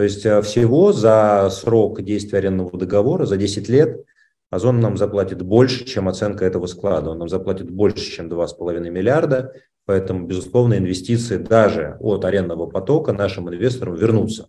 То 0.00 0.04
есть 0.04 0.24
э, 0.24 0.40
всего 0.40 0.94
за 0.94 1.50
срок 1.50 2.00
действия 2.00 2.38
арендного 2.38 2.78
договора, 2.78 3.26
за 3.26 3.36
10 3.36 3.68
лет, 3.68 4.06
Озон 4.48 4.80
нам 4.80 4.96
заплатит 4.96 5.42
больше, 5.42 5.84
чем 5.84 6.08
оценка 6.08 6.46
этого 6.46 6.64
склада. 6.64 7.10
Он 7.10 7.18
нам 7.18 7.28
заплатит 7.28 7.70
больше, 7.70 8.10
чем 8.10 8.30
2,5 8.30 8.88
миллиарда. 8.88 9.52
Поэтому, 9.84 10.26
безусловно, 10.26 10.78
инвестиции 10.78 11.36
даже 11.36 11.98
от 12.00 12.24
арендного 12.24 12.64
потока 12.64 13.12
нашим 13.12 13.50
инвесторам 13.50 13.94
вернутся. 13.94 14.48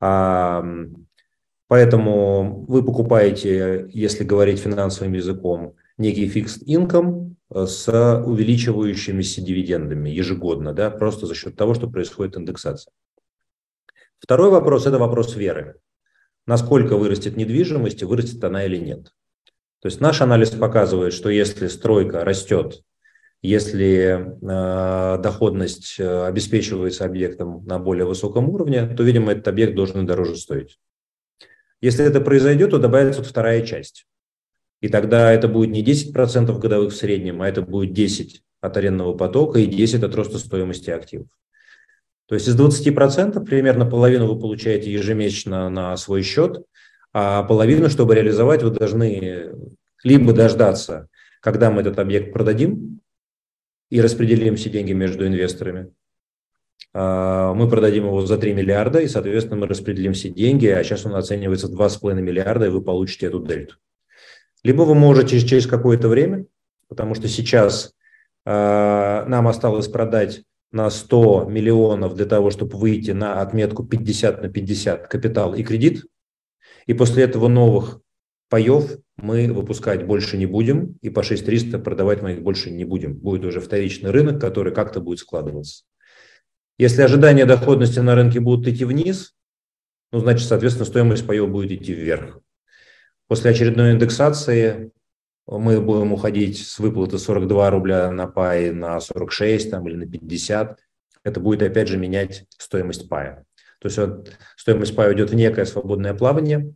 А, 0.00 0.64
поэтому 1.68 2.64
вы 2.66 2.82
покупаете, 2.82 3.90
если 3.90 4.24
говорить 4.24 4.58
финансовым 4.58 5.12
языком, 5.12 5.74
некий 5.98 6.30
fixed 6.30 6.64
income 6.66 7.34
э, 7.50 7.66
с 7.66 8.22
увеличивающимися 8.24 9.42
дивидендами 9.42 10.08
ежегодно, 10.08 10.72
да, 10.72 10.88
просто 10.88 11.26
за 11.26 11.34
счет 11.34 11.56
того, 11.56 11.74
что 11.74 11.90
происходит 11.90 12.38
индексация. 12.38 12.90
Второй 14.24 14.48
вопрос– 14.48 14.86
это 14.86 14.98
вопрос 14.98 15.36
веры. 15.36 15.76
Насколько 16.46 16.96
вырастет 16.96 17.36
недвижимость, 17.36 18.00
и 18.00 18.06
вырастет 18.06 18.42
она 18.42 18.64
или 18.64 18.78
нет. 18.78 19.12
То 19.82 19.88
есть 19.88 20.00
наш 20.00 20.22
анализ 20.22 20.48
показывает, 20.48 21.12
что 21.12 21.28
если 21.28 21.68
стройка 21.68 22.24
растет, 22.24 22.80
если 23.42 24.38
э, 24.40 25.22
доходность 25.22 25.96
э, 25.98 26.26
обеспечивается 26.26 27.04
объектом 27.04 27.66
на 27.66 27.78
более 27.78 28.06
высоком 28.06 28.48
уровне, 28.48 28.86
то, 28.86 29.02
видимо, 29.02 29.32
этот 29.32 29.46
объект 29.48 29.74
должен 29.74 30.06
дороже 30.06 30.36
стоить. 30.36 30.78
Если 31.82 32.02
это 32.02 32.22
произойдет, 32.22 32.70
то 32.70 32.78
добавится 32.78 33.22
вторая 33.22 33.60
часть. 33.60 34.06
И 34.80 34.88
тогда 34.88 35.32
это 35.32 35.48
будет 35.48 35.68
не 35.68 35.84
10% 35.84 36.58
годовых 36.58 36.94
в 36.94 36.96
среднем, 36.96 37.42
а 37.42 37.48
это 37.48 37.60
будет 37.60 37.92
10 37.92 38.42
от 38.62 38.76
арендного 38.78 39.14
потока 39.14 39.58
и 39.58 39.66
10 39.66 40.02
от 40.02 40.14
роста 40.14 40.38
стоимости 40.38 40.88
активов. 40.88 41.28
То 42.26 42.34
есть 42.34 42.48
из 42.48 42.58
20% 42.58 43.44
примерно 43.44 43.84
половину 43.84 44.32
вы 44.32 44.40
получаете 44.40 44.92
ежемесячно 44.92 45.68
на 45.68 45.96
свой 45.96 46.22
счет, 46.22 46.64
а 47.12 47.42
половину, 47.42 47.90
чтобы 47.90 48.14
реализовать, 48.14 48.62
вы 48.62 48.70
должны 48.70 49.52
либо 50.02 50.32
дождаться, 50.32 51.08
когда 51.40 51.70
мы 51.70 51.82
этот 51.82 51.98
объект 51.98 52.32
продадим 52.32 53.00
и 53.90 54.00
распределим 54.00 54.56
все 54.56 54.70
деньги 54.70 54.92
между 54.92 55.26
инвесторами. 55.26 55.92
А, 56.92 57.52
мы 57.54 57.68
продадим 57.68 58.06
его 58.06 58.24
за 58.24 58.38
3 58.38 58.54
миллиарда, 58.54 59.00
и, 59.00 59.08
соответственно, 59.08 59.60
мы 59.60 59.66
распределим 59.66 60.14
все 60.14 60.30
деньги, 60.30 60.66
а 60.66 60.82
сейчас 60.82 61.04
он 61.04 61.14
оценивается 61.14 61.68
в 61.68 61.80
2,5 61.80 62.14
миллиарда, 62.20 62.66
и 62.66 62.70
вы 62.70 62.82
получите 62.82 63.26
эту 63.26 63.44
дельту. 63.44 63.76
Либо 64.62 64.82
вы 64.82 64.94
можете 64.94 65.38
через 65.40 65.66
какое-то 65.66 66.08
время, 66.08 66.46
потому 66.88 67.14
что 67.14 67.28
сейчас 67.28 67.92
э, 68.46 68.50
нам 68.50 69.46
осталось 69.46 69.88
продать 69.88 70.42
на 70.74 70.90
100 70.90 71.46
миллионов 71.48 72.16
для 72.16 72.26
того, 72.26 72.50
чтобы 72.50 72.76
выйти 72.76 73.12
на 73.12 73.40
отметку 73.40 73.84
50 73.84 74.42
на 74.42 74.48
50 74.48 75.06
капитал 75.06 75.54
и 75.54 75.62
кредит. 75.62 76.04
И 76.86 76.94
после 76.94 77.22
этого 77.22 77.46
новых 77.46 78.00
паев 78.50 78.98
мы 79.16 79.52
выпускать 79.52 80.04
больше 80.04 80.36
не 80.36 80.46
будем, 80.46 80.98
и 81.00 81.10
по 81.10 81.22
6300 81.22 81.78
продавать 81.78 82.22
мы 82.22 82.32
их 82.32 82.42
больше 82.42 82.72
не 82.72 82.84
будем. 82.84 83.14
Будет 83.14 83.44
уже 83.44 83.60
вторичный 83.60 84.10
рынок, 84.10 84.40
который 84.40 84.74
как-то 84.74 85.00
будет 85.00 85.20
складываться. 85.20 85.84
Если 86.76 87.02
ожидания 87.02 87.46
доходности 87.46 88.00
на 88.00 88.16
рынке 88.16 88.40
будут 88.40 88.66
идти 88.66 88.84
вниз, 88.84 89.36
ну, 90.10 90.18
значит, 90.18 90.48
соответственно, 90.48 90.86
стоимость 90.86 91.24
паев 91.24 91.48
будет 91.50 91.70
идти 91.70 91.94
вверх. 91.94 92.40
После 93.28 93.52
очередной 93.52 93.92
индексации 93.92 94.90
мы 95.46 95.80
будем 95.80 96.12
уходить 96.12 96.58
с 96.66 96.78
выплаты 96.78 97.18
42 97.18 97.70
рубля 97.70 98.10
на 98.10 98.26
пай 98.26 98.70
на 98.70 99.00
46 99.00 99.70
там, 99.70 99.86
или 99.88 99.96
на 99.96 100.06
50. 100.06 100.78
Это 101.22 101.40
будет 101.40 101.62
опять 101.62 101.88
же 101.88 101.98
менять 101.98 102.46
стоимость 102.56 103.08
пая. 103.08 103.44
То 103.80 103.88
есть 103.88 103.98
вот, 103.98 104.32
стоимость 104.56 104.96
пая 104.96 105.10
уйдет 105.10 105.30
в 105.30 105.34
некое 105.34 105.66
свободное 105.66 106.14
плавание, 106.14 106.72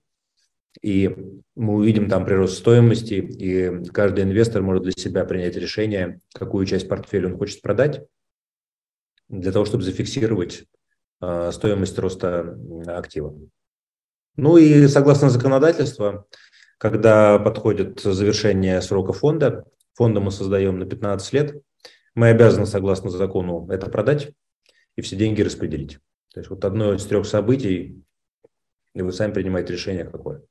и 0.82 1.16
мы 1.56 1.74
увидим 1.74 2.08
там 2.08 2.24
прирост 2.24 2.58
стоимости, 2.58 3.14
и 3.14 3.84
каждый 3.90 4.24
инвестор 4.24 4.62
может 4.62 4.84
для 4.84 4.92
себя 4.92 5.24
принять 5.24 5.56
решение, 5.56 6.20
какую 6.34 6.66
часть 6.66 6.88
портфеля 6.88 7.28
он 7.28 7.38
хочет 7.38 7.62
продать, 7.62 8.06
для 9.28 9.52
того, 9.52 9.64
чтобы 9.64 9.82
зафиксировать 9.84 10.64
э, 11.20 11.50
стоимость 11.52 11.98
роста 11.98 12.58
актива. 12.86 13.38
Ну 14.36 14.56
и 14.56 14.86
согласно 14.86 15.30
законодательству, 15.30 16.26
когда 16.78 17.38
подходит 17.38 18.00
завершение 18.00 18.80
срока 18.80 19.12
фонда, 19.12 19.64
фонда 19.94 20.20
мы 20.20 20.30
создаем 20.30 20.78
на 20.78 20.86
15 20.86 21.32
лет, 21.32 21.62
мы 22.14 22.28
обязаны, 22.28 22.66
согласно 22.66 23.10
закону, 23.10 23.68
это 23.70 23.90
продать 23.90 24.30
и 24.96 25.02
все 25.02 25.16
деньги 25.16 25.42
распределить. 25.42 25.98
То 26.32 26.40
есть 26.40 26.50
вот 26.50 26.64
одно 26.64 26.94
из 26.94 27.04
трех 27.04 27.26
событий, 27.26 28.02
и 28.94 29.02
вы 29.02 29.12
сами 29.12 29.32
принимаете 29.32 29.72
решение, 29.72 30.04
какое. 30.04 30.42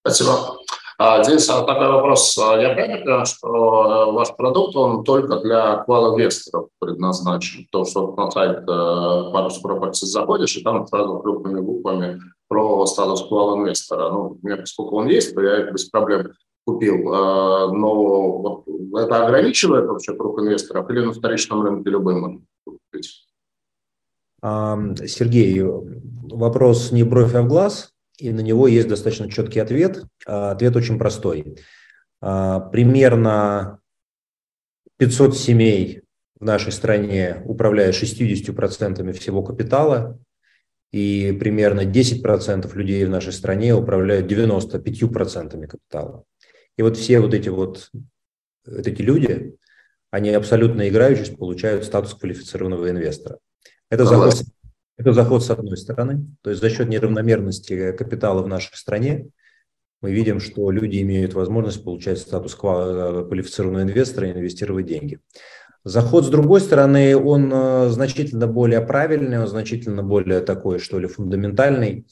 Спасибо. 0.00 0.58
А, 0.98 1.24
Денис, 1.24 1.48
а 1.48 1.62
такой 1.64 1.88
вопрос. 1.88 2.38
А, 2.38 2.56
я 2.56 2.74
понимаю, 2.74 3.26
что 3.26 3.48
э, 3.48 4.12
ваш 4.12 4.36
продукт, 4.36 4.76
он 4.76 5.02
только 5.02 5.40
для 5.40 5.78
квал-инвесторов 5.78 6.68
предназначен? 6.78 7.66
То, 7.72 7.84
что 7.84 8.14
на 8.14 8.30
сайт 8.30 8.58
э, 8.58 8.70
Parus 8.70 9.54
Properties 9.64 10.06
заходишь, 10.06 10.56
и 10.56 10.62
там 10.62 10.86
сразу 10.86 11.18
крупными 11.18 11.60
буквами 11.60 12.20
про 12.54 12.86
статус 12.86 13.26
квал-инвестора. 13.26 14.10
Ну, 14.10 14.38
у 14.40 14.46
меня, 14.46 14.58
поскольку 14.58 14.96
он 14.96 15.08
есть, 15.08 15.34
то 15.34 15.42
я 15.42 15.72
без 15.72 15.86
проблем 15.86 16.30
купил. 16.64 17.12
А, 17.12 17.66
но 17.72 18.64
это 18.96 19.26
ограничивает 19.26 19.86
вообще 19.86 20.14
круг 20.14 20.38
инвесторов 20.38 20.88
или 20.88 21.00
на 21.00 21.12
вторичном 21.12 21.62
рынке 21.62 21.90
любым 21.90 22.20
можно 22.20 22.40
купить? 22.64 23.26
Сергей, 24.40 25.62
вопрос 25.62 26.92
не 26.92 27.02
бровь, 27.02 27.34
а 27.34 27.42
в 27.42 27.48
глаз 27.48 27.90
и 28.18 28.30
на 28.30 28.40
него 28.40 28.68
есть 28.68 28.86
достаточно 28.86 29.28
четкий 29.28 29.58
ответ. 29.58 30.04
А, 30.24 30.52
ответ 30.52 30.76
очень 30.76 30.96
простой. 30.96 31.56
А, 32.20 32.60
примерно 32.60 33.80
500 34.98 35.36
семей 35.36 36.02
в 36.38 36.44
нашей 36.44 36.70
стране 36.70 37.42
управляют 37.46 37.96
60% 37.96 39.12
всего 39.14 39.42
капитала, 39.42 40.20
и 40.94 41.32
примерно 41.32 41.80
10% 41.80 42.72
людей 42.76 43.04
в 43.04 43.10
нашей 43.10 43.32
стране 43.32 43.74
управляют 43.74 44.30
95% 44.30 45.66
капитала. 45.66 46.22
И 46.76 46.82
вот 46.82 46.96
все 46.96 47.18
вот 47.18 47.34
эти 47.34 47.48
вот, 47.48 47.90
вот 48.64 48.86
эти 48.86 49.02
люди, 49.02 49.56
они 50.12 50.30
абсолютно 50.30 50.88
играючись 50.88 51.30
получают 51.30 51.84
статус 51.84 52.14
квалифицированного 52.14 52.90
инвестора. 52.90 53.38
Это 53.90 54.04
заход 54.04 54.34
это 54.96 55.12
заход 55.12 55.42
с 55.42 55.50
одной 55.50 55.76
стороны, 55.76 56.26
то 56.42 56.50
есть 56.50 56.62
за 56.62 56.70
счет 56.70 56.88
неравномерности 56.88 57.90
капитала 57.90 58.44
в 58.44 58.46
нашей 58.46 58.76
стране 58.76 59.26
мы 60.00 60.12
видим, 60.12 60.38
что 60.38 60.70
люди 60.70 61.02
имеют 61.02 61.34
возможность 61.34 61.82
получать 61.82 62.18
статус 62.18 62.54
квалифицированного 62.54 63.82
инвестора 63.82 64.28
и 64.28 64.32
инвестировать 64.32 64.86
деньги. 64.86 65.18
Заход 65.84 66.24
с 66.24 66.28
другой 66.28 66.62
стороны, 66.62 67.14
он 67.14 67.52
э, 67.52 67.88
значительно 67.90 68.46
более 68.46 68.80
правильный, 68.80 69.38
он 69.38 69.46
значительно 69.46 70.02
более 70.02 70.40
такой, 70.40 70.78
что 70.78 70.98
ли, 70.98 71.06
фундаментальный. 71.06 72.06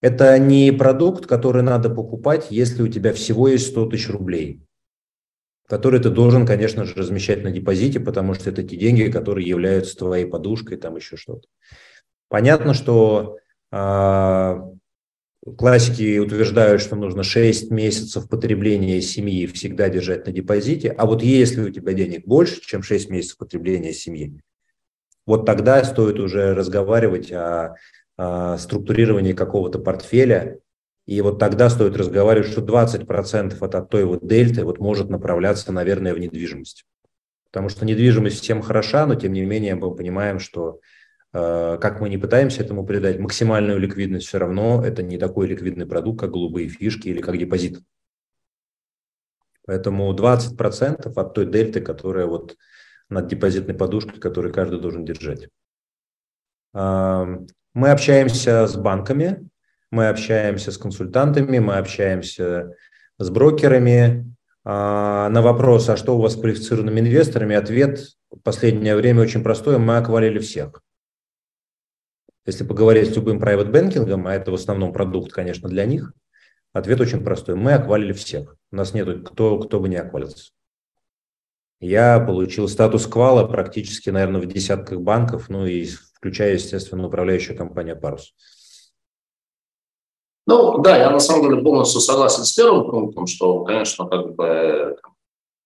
Это 0.00 0.38
не 0.38 0.70
продукт, 0.70 1.26
который 1.26 1.62
надо 1.62 1.90
покупать, 1.90 2.46
если 2.50 2.82
у 2.82 2.88
тебя 2.88 3.12
всего 3.12 3.48
есть 3.48 3.66
100 3.68 3.86
тысяч 3.86 4.08
рублей, 4.08 4.62
которые 5.66 6.00
ты 6.00 6.08
должен, 6.08 6.46
конечно 6.46 6.84
же, 6.84 6.94
размещать 6.94 7.42
на 7.42 7.50
депозите, 7.50 7.98
потому 7.98 8.34
что 8.34 8.48
это 8.48 8.62
те 8.62 8.76
деньги, 8.76 9.10
которые 9.10 9.46
являются 9.46 9.98
твоей 9.98 10.24
подушкой, 10.26 10.78
там 10.78 10.94
еще 10.94 11.16
что-то. 11.16 11.48
Понятно, 12.28 12.74
что 12.74 13.38
э, 13.72 14.56
классики 15.56 16.18
утверждают, 16.18 16.82
что 16.82 16.96
нужно 16.96 17.22
6 17.22 17.70
месяцев 17.70 18.28
потребления 18.28 19.00
семьи 19.00 19.46
всегда 19.46 19.88
держать 19.88 20.26
на 20.26 20.32
депозите, 20.32 20.90
а 20.90 21.06
вот 21.06 21.22
если 21.22 21.62
у 21.62 21.70
тебя 21.70 21.92
денег 21.92 22.26
больше, 22.26 22.60
чем 22.60 22.82
6 22.82 23.10
месяцев 23.10 23.38
потребления 23.38 23.92
семьи, 23.92 24.40
вот 25.26 25.46
тогда 25.46 25.82
стоит 25.84 26.18
уже 26.18 26.54
разговаривать 26.54 27.32
о, 27.32 27.76
о 28.16 28.58
структурировании 28.58 29.32
какого-то 29.32 29.78
портфеля, 29.78 30.58
и 31.06 31.20
вот 31.22 31.38
тогда 31.38 31.70
стоит 31.70 31.96
разговаривать, 31.96 32.50
что 32.50 32.60
20% 32.60 33.56
от, 33.58 33.74
от 33.74 33.90
той 33.90 34.04
вот 34.04 34.26
дельты 34.26 34.64
вот 34.64 34.78
может 34.78 35.08
направляться, 35.08 35.72
наверное, 35.72 36.14
в 36.14 36.18
недвижимость. 36.18 36.84
Потому 37.50 37.68
что 37.68 37.84
недвижимость 37.84 38.40
всем 38.40 38.62
хороша, 38.62 39.06
но 39.06 39.16
тем 39.16 39.32
не 39.32 39.44
менее 39.44 39.74
мы 39.74 39.94
понимаем, 39.94 40.38
что 40.38 40.80
как 41.32 42.00
мы 42.00 42.08
не 42.08 42.18
пытаемся 42.18 42.62
этому 42.62 42.84
придать 42.84 43.18
максимальную 43.18 43.78
ликвидность, 43.78 44.26
все 44.26 44.38
равно 44.38 44.84
это 44.84 45.02
не 45.02 45.18
такой 45.18 45.46
ликвидный 45.46 45.86
продукт, 45.86 46.20
как 46.20 46.30
голубые 46.30 46.68
фишки 46.68 47.08
или 47.08 47.20
как 47.20 47.38
депозит. 47.38 47.80
Поэтому 49.66 50.12
20% 50.14 51.12
от 51.14 51.34
той 51.34 51.46
дельты, 51.46 51.80
которая 51.80 52.26
вот 52.26 52.56
над 53.08 53.28
депозитной 53.28 53.74
подушкой, 53.74 54.20
которую 54.20 54.52
каждый 54.52 54.80
должен 54.80 55.04
держать. 55.04 55.48
Мы 56.72 57.46
общаемся 57.74 58.66
с 58.66 58.76
банками, 58.76 59.48
мы 59.90 60.08
общаемся 60.08 60.72
с 60.72 60.78
консультантами, 60.78 61.58
мы 61.58 61.76
общаемся 61.76 62.74
с 63.18 63.30
брокерами, 63.30 64.26
А, 64.62 65.28
на 65.30 65.40
вопрос, 65.40 65.88
а 65.88 65.96
что 65.96 66.16
у 66.16 66.20
вас 66.20 66.34
с 66.34 66.36
квалифицированными 66.36 67.00
инвесторами, 67.00 67.56
ответ 67.56 68.00
в 68.30 68.38
последнее 68.40 68.94
время 68.94 69.22
очень 69.22 69.42
простой, 69.42 69.78
мы 69.78 69.96
аквалили 69.96 70.38
всех. 70.38 70.82
Если 72.50 72.64
поговорить 72.64 73.12
с 73.12 73.14
любым 73.14 73.38
private 73.38 73.70
banking, 73.70 74.26
а 74.26 74.34
это 74.34 74.50
в 74.50 74.54
основном 74.54 74.92
продукт, 74.92 75.30
конечно, 75.30 75.68
для 75.68 75.84
них, 75.84 76.12
ответ 76.72 77.00
очень 77.00 77.22
простой. 77.22 77.54
Мы 77.54 77.74
аквалили 77.74 78.12
всех. 78.12 78.56
У 78.72 78.76
нас 78.76 78.92
нет 78.92 79.24
кто, 79.24 79.60
кто 79.60 79.78
бы 79.78 79.88
не 79.88 79.94
аквалился. 79.94 80.50
Я 81.78 82.18
получил 82.18 82.66
статус 82.66 83.06
квала 83.06 83.46
практически, 83.46 84.10
наверное, 84.10 84.40
в 84.40 84.46
десятках 84.46 84.98
банков, 84.98 85.48
ну 85.48 85.64
и 85.64 85.86
включая, 86.16 86.54
естественно, 86.54 87.06
управляющую 87.06 87.56
компанию 87.56 87.96
«Парус». 88.00 88.34
Ну, 90.48 90.78
да, 90.78 90.96
я 90.96 91.10
на 91.10 91.20
самом 91.20 91.48
деле 91.48 91.62
полностью 91.62 92.00
согласен 92.00 92.42
с 92.42 92.52
первым 92.52 92.90
пунктом, 92.90 93.28
что, 93.28 93.62
конечно, 93.62 94.08
как 94.08 94.34
бы 94.34 94.96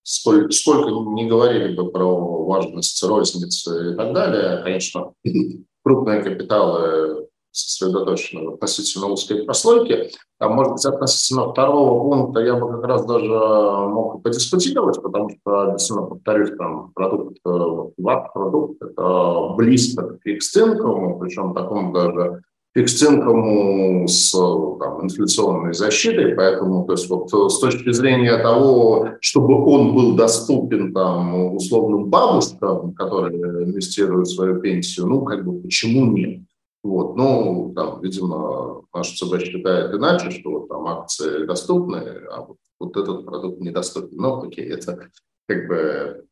сколько, 0.03 0.51
сколько 0.51 0.91
не 1.15 1.25
говорили 1.25 1.75
бы 1.75 1.91
про 1.91 2.45
важность 2.45 3.01
розницы 3.01 3.93
и 3.93 3.95
так 3.95 4.13
далее, 4.13 4.61
конечно, 4.61 5.13
крупные 5.85 6.23
капиталы 6.23 7.27
сосредоточены 7.51 8.49
в 8.49 8.53
относительно 8.55 9.07
узкой 9.07 9.45
прослойке. 9.45 10.09
А 10.39 10.49
может 10.49 10.73
быть, 10.73 10.85
относительно 10.85 11.51
второго 11.51 12.03
пункта 12.03 12.41
я 12.41 12.55
бы 12.55 12.69
как 12.69 12.83
раз 12.83 13.05
даже 13.05 13.29
мог 13.29 14.21
подискутировать, 14.21 15.01
потому 15.01 15.29
что, 15.29 15.71
действительно, 15.71 16.07
повторюсь, 16.07 16.51
там 16.57 16.91
продукт, 16.93 17.37
ваш 17.45 18.33
продукт, 18.33 18.81
это 18.81 19.53
близко 19.55 20.09
к 20.09 20.21
фикс-инкому, 20.23 21.17
причем 21.19 21.53
такому 21.53 21.93
даже 21.93 22.41
фикс-инкому 22.75 24.07
с 24.07 24.31
там, 24.31 25.05
инфляционной 25.05 25.73
защитой, 25.73 26.35
поэтому 26.35 26.85
то 26.85 26.93
есть, 26.93 27.09
вот, 27.09 27.31
с 27.31 27.59
точки 27.59 27.91
зрения 27.93 28.37
того, 28.37 29.09
чтобы 29.21 29.65
он 29.65 29.95
был 29.95 30.15
доступен 30.15 30.93
там, 30.93 31.55
условным 31.55 32.09
бабушкам, 32.09 32.93
которые 32.93 33.63
инвестируют 33.63 34.29
свою 34.29 34.59
пенсию, 34.59 35.07
ну, 35.07 35.23
как 35.23 35.45
бы, 35.45 35.61
почему 35.61 36.05
нет? 36.05 36.41
Вот, 36.83 37.15
ну, 37.15 37.73
там, 37.75 38.01
видимо, 38.01 38.83
наш 38.93 39.17
ЦБ 39.17 39.41
считает 39.41 39.93
иначе, 39.93 40.29
что 40.29 40.51
вот 40.51 40.67
там 40.67 40.85
акции 40.85 41.45
доступны, 41.45 42.03
а 42.29 42.41
вот, 42.41 42.57
вот 42.79 42.97
этот 42.97 43.25
продукт 43.25 43.61
недоступен. 43.61 44.17
Ну, 44.17 44.43
окей, 44.43 44.69
это 44.69 45.09
как 45.47 45.67
бы 45.67 46.25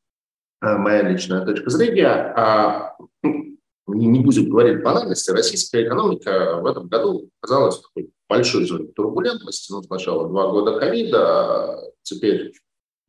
э, 0.62 0.78
моя 0.78 1.10
личная 1.10 1.46
точка 1.46 1.70
зрения. 1.72 2.08
А 2.08 2.96
не, 3.88 4.08
не 4.08 4.20
будем 4.20 4.50
говорить 4.50 4.84
банальности, 4.84 5.32
российская 5.32 5.86
экономика 5.86 6.60
в 6.62 6.66
этом 6.66 6.88
году 6.88 7.30
оказалась 7.42 7.78
в 7.78 7.82
такой 7.84 8.12
большой 8.30 8.66
зоне 8.66 8.88
турбулентности. 8.88 9.72
Ну, 9.72 9.84
сначала 9.84 10.28
два 10.28 10.50
года 10.50 10.80
ковида, 10.80 11.20
а 11.20 11.92
теперь 12.02 12.54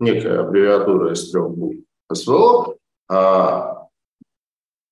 некая 0.01 0.41
аббревиатура 0.41 1.12
из 1.12 1.31
трех 1.31 1.51
букв 1.51 1.79
СВО. 2.12 2.77
А, 3.09 3.87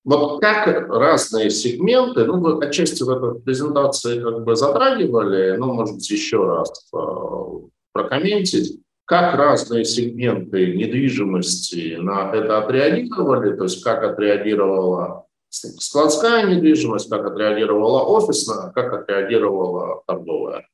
вот 0.04 0.40
как 0.40 0.88
разные 0.88 1.50
сегменты, 1.50 2.24
ну, 2.24 2.40
вы 2.40 2.64
отчасти 2.64 3.02
в 3.02 3.10
этой 3.10 3.40
презентации 3.40 4.20
как 4.20 4.44
бы 4.44 4.56
затрагивали, 4.56 5.56
ну, 5.56 5.72
может 5.72 5.96
быть, 5.96 6.10
еще 6.10 6.44
раз 6.44 6.88
а, 6.94 7.60
прокомментить, 7.92 8.80
как 9.04 9.34
разные 9.34 9.84
сегменты 9.84 10.74
недвижимости 10.74 11.96
на 11.96 12.32
это 12.32 12.58
отреагировали, 12.58 13.56
то 13.56 13.64
есть 13.64 13.82
как 13.82 14.02
отреагировала 14.04 15.26
складская 15.52 16.46
недвижимость, 16.46 17.10
как 17.10 17.26
отреагировала 17.26 18.02
офисная, 18.02 18.70
как 18.72 18.92
отреагировала 18.92 20.02
торговая? 20.06 20.66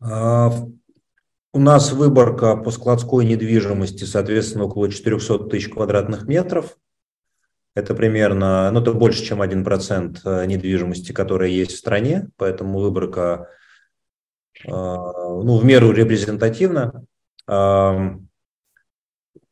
А, 0.00 0.52
у 1.52 1.58
нас 1.58 1.92
выборка 1.92 2.56
по 2.56 2.70
складской 2.70 3.24
недвижимости, 3.24 4.04
соответственно, 4.04 4.64
около 4.64 4.90
400 4.90 5.38
тысяч 5.50 5.68
квадратных 5.68 6.26
метров. 6.26 6.76
Это 7.74 7.94
примерно, 7.94 8.70
ну, 8.70 8.80
это 8.80 8.92
больше, 8.92 9.24
чем 9.24 9.42
1% 9.42 10.18
э, 10.24 10.46
недвижимости, 10.46 11.10
которая 11.12 11.48
есть 11.48 11.72
в 11.72 11.78
стране, 11.78 12.28
поэтому 12.36 12.78
выборка, 12.78 13.48
а, 14.66 14.70
ну, 14.70 15.58
в 15.58 15.64
меру 15.64 15.90
репрезентативна. 15.90 17.04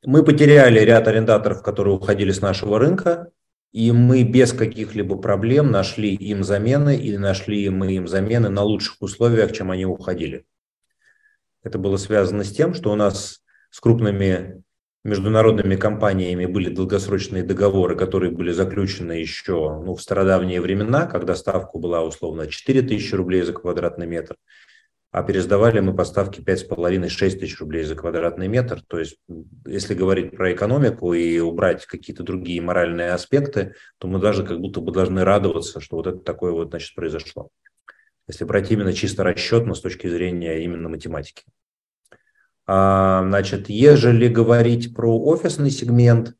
Мы 0.04 0.24
потеряли 0.24 0.80
ряд 0.80 1.06
арендаторов, 1.06 1.62
которые 1.62 1.94
уходили 1.94 2.32
с 2.32 2.40
нашего 2.40 2.78
рынка, 2.78 3.30
и 3.70 3.92
мы 3.92 4.24
без 4.24 4.52
каких-либо 4.52 5.16
проблем 5.16 5.70
нашли 5.70 6.14
им 6.14 6.42
замены 6.42 6.96
или 6.96 7.16
нашли 7.16 7.68
мы 7.70 7.92
им 7.92 8.08
замены 8.08 8.48
на 8.48 8.62
лучших 8.62 9.00
условиях, 9.00 9.52
чем 9.52 9.70
они 9.70 9.86
уходили. 9.86 10.44
Это 11.62 11.78
было 11.78 11.96
связано 11.96 12.42
с 12.42 12.50
тем, 12.50 12.74
что 12.74 12.90
у 12.90 12.96
нас 12.96 13.42
с 13.70 13.80
крупными 13.80 14.64
международными 15.04 15.76
компаниями 15.76 16.46
были 16.46 16.68
долгосрочные 16.68 17.44
договоры, 17.44 17.96
которые 17.96 18.32
были 18.32 18.50
заключены 18.50 19.12
еще 19.12 19.80
ну, 19.84 19.94
в 19.94 20.02
стародавние 20.02 20.60
времена, 20.60 21.06
когда 21.06 21.36
ставка 21.36 21.78
была 21.78 22.02
условно 22.02 22.48
4 22.48 22.82
тысячи 22.82 23.14
рублей 23.14 23.42
за 23.42 23.52
квадратный 23.52 24.06
метр 24.06 24.36
а 25.12 25.22
пересдавали 25.22 25.78
мы 25.80 25.94
поставки 25.94 26.40
5,5-6 26.40 27.38
тысяч 27.38 27.60
рублей 27.60 27.84
за 27.84 27.94
квадратный 27.94 28.48
метр. 28.48 28.82
То 28.88 28.98
есть, 28.98 29.18
если 29.66 29.92
говорить 29.92 30.34
про 30.34 30.54
экономику 30.54 31.12
и 31.12 31.38
убрать 31.38 31.84
какие-то 31.84 32.22
другие 32.22 32.62
моральные 32.62 33.12
аспекты, 33.12 33.74
то 33.98 34.08
мы 34.08 34.18
даже 34.18 34.42
как 34.42 34.58
будто 34.58 34.80
бы 34.80 34.90
должны 34.90 35.22
радоваться, 35.22 35.80
что 35.80 35.96
вот 35.96 36.06
это 36.06 36.18
такое 36.18 36.52
вот, 36.52 36.70
значит, 36.70 36.94
произошло. 36.94 37.50
Если 38.26 38.44
брать 38.44 38.70
именно 38.70 38.94
чисто 38.94 39.22
расчетно 39.22 39.74
с 39.74 39.82
точки 39.82 40.06
зрения 40.08 40.64
именно 40.64 40.88
математики. 40.88 41.44
А, 42.66 43.22
значит, 43.22 43.68
ежели 43.68 44.28
говорить 44.28 44.94
про 44.94 45.14
офисный 45.14 45.70
сегмент, 45.70 46.34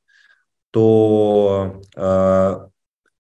то 0.71 1.83
а, 1.95 2.71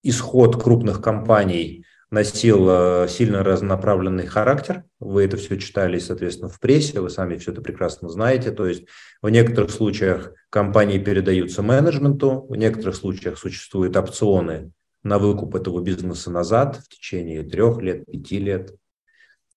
исход 0.02 0.62
крупных 0.62 1.02
компаний– 1.02 1.80
носил 2.12 2.66
э, 2.68 3.08
сильно 3.08 3.42
разнонаправленный 3.42 4.26
характер. 4.26 4.84
Вы 5.00 5.24
это 5.24 5.38
все 5.38 5.58
читали, 5.58 5.98
соответственно, 5.98 6.50
в 6.50 6.60
прессе, 6.60 7.00
вы 7.00 7.08
сами 7.08 7.38
все 7.38 7.52
это 7.52 7.62
прекрасно 7.62 8.10
знаете. 8.10 8.52
То 8.52 8.66
есть 8.66 8.84
в 9.22 9.30
некоторых 9.30 9.70
случаях 9.70 10.32
компании 10.50 10.98
передаются 10.98 11.62
менеджменту, 11.62 12.44
в 12.46 12.54
некоторых 12.54 12.96
случаях 12.96 13.38
существуют 13.38 13.96
опционы 13.96 14.72
на 15.02 15.18
выкуп 15.18 15.54
этого 15.54 15.80
бизнеса 15.80 16.30
назад 16.30 16.76
в 16.84 16.88
течение 16.90 17.42
трех 17.42 17.80
лет, 17.80 18.04
пяти 18.04 18.38
лет. 18.38 18.74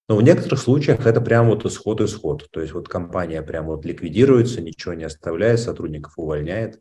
Но 0.08 0.16
в 0.16 0.22
некоторых 0.22 0.60
случаях 0.60 1.06
это 1.06 1.20
прямо 1.20 1.50
вот 1.50 1.66
исход-исход. 1.66 2.48
То 2.52 2.62
есть 2.62 2.72
вот 2.72 2.88
компания 2.88 3.42
прямо 3.42 3.76
вот 3.76 3.84
ликвидируется, 3.84 4.62
ничего 4.62 4.94
не 4.94 5.04
оставляет, 5.04 5.60
сотрудников 5.60 6.14
увольняет. 6.16 6.80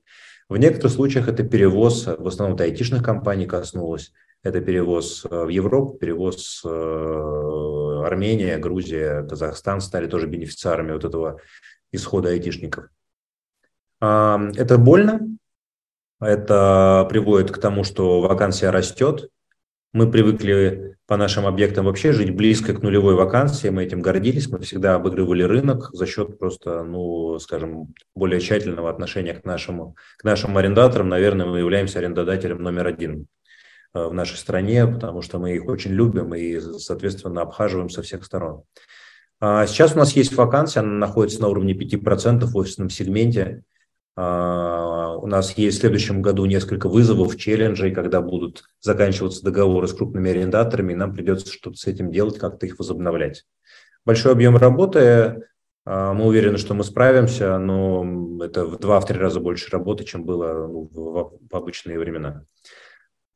В 0.48 0.56
некоторых 0.56 0.92
случаях 0.92 1.26
это 1.26 1.42
перевоз, 1.42 2.06
в 2.06 2.26
основном 2.28 2.54
это 2.54 2.62
айтишных 2.62 3.02
компаний 3.02 3.46
коснулось, 3.46 4.12
это 4.44 4.60
перевоз 4.60 5.24
э, 5.24 5.44
в 5.44 5.48
Европу, 5.48 5.94
перевоз 5.94 6.62
э, 6.64 6.68
Армения, 8.04 8.58
Грузия, 8.58 9.26
Казахстан 9.26 9.80
стали 9.80 10.06
тоже 10.06 10.26
бенефициарами 10.26 10.92
вот 10.92 11.04
этого 11.04 11.40
исхода 11.90 12.28
айтишников. 12.28 12.88
Это 14.00 14.76
больно, 14.76 15.20
это 16.20 17.06
приводит 17.08 17.52
к 17.52 17.58
тому, 17.58 17.84
что 17.84 18.20
вакансия 18.20 18.68
растет. 18.68 19.30
Мы 19.94 20.10
привыкли 20.10 20.96
по 21.06 21.16
нашим 21.16 21.46
объектам 21.46 21.86
вообще 21.86 22.12
жить 22.12 22.34
близко 22.34 22.74
к 22.74 22.82
нулевой 22.82 23.14
вакансии, 23.14 23.68
мы 23.68 23.84
этим 23.84 24.02
гордились, 24.02 24.50
мы 24.50 24.58
всегда 24.58 24.96
обыгрывали 24.96 25.44
рынок 25.44 25.88
за 25.92 26.04
счет 26.04 26.38
просто, 26.38 26.82
ну, 26.82 27.38
скажем, 27.38 27.94
более 28.14 28.40
тщательного 28.40 28.90
отношения 28.90 29.34
к 29.34 29.44
нашему, 29.44 29.96
к 30.18 30.24
нашим 30.24 30.58
арендаторам. 30.58 31.08
Наверное, 31.08 31.46
мы 31.46 31.60
являемся 31.60 32.00
арендодателем 32.00 32.62
номер 32.62 32.88
один 32.88 33.28
в 33.94 34.12
нашей 34.12 34.36
стране, 34.36 34.86
потому 34.86 35.22
что 35.22 35.38
мы 35.38 35.54
их 35.54 35.66
очень 35.66 35.92
любим 35.92 36.34
и, 36.34 36.58
соответственно, 36.78 37.42
обхаживаем 37.42 37.88
со 37.88 38.02
всех 38.02 38.24
сторон. 38.24 38.64
А 39.40 39.66
сейчас 39.66 39.94
у 39.94 39.98
нас 39.98 40.12
есть 40.12 40.34
вакансия, 40.34 40.80
она 40.80 40.92
находится 40.92 41.40
на 41.40 41.48
уровне 41.48 41.74
5% 41.74 42.44
в 42.44 42.56
офисном 42.56 42.90
сегменте. 42.90 43.62
А, 44.16 45.16
у 45.16 45.26
нас 45.26 45.52
есть 45.58 45.78
в 45.78 45.80
следующем 45.80 46.22
году 46.22 46.46
несколько 46.46 46.88
вызовов, 46.88 47.36
челленджей, 47.36 47.92
когда 47.92 48.20
будут 48.20 48.64
заканчиваться 48.80 49.42
договоры 49.42 49.88
с 49.88 49.92
крупными 49.92 50.30
арендаторами, 50.30 50.92
и 50.92 50.96
нам 50.96 51.12
придется 51.12 51.52
что-то 51.52 51.76
с 51.76 51.86
этим 51.86 52.10
делать, 52.12 52.38
как-то 52.38 52.66
их 52.66 52.78
возобновлять. 52.78 53.44
Большой 54.04 54.32
объем 54.32 54.56
работы, 54.56 55.42
а, 55.84 56.14
мы 56.14 56.26
уверены, 56.26 56.58
что 56.58 56.74
мы 56.74 56.84
справимся, 56.84 57.58
но 57.58 58.42
это 58.42 58.64
в 58.64 58.78
два-три 58.78 59.18
раза 59.18 59.40
больше 59.40 59.70
работы, 59.70 60.04
чем 60.04 60.24
было 60.24 60.66
ну, 60.68 60.88
в 60.92 61.54
обычные 61.56 61.98
времена. 61.98 62.44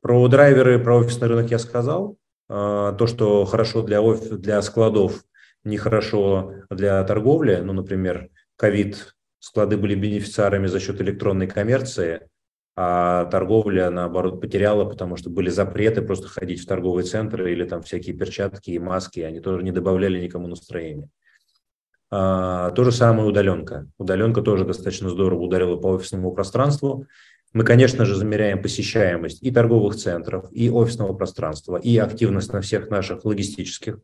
Про 0.00 0.28
драйверы, 0.28 0.78
про 0.78 0.96
офисный 0.96 1.28
рынок 1.28 1.50
я 1.50 1.58
сказал. 1.58 2.16
А, 2.48 2.92
то, 2.92 3.06
что 3.06 3.44
хорошо 3.44 3.82
для, 3.82 4.00
офис, 4.00 4.28
для 4.38 4.62
складов, 4.62 5.24
нехорошо 5.64 6.54
для 6.70 7.02
торговли. 7.04 7.56
Ну, 7.56 7.72
например, 7.72 8.30
ковид, 8.56 9.14
склады 9.38 9.76
были 9.76 9.94
бенефициарами 9.94 10.66
за 10.66 10.80
счет 10.80 11.00
электронной 11.00 11.46
коммерции, 11.46 12.28
а 12.76 13.24
торговля, 13.26 13.90
наоборот, 13.90 14.40
потеряла, 14.40 14.84
потому 14.84 15.16
что 15.16 15.30
были 15.30 15.50
запреты 15.50 16.00
просто 16.00 16.28
ходить 16.28 16.60
в 16.60 16.66
торговые 16.66 17.04
центры 17.04 17.50
или 17.50 17.64
там 17.64 17.82
всякие 17.82 18.16
перчатки 18.16 18.70
и 18.70 18.78
маски, 18.78 19.20
они 19.20 19.40
тоже 19.40 19.64
не 19.64 19.72
добавляли 19.72 20.20
никому 20.20 20.46
настроения. 20.46 21.08
А, 22.10 22.70
то 22.70 22.84
же 22.84 22.92
самое 22.92 23.28
удаленка. 23.28 23.88
Удаленка 23.98 24.42
тоже 24.42 24.64
достаточно 24.64 25.08
здорово 25.10 25.40
ударила 25.40 25.76
по 25.76 25.88
офисному 25.88 26.32
пространству. 26.32 27.06
Мы, 27.52 27.64
конечно 27.64 28.04
же, 28.04 28.14
замеряем 28.14 28.60
посещаемость 28.60 29.42
и 29.42 29.50
торговых 29.50 29.96
центров, 29.96 30.46
и 30.52 30.70
офисного 30.70 31.14
пространства, 31.14 31.76
и 31.76 31.96
активность 31.96 32.52
на 32.52 32.60
всех 32.60 32.90
наших 32.90 33.24
логистических 33.24 33.98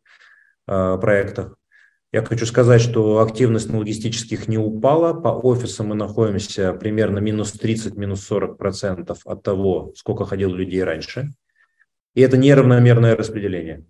э, 0.66 0.98
проектах. 1.00 1.56
Я 2.10 2.24
хочу 2.24 2.46
сказать, 2.46 2.80
что 2.80 3.18
активность 3.18 3.68
на 3.68 3.78
логистических 3.78 4.46
не 4.46 4.56
упала. 4.56 5.12
По 5.12 5.28
офисам 5.28 5.88
мы 5.88 5.94
находимся 5.96 6.72
примерно 6.72 7.18
минус 7.18 7.52
30, 7.52 7.96
минус 7.96 8.24
40 8.24 8.56
процентов 8.56 9.18
от 9.26 9.42
того, 9.42 9.92
сколько 9.96 10.24
ходило 10.24 10.54
людей 10.54 10.82
раньше. 10.84 11.34
И 12.14 12.20
это 12.20 12.36
неравномерное 12.36 13.16
распределение. 13.16 13.84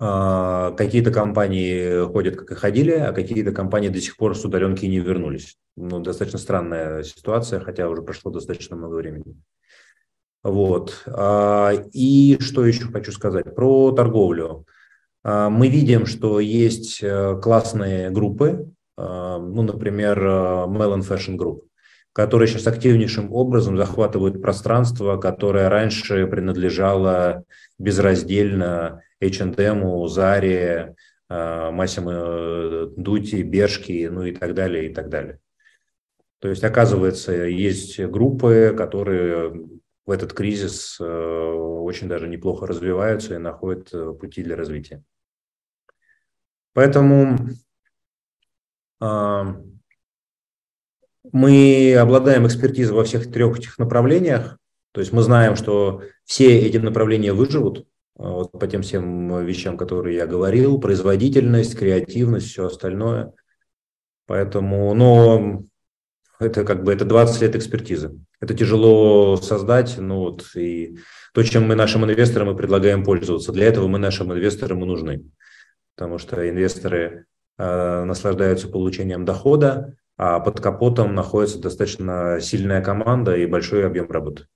А, 0.00 0.70
какие-то 0.72 1.10
компании 1.10 2.06
ходят, 2.06 2.36
как 2.36 2.52
и 2.52 2.54
ходили, 2.54 2.92
а 2.92 3.12
какие-то 3.12 3.50
компании 3.50 3.88
до 3.88 4.00
сих 4.00 4.16
пор 4.16 4.36
с 4.36 4.44
удаленки 4.44 4.86
не 4.86 5.00
вернулись. 5.00 5.56
Ну, 5.76 5.98
достаточно 5.98 6.38
странная 6.38 7.02
ситуация, 7.02 7.58
хотя 7.60 7.88
уже 7.88 8.02
прошло 8.02 8.30
достаточно 8.30 8.76
много 8.76 8.94
времени. 8.94 9.36
Вот. 10.44 11.02
А, 11.06 11.72
и 11.92 12.38
что 12.40 12.64
еще 12.64 12.84
хочу 12.84 13.10
сказать 13.10 13.56
про 13.56 13.90
торговлю. 13.90 14.66
А, 15.24 15.50
мы 15.50 15.68
видим, 15.68 16.06
что 16.06 16.38
есть 16.38 17.02
э, 17.02 17.40
классные 17.42 18.10
группы, 18.10 18.70
ну, 18.96 19.62
например, 19.62 20.18
Melon 20.18 21.08
Fashion 21.08 21.36
Group, 21.36 21.60
которые 22.12 22.48
сейчас 22.48 22.66
активнейшим 22.66 23.32
образом 23.32 23.76
захватывают 23.76 24.42
пространство, 24.42 25.18
которое 25.18 25.68
раньше 25.68 26.26
принадлежало 26.26 27.44
безраздельно 27.78 29.02
H&M, 29.20 30.08
Заре, 30.08 30.94
Массимо 31.28 32.86
Дути, 32.96 33.42
Бершки, 33.42 34.08
ну 34.08 34.24
и 34.24 34.32
так 34.32 34.54
далее, 34.54 34.90
и 34.90 34.94
так 34.94 35.08
далее. 35.08 35.40
То 36.38 36.48
есть, 36.48 36.64
оказывается, 36.64 37.32
есть 37.32 38.00
группы, 38.00 38.74
которые 38.76 39.68
в 40.06 40.10
этот 40.10 40.32
кризис 40.32 40.96
э, 41.00 41.04
очень 41.04 42.08
даже 42.08 42.28
неплохо 42.28 42.66
развиваются 42.66 43.34
и 43.34 43.38
находят 43.38 43.92
э, 43.92 44.14
пути 44.14 44.42
для 44.42 44.56
развития. 44.56 45.02
Поэтому 46.72 47.36
а, 49.00 49.56
мы 51.32 51.96
обладаем 51.96 52.46
экспертизой 52.46 52.94
во 52.94 53.04
всех 53.04 53.30
трех 53.32 53.58
этих 53.58 53.78
направлениях. 53.78 54.58
То 54.92 55.00
есть 55.00 55.12
мы 55.12 55.22
знаем, 55.22 55.56
что 55.56 56.02
все 56.24 56.58
эти 56.58 56.76
направления 56.78 57.32
выживут, 57.32 57.86
вот 58.18 58.52
по 58.52 58.66
тем 58.66 58.82
всем 58.82 59.44
вещам, 59.44 59.78
которые 59.78 60.16
я 60.16 60.26
говорил, 60.26 60.80
производительность, 60.80 61.78
креативность, 61.78 62.48
все 62.48 62.66
остальное. 62.66 63.32
Поэтому, 64.26 64.92
но 64.92 65.62
это 66.40 66.64
как 66.64 66.84
бы 66.84 66.92
это 66.92 67.04
20 67.04 67.40
лет 67.42 67.56
экспертизы. 67.56 68.18
Это 68.40 68.54
тяжело 68.54 69.36
создать, 69.36 69.96
ну 69.98 70.18
вот, 70.18 70.54
и 70.54 70.98
то, 71.32 71.42
чем 71.42 71.66
мы 71.66 71.74
нашим 71.74 72.04
инвесторам 72.04 72.50
и 72.50 72.56
предлагаем 72.56 73.04
пользоваться. 73.04 73.52
Для 73.52 73.66
этого 73.66 73.88
мы 73.88 73.98
нашим 73.98 74.32
инвесторам 74.32 74.82
и 74.82 74.86
нужны. 74.86 75.24
Потому 75.96 76.18
что 76.18 76.48
инвесторы 76.48 77.26
э, 77.56 78.04
наслаждаются 78.04 78.68
получением 78.68 79.24
дохода, 79.24 79.96
а 80.16 80.40
под 80.40 80.60
капотом 80.60 81.14
находится 81.14 81.60
достаточно 81.60 82.40
сильная 82.40 82.82
команда 82.82 83.36
и 83.36 83.46
большой 83.46 83.86
объем 83.86 84.10
работы. 84.10 84.46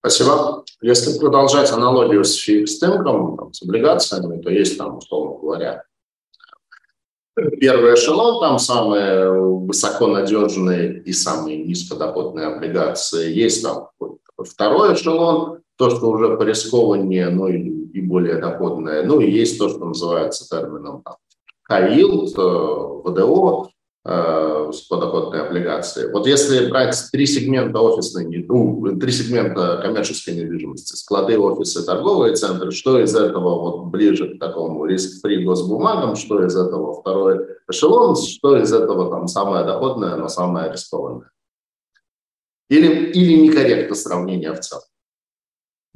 Спасибо. 0.00 0.64
Если 0.80 1.18
продолжать 1.18 1.72
аналогию 1.72 2.24
с 2.24 2.34
фикс-инком, 2.34 3.52
с 3.52 3.62
облигациями, 3.62 4.40
то 4.40 4.50
есть 4.50 4.78
там, 4.78 4.98
условно 4.98 5.38
говоря, 5.40 5.84
первый 7.60 7.94
эшелон, 7.94 8.40
там 8.40 8.58
самые 8.58 9.30
высоконадежные 9.30 11.02
и 11.02 11.12
самые 11.12 11.64
низкодоходные 11.64 12.46
облигации. 12.46 13.32
Есть 13.32 13.62
там 13.62 13.88
второй 14.38 14.94
эшелон, 14.94 15.60
то, 15.76 15.90
что 15.90 16.10
уже 16.10 16.36
порискованнее, 16.36 17.30
ну 17.30 17.48
и, 17.48 17.58
и 17.58 18.00
более 18.00 18.40
доходное. 18.40 19.04
Ну 19.04 19.20
и 19.20 19.30
есть 19.30 19.58
то, 19.58 19.68
что 19.68 19.84
называется 19.84 20.48
термином 20.48 21.02
там, 21.02 21.16
yield, 21.70 22.32
э, 22.36 23.08
ВДО, 23.08 23.66
э, 23.66 23.77
подоходные 24.88 25.42
облигации. 25.42 26.10
Вот 26.10 26.26
если 26.26 26.70
брать 26.70 26.96
три 27.12 27.26
сегмента 27.26 27.80
офисной, 27.80 28.44
ну, 28.48 28.98
три 28.98 29.12
сегмента 29.12 29.80
коммерческой 29.82 30.34
недвижимости, 30.34 30.94
склады, 30.96 31.38
офисы, 31.38 31.84
торговые 31.84 32.34
центры, 32.34 32.70
что 32.70 32.98
из 33.00 33.14
этого 33.14 33.60
вот 33.60 33.86
ближе 33.86 34.34
к 34.34 34.38
такому 34.38 34.86
риск-фри 34.86 35.44
госбумагам, 35.44 36.16
что 36.16 36.42
из 36.44 36.56
этого 36.56 37.00
второй 37.00 37.46
эшелон, 37.68 38.16
что 38.16 38.56
из 38.56 38.72
этого 38.72 39.10
там 39.10 39.28
самое 39.28 39.64
доходное, 39.64 40.16
но 40.16 40.28
самое 40.28 40.72
рискованное? 40.72 41.30
Или, 42.70 43.10
или 43.12 43.42
некорректно 43.42 43.94
сравнение 43.94 44.52
в 44.54 44.60
целом? 44.60 44.84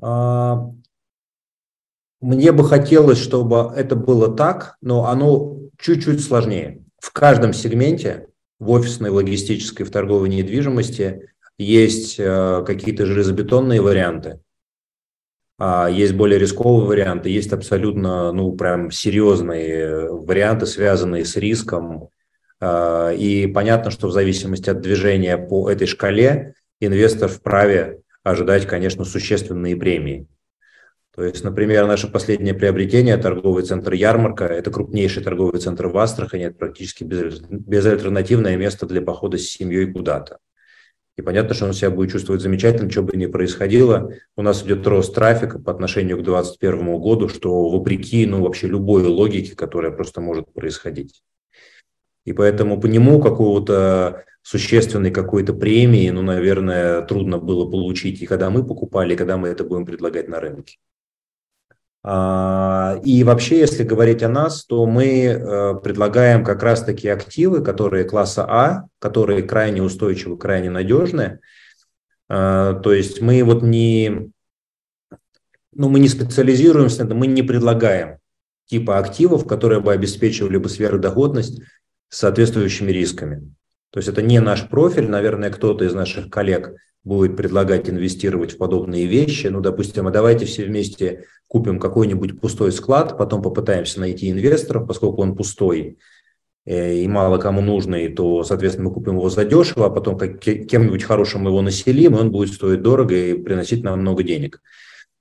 А, 0.02 0.70
мне 2.20 2.52
бы 2.52 2.64
хотелось, 2.64 3.18
чтобы 3.18 3.72
это 3.74 3.96
было 3.96 4.34
так, 4.34 4.76
но 4.80 5.06
оно 5.06 5.58
чуть-чуть 5.78 6.24
сложнее. 6.24 6.84
В 7.02 7.10
каждом 7.10 7.52
сегменте, 7.52 8.28
в 8.60 8.70
офисной, 8.70 9.10
логистической, 9.10 9.84
в 9.84 9.90
торговой 9.90 10.28
недвижимости, 10.28 11.30
есть 11.58 12.14
э, 12.20 12.62
какие-то 12.64 13.06
железобетонные 13.06 13.82
варианты, 13.82 14.38
а 15.58 15.90
есть 15.90 16.14
более 16.14 16.38
рисковые 16.38 16.86
варианты, 16.86 17.28
есть 17.28 17.52
абсолютно, 17.52 18.30
ну, 18.30 18.52
прям 18.52 18.92
серьезные 18.92 20.10
варианты, 20.12 20.66
связанные 20.66 21.24
с 21.24 21.36
риском. 21.36 22.08
А, 22.60 23.10
и 23.10 23.48
понятно, 23.48 23.90
что 23.90 24.06
в 24.06 24.12
зависимости 24.12 24.70
от 24.70 24.80
движения 24.80 25.36
по 25.36 25.68
этой 25.68 25.88
шкале 25.88 26.54
инвестор 26.78 27.28
вправе 27.28 28.00
ожидать, 28.22 28.66
конечно, 28.68 29.04
существенные 29.04 29.76
премии. 29.76 30.28
То 31.14 31.24
есть, 31.24 31.44
например, 31.44 31.86
наше 31.86 32.10
последнее 32.10 32.54
приобретение, 32.54 33.18
торговый 33.18 33.64
центр 33.64 33.92
«Ярмарка», 33.92 34.46
это 34.46 34.70
крупнейший 34.70 35.22
торговый 35.22 35.60
центр 35.60 35.88
в 35.88 35.98
Астрахани, 35.98 36.46
это 36.46 36.56
практически 36.56 37.04
безальтернативное 37.04 38.56
место 38.56 38.86
для 38.86 39.02
похода 39.02 39.36
с 39.36 39.42
семьей 39.42 39.92
куда-то. 39.92 40.38
И 41.18 41.20
понятно, 41.20 41.54
что 41.54 41.66
он 41.66 41.74
себя 41.74 41.90
будет 41.90 42.12
чувствовать 42.12 42.40
замечательно, 42.40 42.90
что 42.90 43.02
бы 43.02 43.14
ни 43.14 43.26
происходило. 43.26 44.14
У 44.36 44.42
нас 44.42 44.64
идет 44.64 44.86
рост 44.86 45.14
трафика 45.14 45.58
по 45.58 45.70
отношению 45.70 46.16
к 46.16 46.22
2021 46.22 46.98
году, 46.98 47.28
что 47.28 47.68
вопреки 47.68 48.24
ну, 48.24 48.42
вообще 48.42 48.66
любой 48.66 49.04
логике, 49.04 49.54
которая 49.54 49.92
просто 49.92 50.22
может 50.22 50.50
происходить. 50.54 51.22
И 52.24 52.32
поэтому 52.32 52.80
по 52.80 52.86
нему 52.86 53.20
какого-то 53.20 54.24
существенной 54.40 55.10
какой-то 55.10 55.52
премии, 55.52 56.08
ну, 56.08 56.22
наверное, 56.22 57.02
трудно 57.02 57.36
было 57.38 57.70
получить 57.70 58.22
и 58.22 58.26
когда 58.26 58.48
мы 58.48 58.64
покупали, 58.64 59.12
и 59.12 59.16
когда 59.16 59.36
мы 59.36 59.48
это 59.48 59.64
будем 59.64 59.84
предлагать 59.84 60.28
на 60.28 60.40
рынке. 60.40 60.78
А, 62.04 63.00
и 63.04 63.22
вообще, 63.22 63.60
если 63.60 63.84
говорить 63.84 64.22
о 64.22 64.28
нас, 64.28 64.64
то 64.64 64.86
мы 64.86 65.24
э, 65.24 65.74
предлагаем 65.82 66.44
как 66.44 66.62
раз-таки 66.62 67.08
активы, 67.08 67.62
которые 67.62 68.04
класса 68.04 68.44
А, 68.48 68.84
которые 68.98 69.42
крайне 69.42 69.82
устойчивы, 69.82 70.36
крайне 70.36 70.68
надежны. 70.68 71.38
А, 72.28 72.74
то 72.74 72.92
есть 72.92 73.20
мы 73.20 73.44
вот 73.44 73.62
не, 73.62 74.30
ну, 75.72 75.88
мы 75.88 76.00
не 76.00 76.08
специализируемся, 76.08 77.04
мы 77.04 77.28
не 77.28 77.42
предлагаем 77.42 78.18
типа 78.66 78.98
активов, 78.98 79.46
которые 79.46 79.80
бы 79.80 79.92
обеспечивали 79.92 80.56
бы 80.56 80.68
сверхдоходность 80.68 81.60
соответствующими 82.08 82.90
рисками. 82.90 83.54
То 83.92 83.98
есть 83.98 84.08
это 84.08 84.22
не 84.22 84.40
наш 84.40 84.68
профиль, 84.68 85.08
наверное, 85.08 85.50
кто-то 85.50 85.84
из 85.84 85.92
наших 85.92 86.30
коллег 86.30 86.74
будет 87.04 87.36
предлагать 87.36 87.90
инвестировать 87.90 88.52
в 88.52 88.56
подобные 88.58 89.06
вещи. 89.06 89.48
Ну, 89.48 89.60
допустим, 89.60 90.06
а 90.06 90.10
давайте 90.10 90.46
все 90.46 90.64
вместе 90.64 91.26
купим 91.46 91.78
какой-нибудь 91.78 92.40
пустой 92.40 92.72
склад, 92.72 93.18
потом 93.18 93.42
попытаемся 93.42 94.00
найти 94.00 94.30
инвесторов, 94.30 94.86
поскольку 94.86 95.20
он 95.20 95.36
пустой 95.36 95.98
э, 96.64 96.94
и 96.94 97.08
мало 97.08 97.36
кому 97.36 97.60
нужный, 97.60 98.08
то, 98.08 98.44
соответственно, 98.44 98.88
мы 98.88 98.94
купим 98.94 99.16
его 99.16 99.28
задешево, 99.28 99.86
а 99.86 99.90
потом 99.90 100.18
кем-нибудь 100.18 101.02
хорошим 101.02 101.46
его 101.46 101.60
населим, 101.60 102.16
и 102.16 102.20
он 102.20 102.30
будет 102.30 102.54
стоить 102.54 102.80
дорого 102.80 103.14
и 103.14 103.34
приносить 103.34 103.84
нам 103.84 104.00
много 104.00 104.22
денег. 104.22 104.62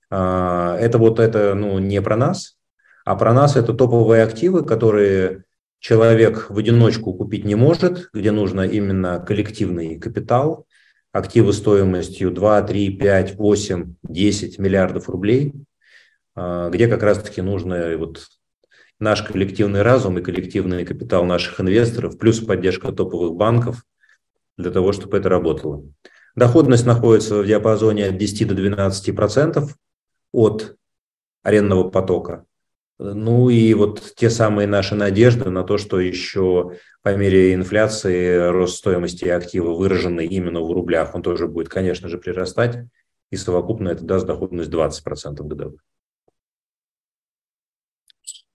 А, 0.08 0.78
это 0.78 0.96
вот 0.96 1.20
это 1.20 1.54
ну, 1.54 1.78
не 1.78 2.00
про 2.00 2.16
нас, 2.16 2.56
а 3.04 3.16
про 3.16 3.34
нас 3.34 3.56
это 3.56 3.74
топовые 3.74 4.22
активы, 4.22 4.64
которые 4.64 5.44
человек 5.82 6.48
в 6.48 6.56
одиночку 6.56 7.12
купить 7.12 7.44
не 7.44 7.56
может, 7.56 8.08
где 8.14 8.30
нужно 8.30 8.60
именно 8.60 9.18
коллективный 9.18 9.98
капитал, 9.98 10.66
активы 11.10 11.52
стоимостью 11.52 12.30
2, 12.30 12.62
3, 12.62 12.96
5, 12.96 13.34
8, 13.34 13.94
10 14.04 14.58
миллиардов 14.60 15.10
рублей, 15.10 15.52
а, 16.36 16.70
где 16.70 16.86
как 16.86 17.02
раз-таки 17.02 17.42
нужно 17.42 17.96
вот 17.98 18.28
наш 19.00 19.22
коллективный 19.22 19.82
разум 19.82 20.18
и 20.18 20.22
коллективный 20.22 20.86
капитал 20.86 21.24
наших 21.24 21.60
инвесторов, 21.60 22.16
плюс 22.16 22.38
поддержка 22.38 22.92
топовых 22.92 23.34
банков 23.34 23.84
для 24.56 24.70
того, 24.70 24.92
чтобы 24.92 25.18
это 25.18 25.28
работало. 25.28 25.84
Доходность 26.36 26.86
находится 26.86 27.42
в 27.42 27.46
диапазоне 27.46 28.06
от 28.06 28.16
10 28.18 28.46
до 28.46 28.54
12 28.54 29.16
процентов 29.16 29.76
от 30.30 30.76
арендного 31.42 31.90
потока. 31.90 32.46
Ну 33.02 33.50
и 33.50 33.74
вот 33.74 34.00
те 34.14 34.30
самые 34.30 34.68
наши 34.68 34.94
надежды 34.94 35.50
на 35.50 35.64
то, 35.64 35.76
что 35.76 35.98
еще 35.98 36.76
по 37.02 37.14
мере 37.16 37.52
инфляции 37.52 38.48
рост 38.50 38.76
стоимости 38.76 39.24
актива, 39.24 39.72
выраженный 39.72 40.26
именно 40.26 40.60
в 40.60 40.70
рублях, 40.70 41.14
он 41.14 41.22
тоже 41.22 41.48
будет, 41.48 41.68
конечно 41.68 42.08
же, 42.08 42.18
прирастать, 42.18 42.78
и 43.30 43.36
совокупно 43.36 43.88
это 43.88 44.04
даст 44.04 44.26
доходность 44.26 44.70
20% 44.70 45.42
годовых. 45.42 45.80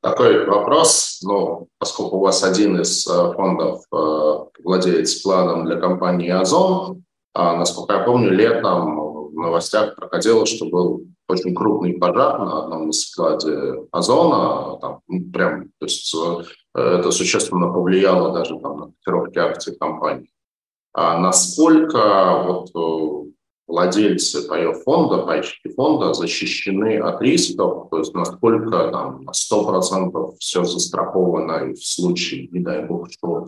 Такой 0.02 0.46
вопрос, 0.46 1.20
ну, 1.24 1.68
поскольку 1.78 2.18
у 2.18 2.22
вас 2.22 2.44
один 2.44 2.80
из 2.80 3.06
э, 3.08 3.34
фондов 3.34 3.84
э, 3.92 4.62
владеет 4.64 5.10
планом 5.22 5.66
для 5.66 5.76
компании 5.78 6.30
«Озон», 6.30 7.04
а, 7.34 7.58
насколько 7.58 7.94
я 7.96 8.00
помню, 8.00 8.32
летом 8.32 8.96
в 8.96 9.34
новостях 9.34 9.96
проходило, 9.96 10.46
что 10.46 10.70
был 10.70 11.08
очень 11.28 11.54
крупный 11.54 11.94
пожар 11.94 12.40
на 12.40 12.64
одном 12.64 12.90
из 12.90 13.10
складе 13.10 13.88
Озона, 13.92 14.80
там, 14.80 15.02
ну, 15.08 15.32
прям, 15.32 15.70
то 15.80 15.86
есть 15.86 16.16
э, 16.16 16.80
это 16.80 17.12
существенно 17.12 17.72
повлияло 17.72 18.34
даже 18.34 18.58
там, 18.60 18.80
на 18.80 18.92
котировки 18.92 19.38
акций 19.38 19.76
компании. 19.76 20.32
А 20.94 21.20
насколько 21.20 22.44
вот 22.46 22.70
э, 22.74 23.32
владельцы 23.68 24.42
фонда, 24.84 25.24
пайщики 25.24 25.74
фонда 25.74 26.14
защищены 26.14 26.98
от 26.98 27.22
рисков, 27.22 27.90
то 27.90 28.00
есть 28.00 28.14
насколько 28.14 28.90
там 28.92 29.24
на 29.24 29.32
100% 29.32 30.36
все 30.40 30.64
застраховано 30.64 31.70
и 31.70 31.74
в 31.74 31.86
случае, 31.86 32.48
не 32.48 32.60
дай 32.60 32.86
бог, 32.86 33.12
что 33.12 33.48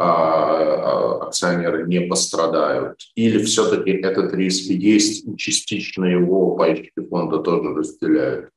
акционеры 0.00 1.86
не 1.86 2.00
пострадают? 2.00 2.98
Или 3.14 3.42
все-таки 3.44 3.90
этот 3.90 4.32
риск 4.34 4.70
есть, 4.70 5.26
и 5.26 5.36
частично 5.36 6.04
его 6.04 6.56
пайщики 6.56 7.06
фонда 7.08 7.38
тоже 7.38 7.74
разделяют? 7.74 8.50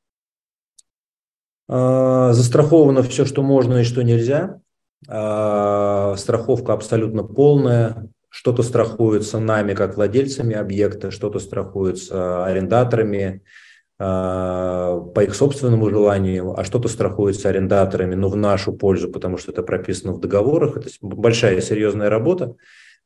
А, 1.68 2.32
застраховано 2.32 3.02
все, 3.02 3.24
что 3.24 3.42
можно 3.42 3.78
и 3.78 3.84
что 3.84 4.02
нельзя. 4.02 4.60
Страховка 5.06 6.72
абсолютно 6.72 7.24
полная. 7.24 8.08
Что-то 8.30 8.62
страхуется 8.62 9.38
нами, 9.38 9.74
как 9.74 9.96
владельцами 9.96 10.56
объекта, 10.56 11.10
что-то 11.10 11.38
страхуется 11.38 12.44
арендаторами, 12.44 13.42
а, 13.42 13.63
по 13.96 15.22
их 15.22 15.34
собственному 15.36 15.88
желанию, 15.88 16.58
а 16.58 16.64
что-то 16.64 16.88
страхуется 16.88 17.48
арендаторами, 17.48 18.16
но 18.16 18.28
в 18.28 18.36
нашу 18.36 18.72
пользу, 18.72 19.08
потому 19.08 19.38
что 19.38 19.52
это 19.52 19.62
прописано 19.62 20.12
в 20.12 20.20
договорах. 20.20 20.76
Это 20.76 20.88
большая 21.00 21.60
серьезная 21.60 22.10
работа. 22.10 22.56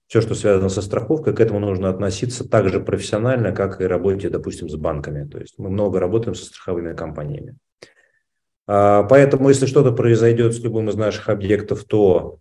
Все, 0.09 0.22
что 0.22 0.34
связано 0.34 0.70
со 0.70 0.80
страховкой, 0.80 1.36
к 1.36 1.41
этому 1.41 1.61
нужно 1.61 1.91
относиться 1.91 2.49
так 2.49 2.70
же 2.70 2.80
профессионально, 2.80 3.53
как 3.53 3.82
и 3.82 3.84
работе, 3.84 4.30
допустим, 4.30 4.70
с 4.70 4.74
банками. 4.74 5.28
То 5.28 5.39
есть 5.39 5.59
мы 5.59 5.68
много 5.68 6.01
работаем 6.01 6.34
со 6.34 6.47
страховыми 6.47 6.95
компаниями. 6.95 7.59
А, 8.66 9.03
поэтому, 9.03 9.51
если 9.51 9.66
что-то 9.66 9.93
произойдет 9.93 10.55
с 10.55 10.61
любым 10.61 10.89
из 10.89 10.95
наших 10.95 11.28
объектов, 11.28 11.84
то 11.84 12.39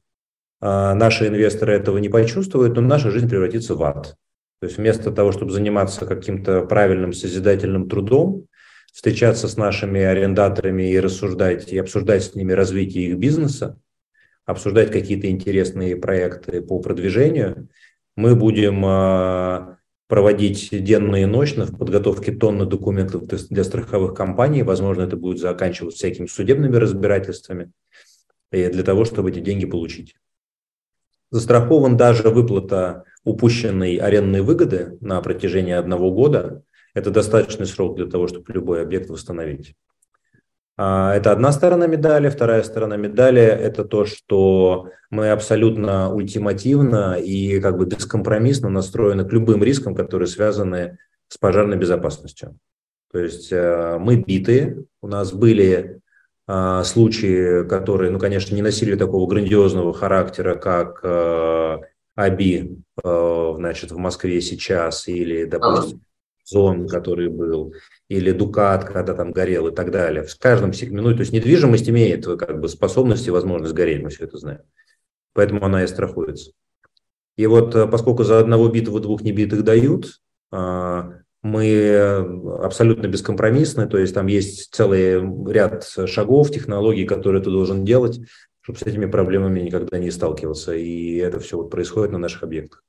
а, 0.62 0.93
наши 0.93 1.28
инвесторы 1.28 1.74
этого 1.74 1.98
не 1.98 2.08
почувствуют, 2.08 2.76
но 2.76 2.82
наша 2.82 3.12
жизнь 3.12 3.30
превратится 3.30 3.76
в 3.76 3.84
ад. 3.84 4.16
То 4.60 4.68
есть 4.68 4.78
вместо 4.78 5.12
того, 5.12 5.32
чтобы 5.32 5.51
заниматься 5.51 6.05
каким-то 6.05 6.62
правильным 6.62 7.14
созидательным 7.14 7.88
трудом, 7.88 8.47
встречаться 8.91 9.47
с 9.47 9.58
нашими 9.58 10.01
арендаторами 10.01 10.91
и 10.91 10.99
рассуждать, 10.99 11.72
и 11.72 11.78
обсуждать 11.78 12.24
с 12.24 12.34
ними 12.34 12.53
развитие 12.53 13.10
их 13.10 13.18
бизнеса, 13.18 13.80
обсуждать 14.45 14.91
какие-то 14.91 15.30
интересные 15.30 15.95
проекты 15.95 16.62
по 16.62 16.80
продвижению, 16.80 17.70
мы 18.16 18.36
будем 18.36 18.84
а, 18.84 19.78
проводить 20.08 20.70
денно 20.72 21.18
и 21.18 21.26
ночно 21.26 21.66
в 21.66 21.78
подготовке 21.78 22.32
тонны 22.32 22.66
документов 22.66 23.28
для 23.28 23.64
страховых 23.64 24.16
компаний. 24.16 24.64
Возможно, 24.64 25.03
это 25.03 25.18
будет 25.18 25.38
заканчиваться 25.38 25.97
всякими 25.97 26.26
судебными 26.26 26.78
разбирательствами 26.78 27.72
и 28.51 28.68
для 28.70 28.84
того, 28.84 29.05
чтобы 29.05 29.30
эти 29.30 29.39
деньги 29.39 29.66
получить. 29.66 30.16
Застрахован 31.30 31.97
даже 31.97 32.30
выплата 32.30 33.03
упущенной 33.23 33.97
арендной 33.97 34.41
выгоды 34.41 34.97
на 35.01 35.21
протяжении 35.21 35.73
одного 35.73 36.11
года, 36.11 36.63
это 36.93 37.11
достаточный 37.11 37.65
срок 37.65 37.97
для 37.97 38.07
того, 38.07 38.28
чтобы 38.28 38.51
любой 38.53 38.82
объект 38.82 39.09
восстановить. 39.09 39.75
А, 40.78 41.13
это 41.13 41.32
одна 41.32 41.51
сторона 41.51 41.88
медали. 41.88 42.30
Вторая 42.30 42.63
сторона 42.63 42.97
медали– 42.97 43.41
это 43.41 43.84
то, 43.84 44.05
что 44.05 44.89
мы 45.09 45.30
абсолютно 45.30 46.13
ультимативно 46.13 47.15
и 47.15 47.59
как 47.59 47.78
бы 47.78 47.86
бескомпромиссно 47.86 48.69
настроены 48.69 49.25
к 49.25 49.34
любым 49.34 49.63
рискам, 49.63 49.95
которые 49.95 50.28
связаны 50.28 50.97
с 51.28 51.38
пожарной 51.38 51.78
безопасностью. 51.78 52.57
То 53.11 53.19
есть 53.19 53.51
э, 53.51 53.97
мы 53.99 54.17
битые, 54.17 54.84
у 55.01 55.07
нас 55.07 55.34
были 55.34 56.01
случаи, 56.48 57.68
которые, 57.68 58.10
ну, 58.10 58.20
конечно, 58.20 58.56
не 58.56 58.62
носили 58.62 58.95
такого 58.95 59.28
грандиозного 59.28 59.93
характера, 59.93 60.56
как 60.56 61.02
э, 61.04 61.78
АБИ, 62.16 62.78
э, 63.04 63.54
значит, 63.58 63.91
в 63.91 63.98
Москве 63.98 64.39
сейчас, 64.41 65.08
или, 65.08 65.43
допустим, 65.43 66.02
Зон, 66.45 66.88
который 66.88 67.28
был, 67.28 67.74
или 68.08 68.32
Дукат, 68.32 68.86
когда 68.86 69.14
там 69.14 69.32
горел 69.32 69.68
и 69.68 69.76
так 69.76 69.91
далее. 69.91 70.24
В 70.24 70.39
каждом 70.39 70.72
сегменте, 70.72 71.14
то 71.16 71.20
есть 71.20 71.34
недвижимость 71.34 71.89
имеет 71.89 72.26
как 72.26 72.62
бы 72.62 72.70
способность 72.70 73.28
и 73.28 73.32
возможность 73.32 73.74
гореть, 73.74 74.02
мы 74.02 74.10
все 74.10 74.24
это 74.24 74.38
знаем. 74.38 74.62
Поэтому 75.34 75.64
она 75.64 75.84
и 75.84 75.88
страхуется. 75.88 76.52
И 77.36 77.45
вот 77.45 77.76
э, 77.76 77.86
поскольку 77.88 78.24
за 78.24 78.39
одного 78.39 78.70
битого 78.70 79.00
двух 79.00 79.22
небитых 79.22 79.64
дают, 79.64 80.22
э, 80.52 81.16
мы 81.48 82.58
абсолютно 82.62 83.08
бескомпромиссны, 83.08 83.88
то 83.88 83.98
есть 83.98 84.14
там 84.14 84.28
есть 84.28 84.74
целый 84.74 85.22
ряд 85.52 85.88
шагов, 86.06 86.52
технологий, 86.52 87.06
которые 87.06 87.41
ты 87.43 87.50
должен 87.50 87.86
делать, 87.86 88.20
чтобы 88.62 88.80
с 88.80 88.84
этими 88.84 89.06
проблемами 89.06 89.62
никогда 89.62 89.98
не 89.98 90.12
сталкиваться. 90.12 90.74
И 90.76 91.16
это 91.16 91.39
все 91.39 91.58
вот 91.58 91.70
происходит 91.70 92.12
на 92.12 92.18
наших 92.18 92.43
объектах. 92.43 92.84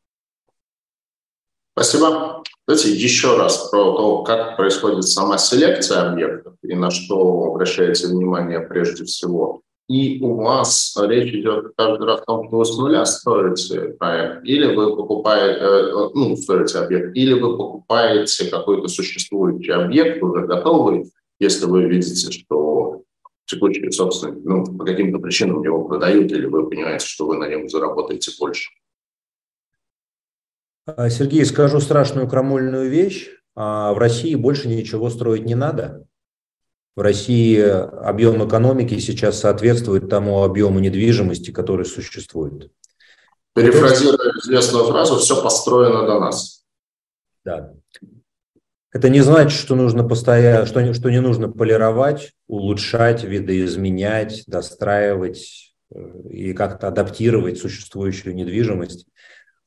Спасибо. 1.75 2.43
Давайте 2.67 2.91
еще 2.91 3.37
раз 3.37 3.71
про 3.71 3.97
то, 3.97 4.25
как 4.25 4.57
происходит 4.57 5.05
сама 5.05 5.39
селекция 5.39 6.11
объектов 6.11 6.55
и 6.63 6.75
на 6.75 6.91
что 6.91 7.45
обращаете 7.45 8.09
внимание 8.09 8.61
прежде 8.61 9.05
всего. 9.05 9.63
И 9.89 10.20
у 10.22 10.34
вас 10.34 10.95
речь 11.01 11.32
идет 11.32 11.72
каждый 11.74 12.07
раз 12.07 12.20
о 12.20 12.24
том, 12.24 12.49
что 12.49 12.59
вы 12.59 12.64
с 12.66 12.76
нуля 12.76 13.07
строите 13.07 13.97
проект, 13.99 14.45
или 14.45 14.74
вы 14.74 14.95
покупаете, 14.95 15.61
э, 15.61 16.11
ну, 16.14 16.36
строите 16.36 16.78
объект, 16.78 17.16
или 17.16 17.32
вы 17.32 17.57
покупаете 17.57 18.51
какой-то 18.51 18.89
существующий 18.89 19.72
объект 19.72 20.22
уже 20.22 20.47
готовый, 20.47 21.11
если 21.41 21.64
вы 21.64 21.84
видите, 21.84 22.30
что 22.30 23.03
текущий 23.47 23.91
собственник, 23.91 24.45
ну, 24.45 24.64
по 24.76 24.84
каким-то 24.84 25.20
причинам 25.20 25.62
его 25.62 25.82
продают, 25.84 26.30
или 26.32 26.45
вы 26.45 26.68
понимаете, 26.68 27.07
что 27.07 27.26
вы 27.26 27.39
на 27.39 27.49
нем 27.49 27.66
заработаете 27.70 28.32
больше? 28.39 28.70
А, 30.84 31.09
Сергей, 31.09 31.47
скажу 31.47 31.80
страшную 31.80 32.28
крамольную 32.28 32.91
вещь. 32.91 33.30
А, 33.55 33.95
в 33.95 33.99
России 33.99 34.34
больше 34.34 34.68
ничего 34.68 35.09
строить 35.09 35.47
не 35.47 35.55
надо. 35.55 36.08
В 36.99 37.01
России 37.01 37.61
объем 37.61 38.44
экономики 38.49 38.99
сейчас 38.99 39.38
соответствует 39.38 40.09
тому 40.09 40.42
объему 40.42 40.80
недвижимости, 40.80 41.53
который 41.53 41.84
существует. 41.86 42.72
Перефразируя 43.55 44.32
известную 44.42 44.84
фразу, 44.86 45.14
все 45.18 45.40
построено 45.40 46.09
до 46.09 46.18
нас. 46.18 46.64
Да. 47.44 47.72
Это 48.90 49.11
не 49.11 49.20
значит, 49.20 49.61
что 49.61 49.76
нужно 49.76 50.03
постоянно, 50.03 50.66
что, 50.66 50.92
что 50.92 51.09
не 51.09 51.20
нужно 51.20 51.49
полировать, 51.49 52.32
улучшать, 52.49 53.22
видоизменять, 53.22 54.42
достраивать 54.49 55.76
э, 55.94 56.01
и 56.30 56.53
как-то 56.53 56.88
адаптировать 56.88 57.59
существующую 57.59 58.34
недвижимость. 58.34 59.07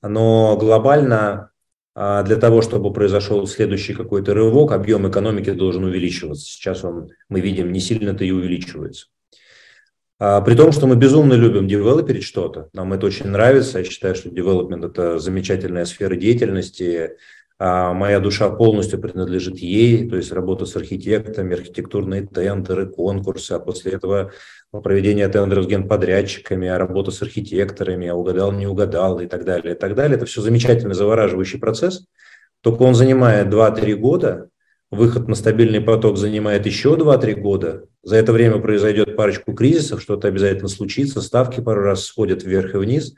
Но 0.01 0.57
глобально 0.57 1.50
а, 1.93 2.23
для 2.23 2.37
того, 2.37 2.61
чтобы 2.61 2.93
произошел 2.93 3.45
следующий 3.47 3.93
какой-то 3.93 4.33
рывок, 4.33 4.71
объем 4.71 5.09
экономики 5.09 5.51
должен 5.51 5.83
увеличиваться. 5.83 6.45
Сейчас 6.45 6.83
он, 6.83 7.09
мы 7.27 7.41
видим, 7.41 7.71
не 7.71 7.79
сильно-то 7.79 8.23
и 8.23 8.31
увеличивается. 8.31 9.07
А, 10.19 10.39
при 10.41 10.55
том, 10.55 10.71
что 10.71 10.87
мы 10.87 10.95
безумно 10.95 11.33
любим 11.33 11.67
девелоперить 11.67 12.23
что-то, 12.23 12.69
нам 12.73 12.93
это 12.93 13.07
очень 13.07 13.27
нравится. 13.27 13.79
Я 13.79 13.85
считаю, 13.85 14.15
что 14.15 14.29
девелопмент– 14.29 14.85
это 14.85 15.19
замечательная 15.19 15.85
сфера 15.85 16.15
деятельности, 16.15 17.17
моя 17.61 18.19
душа 18.19 18.49
полностью 18.49 18.99
принадлежит 18.99 19.59
ей, 19.59 20.09
то 20.09 20.15
есть 20.15 20.31
работа 20.31 20.65
с 20.65 20.75
архитекторами, 20.75 21.53
архитектурные 21.53 22.25
тендеры, 22.25 22.87
конкурсы, 22.87 23.51
а 23.51 23.59
после 23.59 23.91
этого 23.91 24.31
проведение 24.71 25.27
тендеров 25.27 25.65
с 25.65 25.67
генподрядчиками, 25.67 26.67
а 26.67 26.79
работа 26.79 27.11
с 27.11 27.21
архитекторами, 27.21 28.07
а 28.07 28.15
угадал, 28.15 28.51
не 28.51 28.65
угадал 28.65 29.19
и 29.19 29.27
так 29.27 29.45
далее, 29.45 29.75
и 29.75 29.77
так 29.77 29.93
далее. 29.93 30.17
Это 30.17 30.25
все 30.25 30.41
замечательный, 30.41 30.95
завораживающий 30.95 31.59
процесс, 31.59 32.07
только 32.61 32.81
он 32.81 32.95
занимает 32.95 33.53
2-3 33.53 33.93
года, 33.93 34.49
выход 34.89 35.27
на 35.27 35.35
стабильный 35.35 35.81
поток 35.81 36.17
занимает 36.17 36.65
еще 36.65 36.95
2-3 36.95 37.35
года, 37.35 37.83
за 38.01 38.15
это 38.15 38.31
время 38.31 38.57
произойдет 38.57 39.15
парочку 39.15 39.53
кризисов, 39.53 40.01
что-то 40.01 40.27
обязательно 40.27 40.67
случится, 40.67 41.21
ставки 41.21 41.61
пару 41.61 41.83
раз 41.83 42.05
сходят 42.05 42.41
вверх 42.41 42.73
и 42.73 42.79
вниз, 42.79 43.13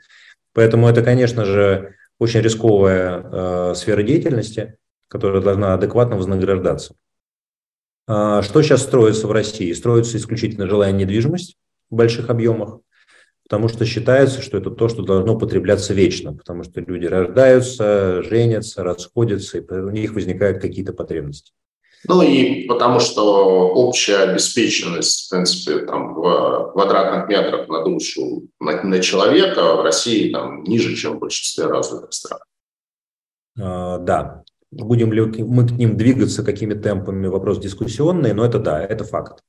поэтому 0.52 0.86
это, 0.86 1.02
конечно 1.02 1.46
же, 1.46 1.94
очень 2.18 2.40
рисковая 2.40 3.22
э, 3.22 3.74
сфера 3.74 4.02
деятельности, 4.02 4.76
которая 5.08 5.42
должна 5.42 5.74
адекватно 5.74 6.16
вознаграждаться. 6.16 6.94
А, 8.06 8.42
что 8.42 8.62
сейчас 8.62 8.82
строится 8.82 9.26
в 9.26 9.32
России? 9.32 9.72
Строится 9.72 10.16
исключительно 10.16 10.66
жилая 10.66 10.92
недвижимость 10.92 11.56
в 11.90 11.94
больших 11.94 12.30
объемах, 12.30 12.80
потому 13.44 13.68
что 13.68 13.86
считается, 13.86 14.42
что 14.42 14.58
это 14.58 14.70
то, 14.70 14.88
что 14.88 15.02
должно 15.02 15.38
потребляться 15.38 15.94
вечно, 15.94 16.34
потому 16.34 16.64
что 16.64 16.80
люди 16.80 17.06
рождаются, 17.06 18.22
женятся, 18.22 18.82
расходятся, 18.82 19.58
и 19.58 19.72
у 19.72 19.90
них 19.90 20.12
возникают 20.12 20.60
какие-то 20.60 20.92
потребности. 20.92 21.52
Ну 22.06 22.22
и 22.22 22.66
потому 22.66 23.00
что 23.00 23.68
общая 23.70 24.18
обеспеченность, 24.18 25.26
в 25.26 25.30
принципе, 25.30 25.86
там, 25.86 26.14
в 26.14 26.72
квадратных 26.72 27.28
метрах 27.28 27.68
на 27.68 27.82
душу 27.82 28.42
на, 28.60 28.82
на 28.82 29.00
человека 29.00 29.74
в 29.76 29.82
России 29.82 30.30
там, 30.32 30.64
ниже, 30.64 30.94
чем 30.96 31.16
в 31.16 31.20
большинстве 31.20 31.66
развитых 31.66 32.12
стран. 32.12 32.40
А, 33.58 33.98
да, 33.98 34.44
Будем 34.82 35.12
ли 35.12 35.44
мы 35.44 35.66
к 35.66 35.70
ним 35.70 35.96
двигаться, 35.96 36.42
какими 36.42 36.74
темпами, 36.74 37.28
вопрос 37.28 37.58
дискуссионный, 37.58 38.32
но 38.32 38.44
это 38.44 38.58
да, 38.58 38.84
это 38.84 39.04
факт. 39.04 39.42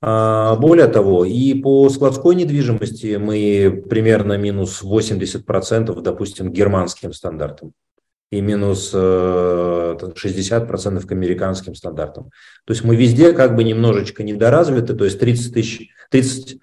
А, 0.00 0.56
более 0.56 0.86
того, 0.86 1.24
и 1.24 1.54
по 1.54 1.88
складской 1.88 2.34
недвижимости 2.36 3.16
мы 3.16 3.84
примерно 3.88 4.38
минус 4.38 4.82
80%, 4.82 6.00
допустим, 6.00 6.52
германским 6.52 7.12
стандартам 7.12 7.72
и 8.30 8.40
минус 8.40 8.92
60% 8.92 9.94
э, 9.94 11.06
к 11.06 11.12
американским 11.12 11.74
стандартам. 11.74 12.30
То 12.64 12.72
есть 12.72 12.84
мы 12.84 12.96
везде 12.96 13.32
как 13.32 13.54
бы 13.54 13.64
немножечко 13.64 14.24
недоразвиты, 14.24 14.94
то 14.94 15.04
есть 15.04 15.18
30 15.20 15.54
тысяч, 15.54 15.90
30, 16.10 16.58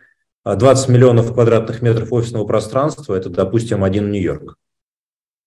20 0.45 0.89
миллионов 0.89 1.33
квадратных 1.33 1.81
метров 1.81 2.11
офисного 2.11 2.45
пространства– 2.45 3.15
это, 3.15 3.29
допустим, 3.29 3.83
один 3.83 4.11
Нью-Йорк. 4.11 4.57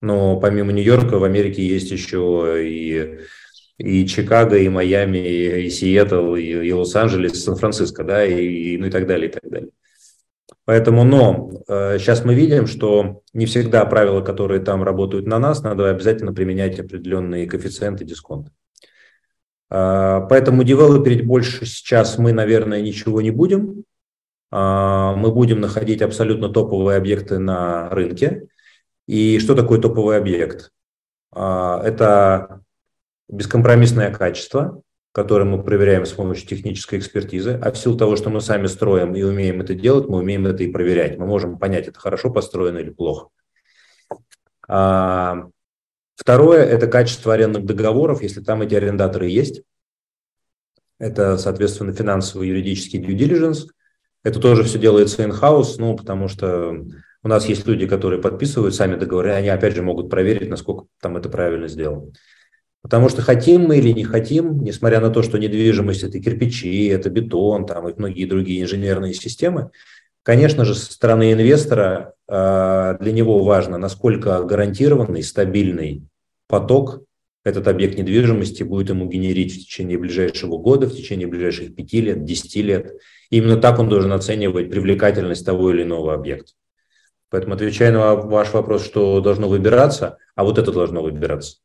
Но 0.00 0.40
помимо 0.40 0.72
Нью-Йорка 0.72 1.18
в 1.18 1.24
Америке 1.24 1.66
есть 1.66 1.90
еще 1.90 2.56
и, 2.62 3.20
и 3.78 4.06
Чикаго, 4.06 4.56
и 4.56 4.68
Майами, 4.68 5.18
и, 5.18 5.66
и 5.66 5.70
Сиэтл, 5.70 6.34
и, 6.34 6.42
и 6.42 6.72
Лос-Анджелес, 6.72 7.34
и 7.34 7.36
Сан-Франциско, 7.36 8.04
да, 8.04 8.24
и, 8.24 8.78
ну 8.78 8.86
и 8.86 8.90
так 8.90 9.06
далее, 9.06 9.28
и 9.28 9.32
так 9.32 9.50
далее. 9.50 9.70
Поэтому, 10.66 11.04
но 11.04 11.50
э, 11.68 11.98
сейчас 11.98 12.24
мы 12.24 12.34
видим, 12.34 12.66
что 12.66 13.22
не 13.32 13.46
всегда 13.46 13.84
правила, 13.86 14.20
которые 14.20 14.60
там 14.60 14.82
работают 14.82 15.26
на 15.26 15.38
нас, 15.38 15.62
надо 15.62 15.88
обязательно 15.88 16.34
применять 16.34 16.78
определенные 16.78 17.46
коэффициенты, 17.46 18.04
дисконты. 18.04 18.50
Э, 19.70 20.20
поэтому 20.28 20.64
девелоперить 20.64 21.24
больше 21.24 21.64
сейчас 21.64 22.18
мы, 22.18 22.32
наверное, 22.32 22.82
ничего 22.82 23.22
не 23.22 23.30
будем. 23.30 23.84
Э, 24.52 25.14
мы 25.16 25.32
будем 25.32 25.60
находить 25.60 26.02
абсолютно 26.02 26.50
топовые 26.50 26.98
объекты 26.98 27.38
на 27.38 27.88
рынке. 27.88 28.48
И 29.06 29.38
что 29.38 29.54
такое 29.54 29.80
топовый 29.80 30.18
объект? 30.18 30.72
А, 31.32 31.80
это 31.84 32.62
бескомпромиссное 33.28 34.12
качество, 34.12 34.82
которое 35.16 35.46
мы 35.46 35.62
проверяем 35.64 36.04
с 36.04 36.12
помощью 36.12 36.46
технической 36.46 36.98
экспертизы, 36.98 37.58
а 37.62 37.72
в 37.72 37.78
силу 37.78 37.96
того, 37.96 38.16
что 38.16 38.28
мы 38.28 38.42
сами 38.42 38.66
строим 38.66 39.14
и 39.14 39.22
умеем 39.22 39.62
это 39.62 39.74
делать, 39.74 40.10
мы 40.10 40.18
умеем 40.18 40.46
это 40.46 40.62
и 40.62 40.70
проверять. 40.70 41.16
Мы 41.16 41.24
можем 41.24 41.58
понять, 41.58 41.88
это 41.88 41.98
хорошо 41.98 42.30
построено 42.30 42.76
или 42.76 42.90
плохо. 42.90 43.28
А, 44.68 45.46
второе– 46.16 46.62
это 46.66 46.86
качество 46.86 47.32
арендных 47.32 47.64
договоров, 47.64 48.20
если 48.20 48.42
там 48.42 48.60
эти 48.60 48.74
арендаторы 48.74 49.30
есть. 49.30 49.62
Это, 50.98 51.38
соответственно, 51.38 51.94
финансовый 51.94 52.48
юридический 52.48 53.00
due 53.00 53.16
diligence. 53.16 53.68
Это 54.22 54.38
тоже 54.38 54.64
все 54.64 54.78
делается 54.78 55.22
in-house, 55.22 55.76
ну, 55.78 55.96
потому 55.96 56.28
что 56.28 56.76
у 57.22 57.28
нас 57.28 57.46
есть 57.46 57.66
люди, 57.66 57.86
которые 57.86 58.20
подписывают 58.20 58.74
сами 58.74 58.96
договоры, 58.96 59.30
они 59.30 59.48
опять 59.48 59.76
же 59.76 59.82
могут 59.82 60.10
проверить, 60.10 60.50
насколько 60.50 60.88
там 61.00 61.16
это 61.16 61.30
правильно 61.30 61.68
сделано. 61.68 62.12
Потому 62.87 63.09
что 63.09 63.20
хотим 63.20 63.62
мы 63.62 63.78
или 63.78 63.91
не 63.91 64.05
хотим, 64.05 64.62
несмотря 64.62 65.01
на 65.01 65.11
то, 65.11 65.20
что 65.24 65.39
недвижимость– 65.39 66.03
это 66.05 66.20
кирпичи, 66.20 66.87
это 66.87 67.11
бетон 67.11 67.66
там, 67.66 67.89
и 67.89 67.95
многие 67.97 68.26
другие 68.26 68.62
инженерные 68.62 69.12
системы, 69.12 69.72
конечно 70.22 70.64
же, 70.64 70.76
со 70.76 70.93
стороны 70.93 71.32
инвестора 71.32 72.14
а, 72.28 72.95
для 73.01 73.11
него 73.11 73.43
важно, 73.43 73.76
насколько 73.76 74.41
гарантированный, 74.45 75.24
стабильный 75.24 76.05
поток 76.47 77.03
этот 77.43 77.66
объект 77.66 77.99
недвижимости 77.99 78.62
будет 78.62 78.91
ему 78.91 79.09
генерить 79.09 79.53
в 79.53 79.59
течение 79.64 79.99
ближайшего 79.99 80.57
года, 80.57 80.87
в 80.87 80.95
течение 80.95 81.26
ближайших 81.26 81.74
пяти 81.74 82.01
лет, 82.01 82.24
десяти 82.24 82.62
лет. 82.62 82.93
И 83.30 83.39
именно 83.39 83.57
так 83.57 83.80
он 83.80 83.89
должен 83.89 84.12
оценивать 84.12 84.70
привлекательность 84.70 85.45
того 85.45 85.72
или 85.72 85.82
иного 85.82 86.14
объекта. 86.14 86.53
Поэтому 87.30 87.55
отвечая 87.55 87.91
на 87.91 88.14
ваш 88.14 88.53
вопрос, 88.53 88.84
что 88.84 89.20
должно 89.20 89.49
выбираться, 89.49 90.18
а 90.37 90.45
вот 90.45 90.59
это 90.59 90.70
должно 90.70 91.03
выбираться. 91.03 91.57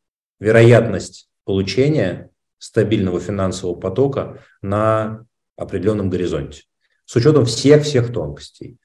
Вероятность 0.41 1.29
получения 1.45 2.31
стабильного 2.57 3.19
финансового 3.19 3.79
потока 3.79 4.39
на 4.63 5.27
определенном 5.55 6.09
горизонте. 6.09 6.63
С 7.05 7.15
учетом 7.15 7.45
всех-всех 7.45 8.11
тонкостей. 8.11 8.77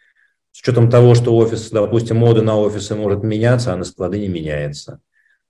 С 0.53 0.61
учетом 0.61 0.91
того, 0.91 1.15
что 1.15 1.35
офис, 1.35 1.71
допустим, 1.71 2.19
мода 2.19 2.43
на 2.43 2.59
офисы 2.59 2.95
может 2.95 3.23
меняться, 3.23 3.73
а 3.73 3.77
на 3.77 3.85
склады 3.85 4.19
не 4.19 4.29
меняется. 4.29 5.01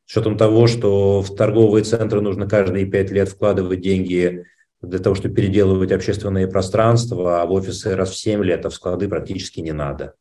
С 0.05 0.13
учетом 0.13 0.39
того, 0.39 0.69
что 0.69 1.23
в 1.23 1.35
торговые 1.35 1.83
центры 1.83 2.21
нужно 2.21 2.49
каждые 2.49 2.87
пять 2.87 3.11
лет 3.11 3.29
вкладывать 3.29 3.81
деньги 3.81 4.45
для 4.81 5.01
того, 5.01 5.17
чтобы 5.17 5.35
переделывать 5.35 5.91
общественные 5.91 6.47
пространства, 6.47 7.43
а 7.43 7.47
в 7.47 7.53
офисы 7.53 7.97
раз 7.97 8.11
в 8.11 8.17
семь 8.17 8.45
лет, 8.45 8.65
а 8.65 8.71
в 8.71 8.75
склады 8.75 9.09
практически 9.09 9.59
не 9.59 9.73
надо 9.73 10.15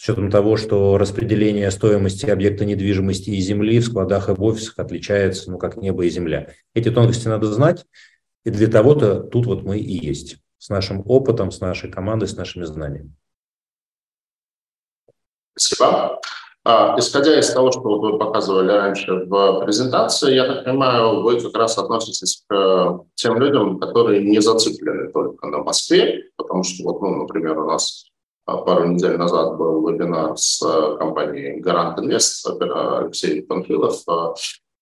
с 0.00 0.04
учетом 0.04 0.30
того, 0.30 0.56
что 0.56 0.96
распределение 0.96 1.70
стоимости 1.70 2.24
объекта 2.24 2.64
недвижимости 2.64 3.28
и 3.28 3.40
земли 3.40 3.78
в 3.80 3.84
складах 3.84 4.30
и 4.30 4.32
в 4.32 4.42
офисах 4.42 4.78
отличается, 4.78 5.50
ну, 5.50 5.58
как 5.58 5.76
небо 5.76 6.06
и 6.06 6.08
земля. 6.08 6.54
Эти 6.72 6.90
тонкости 6.90 7.28
надо 7.28 7.52
знать, 7.52 7.84
и 8.44 8.48
для 8.48 8.68
того-то 8.68 9.20
тут 9.20 9.44
вот 9.44 9.62
мы 9.62 9.78
и 9.78 10.06
есть, 10.06 10.38
с 10.56 10.70
нашим 10.70 11.02
опытом, 11.04 11.50
с 11.50 11.60
нашей 11.60 11.90
командой, 11.90 12.28
с 12.28 12.34
нашими 12.34 12.64
знаниями. 12.64 13.14
Спасибо. 15.54 16.18
А, 16.64 16.98
исходя 16.98 17.38
из 17.38 17.50
того, 17.50 17.70
что 17.70 17.82
вы 17.82 18.18
показывали 18.18 18.72
раньше 18.72 19.12
в 19.26 19.60
презентации, 19.66 20.34
я 20.34 20.46
так 20.46 20.64
понимаю, 20.64 21.20
вы 21.20 21.38
как 21.42 21.54
раз 21.54 21.76
относитесь 21.76 22.42
к 22.48 23.00
тем 23.16 23.38
людям, 23.38 23.78
которые 23.78 24.24
не 24.24 24.40
зациклены 24.40 25.12
только 25.12 25.46
на 25.46 25.58
Москве, 25.58 26.30
потому 26.36 26.62
что, 26.62 26.84
вот, 26.84 27.02
ну, 27.02 27.16
например, 27.16 27.58
у 27.58 27.66
нас 27.66 28.09
пару 28.58 28.88
недель 28.88 29.16
назад 29.16 29.56
был 29.56 29.88
вебинар 29.88 30.36
с 30.36 30.62
э, 30.62 30.96
компанией 30.98 31.60
Гарант 31.60 31.98
Инвест, 31.98 32.46
Алексей 32.46 33.42
Панфилов. 33.42 34.02
А, 34.06 34.34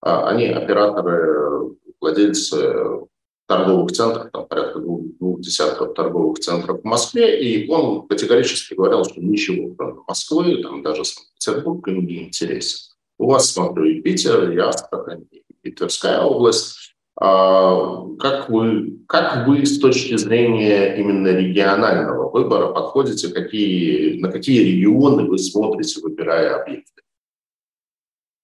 а 0.03 0.29
они 0.29 0.47
операторы, 0.47 1.77
владельцы 2.01 3.07
торговых 3.47 3.93
центров, 3.93 4.31
там 4.31 4.47
порядка 4.47 4.79
двух, 4.79 5.01
двух 5.19 5.41
десятков 5.41 5.95
торговых 5.95 6.39
центров 6.39 6.83
в 6.83 6.85
Москве, 6.85 7.43
и 7.43 7.69
он 7.71 8.07
категорически 8.07 8.75
говорил, 8.75 9.05
что 9.05 9.21
ничего, 9.21 9.75
кроме 9.75 10.01
Москвы, 10.07 10.62
там 10.62 10.83
даже 10.83 11.05
Санкт-Петербург 11.05 11.89
им 11.89 12.07
не 12.07 12.25
интересен. 12.25 12.95
У 13.19 13.31
вас, 13.31 13.51
смотрю, 13.51 13.87
и 13.87 14.01
Питер, 14.01 14.53
и 14.53 14.59
Астрахань, 14.59 15.27
и 15.62 15.71
Тверская 15.71 16.21
область. 16.21 16.88
А, 17.21 18.07
как 18.19 18.49
вы, 18.49 19.01
как 19.09 19.49
вы 19.49 19.66
с 19.66 19.81
точки 19.81 20.16
зрения 20.16 20.97
именно 20.97 21.29
регионального 21.29 22.31
выбора 22.31 22.73
подходите, 22.73 23.29
какие, 23.29 24.21
на 24.21 24.31
какие 24.31 24.62
регионы 24.62 25.25
вы 25.25 25.39
смотрите, 25.39 26.01
выбирая 26.01 26.62
объекты? 26.62 27.03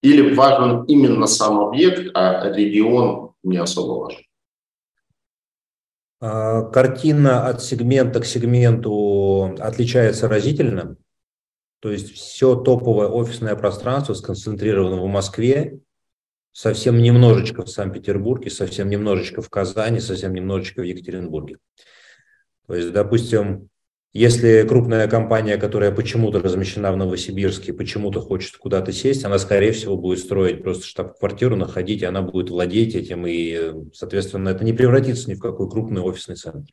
Или 0.02 0.34
важен 0.34 0.84
именно 0.84 1.26
сам 1.28 1.60
объект, 1.60 2.10
а 2.14 2.50
регион 2.50 3.34
не 3.44 3.58
особо 3.58 4.00
важен? 4.00 4.24
А, 6.20 6.62
картина 6.62 7.46
от 7.46 7.62
сегмента 7.62 8.20
к 8.20 8.26
сегменту 8.26 9.54
отличается 9.60 10.26
разительно. 10.26 10.96
То 11.80 11.92
есть 11.92 12.12
все 12.12 12.56
топовое 12.56 13.06
офисное 13.06 13.54
пространство 13.54 14.14
сконцентрировано 14.14 15.00
в 15.00 15.06
Москве 15.06 15.80
совсем 16.54 17.02
немножечко 17.02 17.64
в 17.64 17.68
Санкт-Петербурге, 17.68 18.48
совсем 18.48 18.88
немножечко 18.88 19.42
в 19.42 19.50
Казани, 19.50 19.98
совсем 19.98 20.32
немножечко 20.32 20.80
в 20.80 20.84
Екатеринбурге. 20.84 21.58
То 22.68 22.76
есть, 22.76 22.92
допустим, 22.92 23.68
если 24.12 24.64
крупная 24.66 25.08
компания, 25.08 25.56
которая 25.56 25.90
почему-то 25.90 26.40
размещена 26.40 26.92
в 26.92 26.96
Новосибирске, 26.96 27.72
почему-то 27.72 28.20
хочет 28.20 28.56
куда-то 28.56 28.92
сесть, 28.92 29.24
она, 29.24 29.40
скорее 29.40 29.72
всего, 29.72 29.96
будет 29.96 30.20
строить 30.20 30.62
просто 30.62 30.86
штаб-квартиру, 30.86 31.56
находить, 31.56 32.02
и 32.02 32.06
она 32.06 32.22
будет 32.22 32.50
владеть 32.50 32.94
этим, 32.94 33.26
и, 33.26 33.90
соответственно, 33.92 34.50
это 34.50 34.64
не 34.64 34.72
превратится 34.72 35.28
ни 35.28 35.34
в 35.34 35.40
какой 35.40 35.68
крупный 35.68 36.02
офисный 36.02 36.36
центр. 36.36 36.72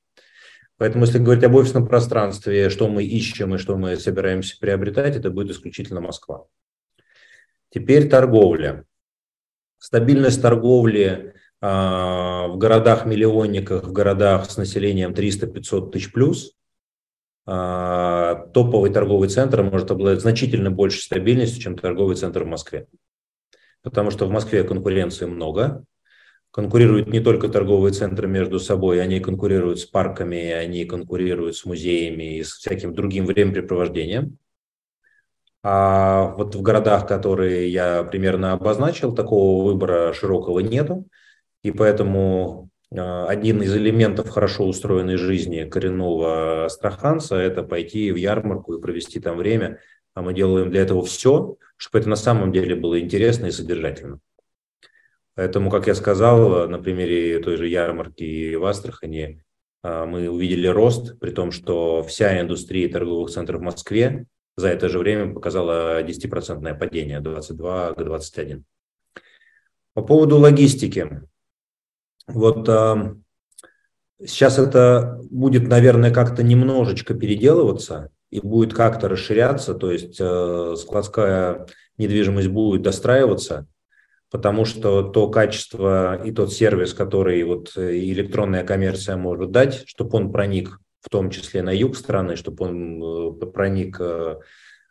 Поэтому, 0.77 1.05
если 1.05 1.17
говорить 1.17 1.43
об 1.43 1.55
офисном 1.55 1.88
пространстве, 1.88 2.69
что 2.69 2.88
мы 2.88 3.03
ищем 3.03 3.55
и 3.55 3.57
что 3.57 3.75
мы 3.77 3.97
собираемся 3.97 4.57
приобретать, 4.59 5.15
это 5.15 5.32
будет 5.32 5.49
исключительно 5.49 6.01
Москва. 6.01 6.45
Теперь 7.71 8.07
торговля. 8.07 8.86
Стабильность 9.82 10.39
торговли 10.43 11.34
а, 11.59 12.49
в 12.49 12.57
городах-миллионниках, 12.59 13.86
в 13.86 13.91
городах 13.91 14.47
с 14.47 14.55
населением 14.55 15.11
300-500 15.11 15.89
тысяч 15.89 16.11
плюс, 16.11 16.55
а, 17.47 18.45
топовый 18.53 18.91
торговый 18.91 19.27
центр 19.27 19.63
может 19.63 19.89
обладать 19.89 20.21
значительно 20.21 20.69
большей 20.69 21.01
стабильностью, 21.01 21.63
чем 21.63 21.79
торговый 21.79 22.15
центр 22.15 22.43
в 22.43 22.47
Москве. 22.47 22.86
Потому 23.82 24.11
что 24.11 24.27
в 24.27 24.29
Москве 24.29 24.63
конкуренции 24.63 25.25
много, 25.25 25.84
конкурируют 26.51 27.07
не 27.07 27.19
только 27.19 27.49
торговые 27.49 27.91
центры 27.91 28.27
между 28.27 28.59
собой, 28.59 29.01
они 29.01 29.19
конкурируют 29.19 29.79
с 29.79 29.86
парками, 29.86 30.51
они 30.51 30.86
конкурируют 30.86 31.55
с 31.55 31.65
музеями 31.65 32.38
и 32.38 32.43
с 32.43 32.53
всяким 32.53 32.93
другим 32.93 33.25
времяпрепровождением. 33.25 34.38
А 35.64 36.34
вот 36.38 36.55
в 36.55 36.62
городах, 36.62 37.07
которые 37.07 37.70
я 37.70 38.03
примерно 38.03 38.53
обозначил, 38.53 39.14
такого 39.14 39.64
выбора 39.64 40.12
широкого 40.14 40.59
нету. 40.59 41.07
И 41.64 41.72
поэтому 41.72 42.70
а, 42.95 43.28
один 43.28 43.62
из 43.62 43.76
элементов 43.76 44.30
хорошо 44.30 44.66
устроенной 44.66 45.18
жизни 45.18 45.66
коренного 45.66 46.66
астраханца– 46.66 47.36
это 47.38 47.62
пойти 47.62 48.12
в 48.12 48.16
ярмарку 48.16 48.74
и 48.74 48.82
провести 48.82 49.20
там 49.20 49.38
время. 49.38 49.80
А 50.14 50.22
мы 50.22 50.34
делаем 50.34 50.72
для 50.72 50.82
этого 50.82 51.05
все, 51.05 51.55
чтобы 51.78 51.99
это 51.99 52.09
на 52.09 52.16
самом 52.16 52.51
деле 52.51 52.76
было 52.76 52.99
интересно 52.99 53.45
и 53.45 53.51
содержательно. 53.51 54.20
Поэтому, 55.36 55.70
как 55.70 55.88
я 55.88 55.95
сказал, 55.95 56.68
на 56.68 56.80
примере 56.80 57.39
той 57.39 57.55
же 57.55 57.68
ярмарки 57.68 58.55
в 58.55 58.66
Астрахани 58.66 59.43
а, 59.84 60.07
мы 60.07 60.28
увидели 60.28 60.66
рост, 60.66 61.20
при 61.20 61.30
том, 61.30 61.51
что 61.51 62.01
вся 62.01 62.41
индустрия 62.41 62.89
торговых 62.89 63.30
центров 63.30 63.62
в 63.62 63.64
Москве 63.64 64.26
за 64.56 64.70
это 64.70 64.89
же 64.89 64.99
время 64.99 65.34
показала 65.34 66.04
10% 66.04 66.78
падение, 66.78 67.20
22 67.20 67.93
к 67.93 68.04
21. 68.04 68.66
По 69.93 70.02
поводу 70.02 70.38
логистики. 70.38 71.22
Вот 72.28 72.68
э, 72.70 73.16
сейчас 74.26 74.58
это 74.58 75.20
будет, 75.30 75.68
наверное, 75.68 76.12
как-то 76.12 76.43
немножечко 76.43 77.14
переделываться 77.14 78.10
и 78.30 78.39
будет 78.39 78.74
как-то 78.74 79.10
расширяться, 79.10 79.74
то 79.74 79.91
есть 79.91 80.18
э, 80.20 80.76
складская 80.78 81.68
недвижимость 81.97 82.47
будет 82.47 82.84
достраиваться, 82.84 83.68
потому 84.30 84.64
что 84.64 85.04
то 85.04 85.30
качество 85.30 86.24
и 86.24 86.32
тот 86.32 86.54
сервис, 86.54 86.93
который 86.93 87.43
вот 87.43 87.74
электронная 87.76 88.64
коммерция 88.64 89.18
может 89.18 89.52
дать, 89.52 89.84
чтобы 89.88 90.18
он 90.18 90.32
проник 90.32 90.80
в 91.02 91.10
том 91.10 91.30
числе 91.30 91.64
на 91.64 91.72
юг 91.72 91.97
страны, 91.97 92.36
чтобы 92.36 92.66
он 92.66 93.04
э, 93.04 93.45
проник 93.47 93.97
э, 93.99 94.36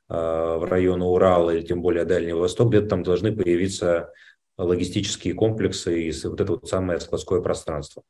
э, 0.08 0.12
в 0.12 0.68
районы 0.68 1.04
Урала 1.04 1.50
или 1.50 1.62
тем 1.62 1.80
более 1.80 2.04
Дальнего 2.04 2.40
Востока, 2.40 2.70
где-то 2.70 2.88
там 2.88 3.02
должны 3.04 3.34
появиться 3.34 4.12
логистические 4.58 5.34
комплексы 5.34 6.02
и 6.02 6.12
вот 6.24 6.40
это 6.40 6.52
вот 6.52 6.68
самое 6.68 7.00
складское 7.00 7.40
пространство. 7.40 8.02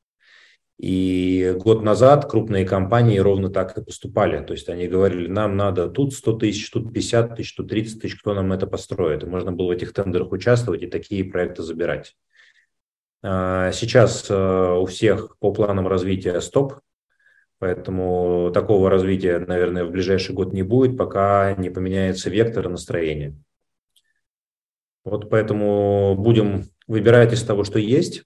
И 0.78 1.54
год 1.58 1.82
назад 1.82 2.24
крупные 2.24 2.64
компании 2.64 3.18
ровно 3.18 3.50
так 3.50 3.76
и 3.76 3.84
поступали. 3.84 4.42
То 4.42 4.54
есть 4.54 4.70
они 4.70 4.88
говорили, 4.88 5.28
нам 5.28 5.54
надо 5.54 5.90
тут 5.90 6.14
100 6.14 6.32
тысяч, 6.38 6.70
тут 6.70 6.90
50 6.90 7.36
тысяч, 7.36 7.54
тут 7.54 7.68
30 7.68 8.00
тысяч, 8.00 8.18
кто 8.18 8.32
нам 8.32 8.50
это 8.54 8.66
построит. 8.66 9.22
И 9.22 9.26
можно 9.26 9.52
было 9.52 9.66
в 9.66 9.70
этих 9.72 9.92
тендерах 9.92 10.32
участвовать 10.32 10.82
и 10.82 10.86
такие 10.86 11.22
проекты 11.22 11.62
забирать. 11.62 12.16
А 13.22 13.72
сейчас 13.72 14.30
у 14.30 14.86
всех 14.86 15.36
по 15.38 15.52
планам 15.52 15.86
развития 15.86 16.40
стоп, 16.40 16.80
поэтому 17.60 18.50
такого 18.52 18.90
развития, 18.90 19.38
наверное, 19.38 19.84
в 19.84 19.90
ближайший 19.90 20.34
год 20.34 20.52
не 20.52 20.64
будет, 20.64 20.96
пока 20.96 21.54
не 21.54 21.70
поменяется 21.70 22.30
вектор 22.30 22.68
настроения. 22.68 23.36
Вот 25.04 25.30
поэтому 25.30 26.16
будем 26.18 26.64
выбирать 26.88 27.32
из 27.32 27.42
того, 27.44 27.64
что 27.64 27.78
есть. 27.78 28.24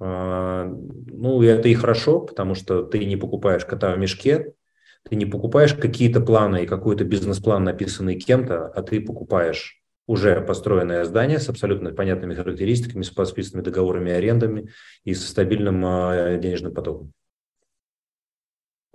А, 0.00 0.64
ну, 0.64 1.42
и 1.42 1.46
это 1.46 1.68
и 1.68 1.74
хорошо, 1.74 2.20
потому 2.20 2.54
что 2.54 2.82
ты 2.82 3.04
не 3.04 3.16
покупаешь 3.16 3.64
кота 3.64 3.94
в 3.94 3.98
мешке, 3.98 4.54
ты 5.08 5.14
не 5.14 5.26
покупаешь 5.26 5.74
какие-то 5.74 6.20
планы 6.20 6.64
и 6.64 6.66
какой-то 6.66 7.04
бизнес-план, 7.04 7.64
написанный 7.64 8.18
кем-то, 8.18 8.66
а 8.66 8.82
ты 8.82 9.00
покупаешь 9.00 9.82
уже 10.06 10.40
построенное 10.40 11.04
здание 11.04 11.38
с 11.38 11.48
абсолютно 11.48 11.92
понятными 11.92 12.34
характеристиками, 12.34 13.02
с 13.02 13.10
подписанными 13.10 13.64
договорами 13.64 14.12
арендами 14.12 14.70
и 15.04 15.14
со 15.14 15.28
стабильным 15.28 15.84
а, 15.84 16.36
денежным 16.38 16.72
потоком. 16.72 17.12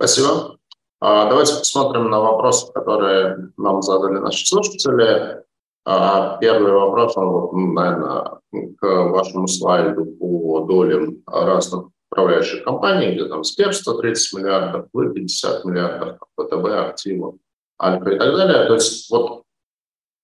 Спасибо. 0.02 0.58
А, 1.00 1.28
давайте 1.28 1.54
посмотрим 1.58 2.10
на 2.10 2.18
вопросы, 2.18 2.72
которые 2.72 3.52
нам 3.56 3.82
задали 3.82 4.18
наши 4.18 4.44
слушатели. 4.44 5.44
А, 5.84 6.38
первый 6.38 6.72
вопрос, 6.72 7.16
он, 7.16 7.72
наверное, 7.72 8.40
к 8.80 8.82
вашему 8.82 9.46
слайду 9.46 10.06
по 10.18 10.64
долям 10.68 11.22
разных 11.24 11.90
управляющих 12.10 12.64
компаний, 12.64 13.12
где 13.12 13.26
там 13.26 13.44
Сбер 13.44 13.72
130 13.72 14.40
миллиардов, 14.40 14.88
вы 14.92 15.14
50 15.14 15.64
миллиардов, 15.66 16.18
ВТБ, 16.36 16.66
активов, 16.66 17.36
Альфа 17.80 18.10
и 18.10 18.18
так 18.18 18.34
далее. 18.34 18.66
То 18.66 18.74
есть 18.74 19.08
вот 19.08 19.44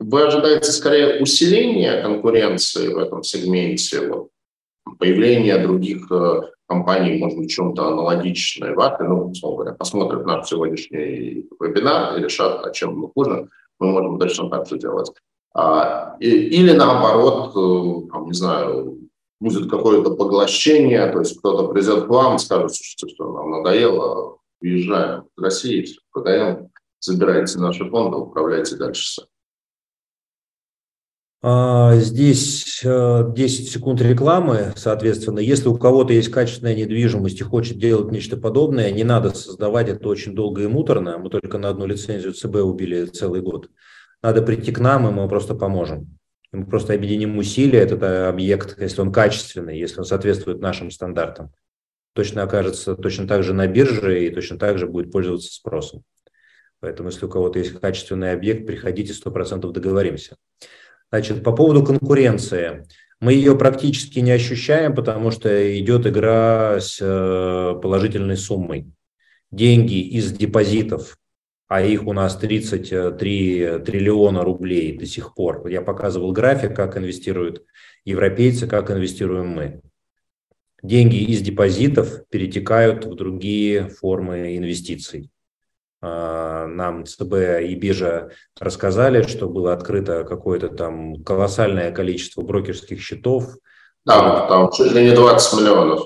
вы 0.01 0.23
ожидаете 0.25 0.73
скорее 0.73 1.23
усиления 1.23 2.03
конкуренции 2.03 2.93
в 2.93 2.99
этом 2.99 3.23
сегменте, 3.23 4.09
вот, 4.09 4.31
появления 4.99 5.57
других 5.59 6.11
компаний, 6.69 7.19
может 7.19 7.39
быть, 7.39 7.51
чем-то 7.51 7.89
аналогичной 7.89 8.75
ваты, 8.75 9.05
ну, 9.05 9.31
условно 9.31 9.57
говоря, 9.57 9.77
посмотрят 9.77 10.27
наш 10.27 10.49
сегодняшний 10.49 11.49
вебинар 11.59 12.17
и 12.17 12.23
решат, 12.23 12.65
о 12.65 12.71
чем 12.71 12.99
мы 12.99 13.09
хуже, 13.09 13.49
мы 13.79 13.91
можем 13.91 14.19
точно 14.19 14.51
так 14.51 14.69
же 14.69 14.79
делать. 14.79 15.11
А, 15.55 16.17
или 16.21 16.73
наоборот, 16.73 17.53
э, 17.57 18.11
там, 18.13 18.27
не 18.27 18.35
знаю, 18.35 18.99
будет 19.41 19.71
какое-то 19.71 20.15
поглощение, 20.15 21.11
то 21.11 21.21
есть 21.21 21.39
кто-то 21.39 21.73
придет 21.73 22.05
к 22.05 22.09
вам 22.09 22.37
и 22.37 22.39
скажет, 22.39 22.75
слушайте, 22.75 23.09
что 23.15 23.33
нам 23.33 23.51
надоело, 23.51 24.37
уезжаем 24.61 25.25
в 25.37 25.41
Россию, 25.41 25.87
все 25.87 26.01
продаем, 26.13 26.69
забирайте 27.01 27.59
наши 27.59 27.89
фонды, 27.89 28.19
управляйте 28.19 28.77
дальше 28.77 29.15
сами. 29.15 29.29
А, 31.41 31.95
здесь 31.97 32.81
10 32.83 32.85
э, 32.85 33.49
секунд 33.49 34.01
рекламы, 34.01 34.73
соответственно, 34.77 35.39
если 35.39 35.69
у 35.69 35.77
кого-то 35.77 36.13
есть 36.13 36.31
качественная 36.31 36.75
недвижимость 36.75 37.41
и 37.41 37.45
хочет 37.45 37.79
делать 37.79 38.11
нечто 38.11 38.37
подобное, 38.37 38.91
не 38.91 39.05
надо 39.05 39.31
создавать 39.31 39.89
это 39.89 40.09
очень 40.09 40.35
долго 40.35 40.63
и 40.63 40.67
муторно. 40.67 41.19
Мы 41.19 41.31
только 41.31 41.59
на 41.59 41.69
одну 41.69 41.87
лицензию 41.87 42.33
ЦБ 42.33 42.57
убили 42.57 43.05
целый 43.07 43.41
год 43.41 43.69
надо 44.23 44.43
прийти 44.43 44.73
к 44.73 44.81
нам, 44.81 45.07
и 45.09 45.11
мы 45.11 45.29
просто 45.29 45.55
поможем. 45.55 46.19
Мы 46.53 46.67
просто 46.67 46.95
объединим 46.95 47.37
усилия, 47.39 47.81
этот 47.81 48.03
э, 48.03 48.27
объект, 48.27 48.79
если 48.81 49.01
он 49.01 49.13
качественный, 49.13 49.79
если 49.79 49.99
он 49.99 50.05
соответствует 50.05 50.61
нашим 50.61 50.91
стандартам, 50.91 51.53
точно 52.15 52.43
окажется 52.43 52.95
точно 52.95 53.29
так 53.29 53.43
же 53.43 53.53
на 53.53 53.67
бирже 53.67 54.25
и 54.25 54.31
точно 54.31 54.59
так 54.59 54.79
же 54.79 54.87
будет 54.87 55.13
пользоваться 55.13 55.53
спросом. 55.53 56.03
Поэтому, 56.81 57.11
если 57.11 57.27
у 57.27 57.29
кого-то 57.29 57.59
есть 57.59 57.79
качественный 57.79 58.33
объект, 58.33 58.67
приходите, 58.67 59.13
100% 59.13 59.71
договоримся. 59.73 60.37
Значит, 61.11 61.43
по 61.43 61.53
поводу 61.53 61.85
конкуренции. 61.85 62.87
Мы 63.21 63.33
ее 63.33 63.57
практически 63.57 64.21
не 64.21 64.31
ощущаем, 64.31 64.95
потому 64.95 65.31
что 65.31 65.79
идет 65.79 66.07
игра 66.07 66.81
с 66.81 66.99
э, 67.01 67.81
положительной 67.81 68.37
суммой. 68.37 68.93
Деньги 69.51 70.01
из 70.01 70.33
депозитов 70.33 71.19
а 71.69 71.83
их 71.83 72.07
у 72.07 72.15
нас 72.15 72.37
33 72.37 73.81
триллиона 73.85 74.43
рублей 74.43 74.97
до 74.97 75.05
сих 75.05 75.35
пор. 75.35 75.69
Я 75.69 75.83
показывал 75.83 76.33
график, 76.33 76.75
как 76.75 76.97
инвестируют 76.97 77.65
европейцы, 78.07 78.67
как 78.67 78.91
инвестируем 78.91 79.49
мы. 79.49 79.83
Деньги 80.83 81.17
из 81.17 81.43
депозитов 81.43 82.27
перетекают 82.31 83.05
в 83.05 83.15
другие 83.15 83.89
формы 83.89 84.57
инвестиций. 84.57 85.31
А, 86.01 86.67
нам 86.67 87.05
ЦБ 87.05 87.63
и 87.63 87.75
биржа 87.75 88.31
рассказали, 88.59 89.23
что 89.23 89.49
было 89.49 89.73
открыто 89.73 90.25
какое-то 90.25 90.69
там 90.69 91.23
колоссальное 91.25 91.91
количество 91.91 92.43
брокерских 92.43 93.01
счетов. 93.01 93.57
Да, 94.05 94.47
там 94.47 94.71
чуть 94.71 94.93
ли 94.93 95.05
не 95.05 95.15
20 95.15 95.61
миллионов. 95.61 96.05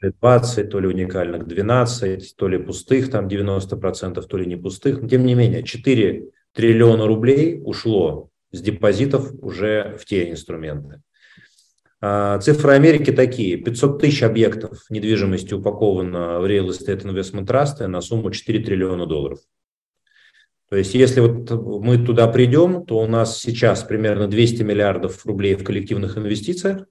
20, 0.00 0.70
то 0.70 0.80
ли 0.80 0.86
уникальных 0.86 1.46
12, 1.46 2.36
то 2.36 2.48
ли 2.48 2.58
пустых 2.58 3.10
там 3.10 3.26
90%, 3.26 4.22
то 4.22 4.36
ли 4.36 4.46
не 4.46 4.56
пустых. 4.56 5.02
Но 5.02 5.08
тем 5.08 5.24
не 5.24 5.34
менее, 5.34 5.62
4 5.62 6.30
триллиона 6.52 7.06
рублей 7.06 7.60
ушло 7.64 8.30
с 8.52 8.60
депозитов 8.60 9.32
уже 9.40 9.96
в 10.00 10.04
те 10.04 10.30
инструменты. 10.30 11.02
А, 12.00 12.38
цифры 12.38 12.72
Америки 12.72 13.12
такие. 13.12 13.56
500 13.56 14.00
тысяч 14.00 14.22
объектов 14.22 14.84
недвижимости 14.90 15.54
упаковано 15.54 16.40
в 16.40 16.44
Real 16.44 16.68
Estate 16.68 17.02
Investment 17.02 17.46
Trust 17.46 17.86
на 17.86 18.00
сумму 18.00 18.30
4 18.30 18.62
триллиона 18.62 19.06
долларов. 19.06 19.40
То 20.70 20.76
есть, 20.76 20.94
если 20.94 21.20
вот 21.20 21.50
мы 21.82 21.98
туда 21.98 22.28
придем, 22.28 22.84
то 22.84 22.98
у 22.98 23.06
нас 23.06 23.38
сейчас 23.38 23.82
примерно 23.82 24.28
200 24.28 24.62
миллиардов 24.62 25.24
рублей 25.24 25.54
в 25.54 25.64
коллективных 25.64 26.18
инвестициях. 26.18 26.84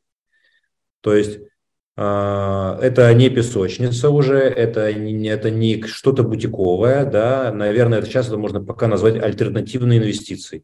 То 1.01 1.13
есть, 1.13 1.39
а, 1.95 2.77
это 2.81 3.13
не 3.13 3.29
песочница 3.29 4.09
уже, 4.09 4.39
это 4.39 4.93
не, 4.93 5.29
это 5.29 5.51
не 5.51 5.83
что-то 5.83 6.23
бутиковое, 6.23 7.05
да, 7.05 7.51
наверное, 7.53 7.99
это 7.99 8.07
сейчас 8.07 8.27
это 8.27 8.37
можно 8.37 8.63
пока 8.63 8.87
назвать 8.87 9.21
альтернативной 9.21 9.99
инвестицией. 9.99 10.63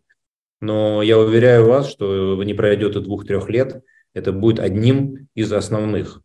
Но 0.60 1.02
я 1.02 1.20
уверяю 1.20 1.66
вас, 1.66 1.90
что 1.90 2.42
не 2.44 2.54
пройдет 2.54 2.96
и 2.96 3.02
двух-трех 3.02 3.50
лет, 3.50 3.84
это 4.14 4.32
будет 4.32 4.60
одним 4.60 5.28
из 5.34 5.52
основных 5.52 6.22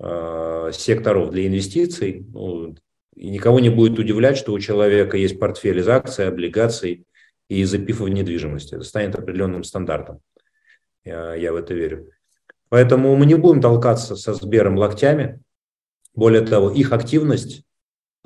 э, 0.00 0.70
секторов 0.72 1.30
для 1.30 1.46
инвестиций. 1.46 2.26
Ну, 2.32 2.74
и 3.14 3.30
никого 3.30 3.60
не 3.60 3.70
будет 3.70 3.98
удивлять, 3.98 4.36
что 4.36 4.52
у 4.52 4.58
человека 4.58 5.16
есть 5.16 5.38
портфель 5.38 5.78
из 5.78 5.88
акций, 5.88 6.28
облигаций 6.28 7.06
и 7.48 7.60
из 7.60 7.72
в 7.72 8.08
недвижимости. 8.08 8.74
Это 8.74 8.84
станет 8.84 9.14
определенным 9.14 9.64
стандартом. 9.64 10.20
Я, 11.04 11.34
я 11.34 11.52
в 11.52 11.56
это 11.56 11.74
верю. 11.74 12.10
Поэтому 12.68 13.14
мы 13.16 13.26
не 13.26 13.36
будем 13.36 13.60
толкаться 13.60 14.16
со 14.16 14.34
Сбером 14.34 14.76
локтями. 14.76 15.40
Более 16.14 16.42
того, 16.42 16.70
их 16.70 16.92
активность 16.92 17.62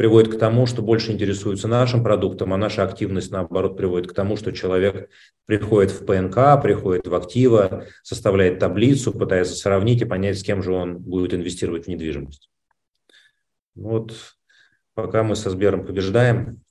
приводит 0.00 0.34
к 0.34 0.38
тому, 0.38 0.64
что 0.64 0.80
больше 0.80 1.12
интересуются 1.12 1.68
нашим 1.68 2.02
продуктом, 2.02 2.54
а 2.54 2.56
наша 2.56 2.84
активность, 2.84 3.30
наоборот, 3.30 3.76
приводит 3.76 4.10
к 4.10 4.14
тому, 4.14 4.38
что 4.38 4.50
человек 4.50 5.10
приходит 5.44 5.90
в 5.90 6.06
ПНК, 6.06 6.62
приходит 6.62 7.06
в 7.06 7.14
актива, 7.14 7.84
составляет 8.02 8.58
таблицу, 8.58 9.12
пытается 9.12 9.54
сравнить 9.56 10.00
и 10.00 10.06
понять, 10.06 10.38
с 10.38 10.42
кем 10.42 10.62
же 10.62 10.72
он 10.72 10.96
будет 10.96 11.34
инвестировать 11.34 11.84
в 11.84 11.88
недвижимость. 11.88 12.48
Вот 13.74 14.14
пока 14.94 15.22
мы 15.22 15.36
со 15.36 15.50
Сбером 15.50 15.84
побеждаем, 15.84 16.62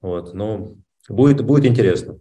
вот, 0.00 0.32
но 0.32 0.74
будет, 1.10 1.44
будет 1.44 1.66
интересно. 1.66 2.20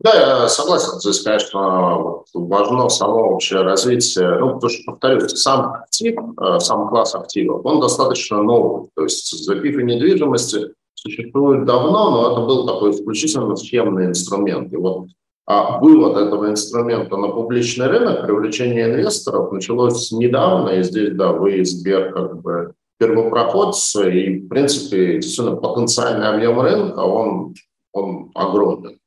Да, 0.00 0.14
я 0.14 0.48
согласен. 0.48 1.00
Здесь, 1.00 1.22
конечно, 1.22 2.22
важно 2.34 2.88
само 2.88 3.34
общее 3.34 3.62
развитие. 3.62 4.38
Ну, 4.38 4.54
потому 4.54 4.70
что, 4.70 4.92
повторюсь, 4.92 5.32
сам 5.36 5.72
актив, 5.72 6.18
э, 6.38 6.58
сам 6.60 6.88
класс 6.88 7.14
активов, 7.14 7.64
он 7.64 7.80
достаточно 7.80 8.42
новый. 8.42 8.90
То 8.94 9.04
есть 9.04 9.44
запив 9.44 9.78
и 9.78 9.84
недвижимости 9.84 10.74
существует 10.94 11.64
давно, 11.64 12.10
но 12.10 12.32
это 12.32 12.40
был 12.42 12.66
такой 12.66 12.90
исключительно 12.90 13.56
схемный 13.56 14.06
инструмент. 14.06 14.72
И 14.72 14.76
вот 14.76 15.06
а 15.48 15.78
вывод 15.78 16.16
этого 16.16 16.50
инструмента 16.50 17.16
на 17.16 17.28
публичный 17.28 17.86
рынок, 17.86 18.26
привлечение 18.26 18.86
инвесторов 18.86 19.52
началось 19.52 20.10
недавно, 20.10 20.70
и 20.70 20.82
здесь, 20.82 21.14
да, 21.14 21.32
вы, 21.32 21.64
Сбер, 21.64 22.12
как 22.12 22.42
бы 22.42 22.74
первопроходцы, 22.98 24.12
и, 24.12 24.40
в 24.40 24.48
принципе, 24.48 25.20
действительно 25.20 25.56
потенциальный 25.56 26.28
объем 26.28 26.60
рынка, 26.60 26.98
он, 26.98 27.54
он 27.92 28.32
огромный 28.34 28.98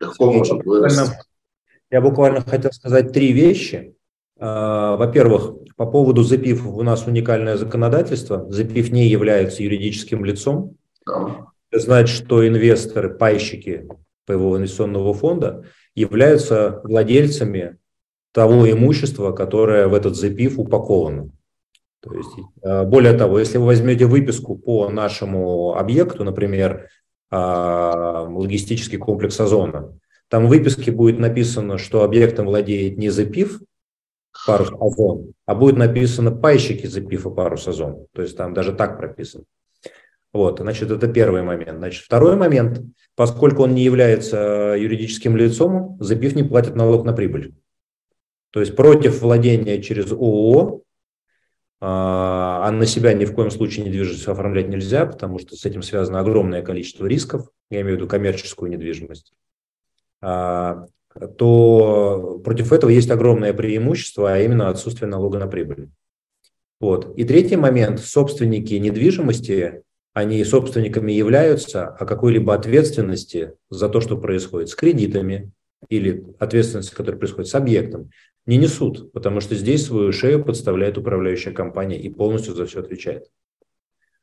легко 0.00 0.32
может 0.32 0.64
вырасти. 0.64 1.12
Я 1.90 2.00
буквально 2.00 2.40
хотел 2.42 2.72
сказать 2.72 3.12
три 3.12 3.32
вещи. 3.32 3.94
А, 4.38 4.96
во-первых, 4.96 5.54
по 5.76 5.86
поводу 5.86 6.22
ЗПИФ 6.22 6.66
у 6.66 6.82
нас 6.82 7.06
уникальное 7.06 7.56
законодательство. 7.56 8.46
ЗПИФ 8.50 8.90
не 8.90 9.08
является 9.08 9.62
юридическим 9.62 10.24
лицом. 10.24 10.76
Да. 11.06 11.46
Это 11.70 11.82
значит, 11.82 12.24
что 12.24 12.46
инвесторы, 12.46 13.14
пайщики 13.14 13.88
своего 14.26 14.56
инвестиционного 14.56 15.14
фонда 15.14 15.64
являются 15.94 16.80
владельцами 16.84 17.78
того 18.32 18.70
имущества, 18.70 19.32
которое 19.32 19.88
в 19.88 19.94
этот 19.94 20.16
ЗПИФ 20.16 20.58
упаковано. 20.58 21.30
То 22.00 22.14
есть, 22.14 22.30
а, 22.62 22.84
более 22.84 23.14
того, 23.14 23.38
если 23.38 23.58
вы 23.58 23.66
возьмете 23.66 24.06
выписку 24.06 24.56
по 24.56 24.88
нашему 24.88 25.74
объекту, 25.74 26.24
например, 26.24 26.88
логистический 27.30 28.98
комплекс 28.98 29.38
Озона. 29.40 29.98
Там 30.28 30.46
в 30.46 30.48
выписке 30.48 30.90
будет 30.90 31.18
написано, 31.18 31.78
что 31.78 32.02
объектом 32.02 32.46
владеет 32.46 32.98
не 32.98 33.10
ЗПИФ, 33.10 33.60
парус 34.46 34.70
Озон, 34.78 35.32
а 35.46 35.54
будет 35.54 35.76
написано 35.76 36.30
пайщики 36.30 36.86
ЗПИФа 36.86 37.30
парус 37.30 37.66
Озон. 37.66 38.06
То 38.12 38.22
есть 38.22 38.36
там 38.36 38.54
даже 38.54 38.72
так 38.72 38.98
прописано. 38.98 39.44
Вот, 40.32 40.58
значит, 40.60 40.90
это 40.90 41.08
первый 41.08 41.42
момент. 41.42 41.78
Значит, 41.78 42.04
второй 42.04 42.36
момент, 42.36 42.82
поскольку 43.16 43.62
он 43.62 43.74
не 43.74 43.82
является 43.82 44.76
юридическим 44.78 45.36
лицом, 45.36 45.96
ЗПИФ 46.00 46.34
не 46.36 46.42
платит 46.42 46.76
налог 46.76 47.04
на 47.04 47.12
прибыль. 47.14 47.54
То 48.50 48.60
есть 48.60 48.76
против 48.76 49.22
владения 49.22 49.82
через 49.82 50.12
ООО 50.12 50.82
а, 51.80 52.66
а 52.66 52.70
на 52.72 52.86
себя 52.86 53.12
ни 53.12 53.24
в 53.24 53.34
коем 53.34 53.50
случае 53.50 53.86
недвижимость 53.86 54.26
оформлять 54.26 54.68
нельзя, 54.68 55.06
потому 55.06 55.38
что 55.38 55.56
с 55.56 55.64
этим 55.64 55.82
связано 55.82 56.20
огромное 56.20 56.62
количество 56.62 57.06
рисков, 57.06 57.48
я 57.70 57.82
имею 57.82 57.96
в 57.96 57.98
виду 57.98 58.08
коммерческую 58.08 58.70
недвижимость, 58.70 59.32
а, 60.20 60.86
то 61.36 62.40
против 62.44 62.72
этого 62.72 62.90
есть 62.90 63.10
огромное 63.10 63.52
преимущество, 63.52 64.32
а 64.32 64.38
именно 64.38 64.68
отсутствие 64.68 65.08
налога 65.08 65.38
на 65.38 65.46
прибыль. 65.46 65.88
Вот. 66.80 67.16
И 67.16 67.24
третий 67.24 67.56
момент. 67.56 68.00
Собственники 68.00 68.74
недвижимости, 68.74 69.82
они 70.14 70.42
собственниками 70.44 71.12
являются, 71.12 71.88
а 71.88 72.06
какой-либо 72.06 72.54
ответственности 72.54 73.54
за 73.70 73.88
то, 73.88 74.00
что 74.00 74.16
происходит 74.16 74.68
с 74.68 74.74
кредитами 74.74 75.50
или 75.88 76.24
ответственности, 76.38 76.94
которая 76.94 77.18
происходит 77.18 77.48
с 77.48 77.54
объектом, 77.54 78.10
не 78.48 78.56
несут, 78.56 79.12
потому 79.12 79.40
что 79.40 79.54
здесь 79.54 79.84
свою 79.84 80.10
шею 80.10 80.42
подставляет 80.42 80.96
управляющая 80.96 81.52
компания 81.52 82.00
и 82.00 82.08
полностью 82.08 82.54
за 82.54 82.64
все 82.64 82.80
отвечает. 82.80 83.24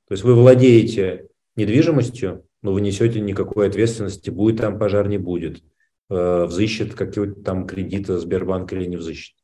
То 0.08 0.14
есть 0.14 0.24
вы 0.24 0.34
владеете 0.34 1.28
недвижимостью, 1.56 2.44
но 2.64 2.74
вы 2.74 2.82
несете 2.82 3.20
никакой 3.20 3.68
ответственности, 3.68 4.32
будет 4.32 4.58
там 4.58 4.80
пожар, 4.80 5.08
не 5.08 5.20
будет, 5.20 5.62
э, 6.10 6.46
взыщет 6.46 6.96
какие-то 6.96 7.40
там 7.44 7.68
кредиты 7.68 8.18
Сбербанк 8.18 8.74
или 8.74 8.86
не 8.86 8.98
взыщет. 8.98 9.36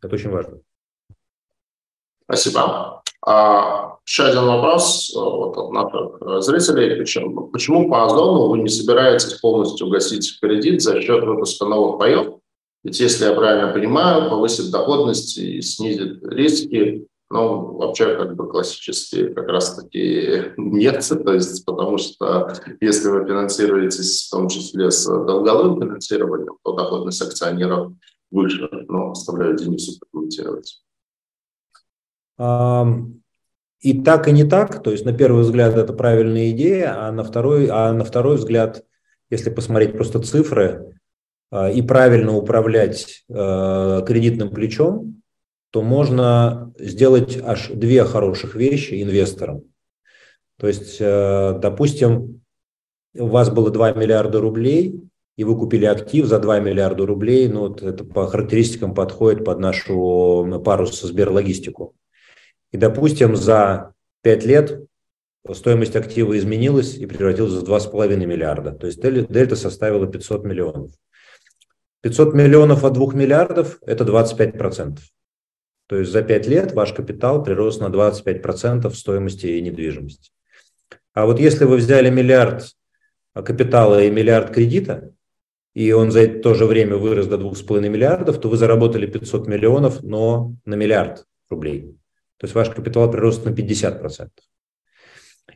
Это 0.00 0.14
очень 0.14 0.30
важно. 0.30 0.60
Спасибо. 2.22 3.02
А, 3.26 3.96
еще 4.06 4.26
один 4.26 4.44
вопрос 4.44 5.12
вот, 5.12 5.56
от 5.56 5.72
наших 5.72 6.42
зрителей. 6.44 6.98
Почему, 6.98 7.48
почему 7.48 7.90
по 7.90 8.04
Озону 8.04 8.46
вы 8.46 8.58
не 8.58 8.68
собираетесь 8.68 9.40
полностью 9.40 9.88
гасить 9.88 10.38
кредит 10.40 10.82
за 10.82 11.02
счет 11.02 11.24
выпуска 11.24 11.64
новых 11.64 11.98
паев? 11.98 12.41
Ведь 12.84 12.98
если 13.00 13.26
я 13.26 13.32
правильно 13.34 13.72
понимаю, 13.72 14.28
повысит 14.28 14.70
доходность 14.70 15.38
и 15.38 15.60
снизит 15.62 16.22
риски, 16.24 17.06
ну, 17.30 17.76
вообще, 17.76 18.16
как 18.16 18.36
бы 18.36 18.48
классически 18.48 19.32
как 19.32 19.48
раз-таки 19.48 20.52
нет, 20.58 21.02
то 21.24 21.32
есть, 21.32 21.64
потому 21.64 21.96
что 21.96 22.52
если 22.80 23.08
вы 23.08 23.24
финансируетесь 23.24 24.26
в 24.26 24.30
том 24.30 24.48
числе 24.48 24.90
с 24.90 25.06
долговым 25.06 25.80
финансированием, 25.80 26.58
то 26.62 26.72
доходность 26.74 27.22
акционеров 27.22 27.92
выше. 28.30 28.68
Но 28.88 29.12
оставляю 29.12 29.56
Денису 29.56 29.98
прокомментировать. 29.98 30.82
И 33.80 34.02
так, 34.02 34.28
и 34.28 34.32
не 34.32 34.44
так. 34.44 34.82
То 34.82 34.90
есть, 34.90 35.04
на 35.04 35.12
первый 35.12 35.42
взгляд, 35.42 35.76
это 35.76 35.92
правильная 35.92 36.50
идея, 36.50 37.06
а 37.08 37.12
на 37.12 37.24
второй, 37.24 37.68
а 37.68 37.92
на 37.92 38.04
второй 38.04 38.36
взгляд, 38.36 38.84
если 39.30 39.50
посмотреть 39.50 39.92
просто 39.92 40.20
цифры, 40.20 41.00
и 41.52 41.82
правильно 41.82 42.34
управлять 42.34 43.24
а, 43.30 44.00
кредитным 44.02 44.50
плечом, 44.50 45.22
то 45.70 45.82
можно 45.82 46.72
сделать 46.78 47.38
аж 47.42 47.68
две 47.68 48.04
хороших 48.04 48.54
вещи 48.54 49.02
инвесторам. 49.02 49.62
То 50.58 50.68
есть, 50.68 50.98
а, 51.00 51.58
допустим, 51.58 52.42
у 53.14 53.26
вас 53.26 53.50
было 53.50 53.70
2 53.70 53.92
миллиарда 53.92 54.40
рублей, 54.40 54.98
и 55.36 55.44
вы 55.44 55.58
купили 55.58 55.84
актив 55.84 56.24
за 56.24 56.38
2 56.38 56.60
миллиарда 56.60 57.04
рублей, 57.04 57.48
ну, 57.48 57.68
вот 57.68 57.82
это 57.82 58.04
по 58.04 58.26
характеристикам 58.26 58.94
подходит 58.94 59.44
под 59.44 59.58
нашу 59.58 60.62
парус 60.64 61.00
Сберлогистику. 61.02 61.94
И, 62.70 62.78
допустим, 62.78 63.36
за 63.36 63.92
5 64.22 64.44
лет 64.46 64.86
стоимость 65.52 65.96
актива 65.96 66.36
изменилась 66.38 66.96
и 66.96 67.04
превратилась 67.04 67.52
в 67.52 67.64
2,5 67.64 68.24
миллиарда. 68.24 68.72
То 68.72 68.86
есть 68.86 69.00
дельта 69.00 69.56
составила 69.56 70.06
500 70.06 70.44
миллионов. 70.44 70.92
500 72.02 72.34
миллионов 72.34 72.84
от 72.84 72.92
2 72.94 73.14
миллиардов– 73.14 73.78
это 73.86 74.04
25%. 74.04 74.98
То 75.86 75.96
есть 75.96 76.10
за 76.10 76.22
5 76.22 76.46
лет 76.48 76.72
ваш 76.72 76.92
капитал 76.92 77.42
прирос 77.42 77.78
на 77.78 77.86
25% 77.86 78.92
стоимости 78.92 79.46
недвижимости. 79.60 80.30
А 81.14 81.26
вот 81.26 81.38
если 81.38 81.64
вы 81.64 81.76
взяли 81.76 82.10
миллиард 82.10 82.72
капитала 83.34 84.02
и 84.02 84.10
миллиард 84.10 84.52
кредита, 84.52 85.12
и 85.74 85.92
он 85.92 86.10
за 86.10 86.26
то 86.26 86.54
же 86.54 86.66
время 86.66 86.96
вырос 86.96 87.28
до 87.28 87.36
2,5 87.36 87.88
миллиардов, 87.88 88.40
то 88.40 88.48
вы 88.48 88.56
заработали 88.56 89.06
500 89.06 89.46
миллионов, 89.46 90.02
но 90.02 90.54
на 90.64 90.74
миллиард 90.74 91.24
рублей. 91.48 91.96
То 92.38 92.46
есть 92.46 92.54
ваш 92.54 92.70
капитал 92.70 93.10
прирос 93.10 93.44
на 93.44 93.50
50%. 93.50 94.28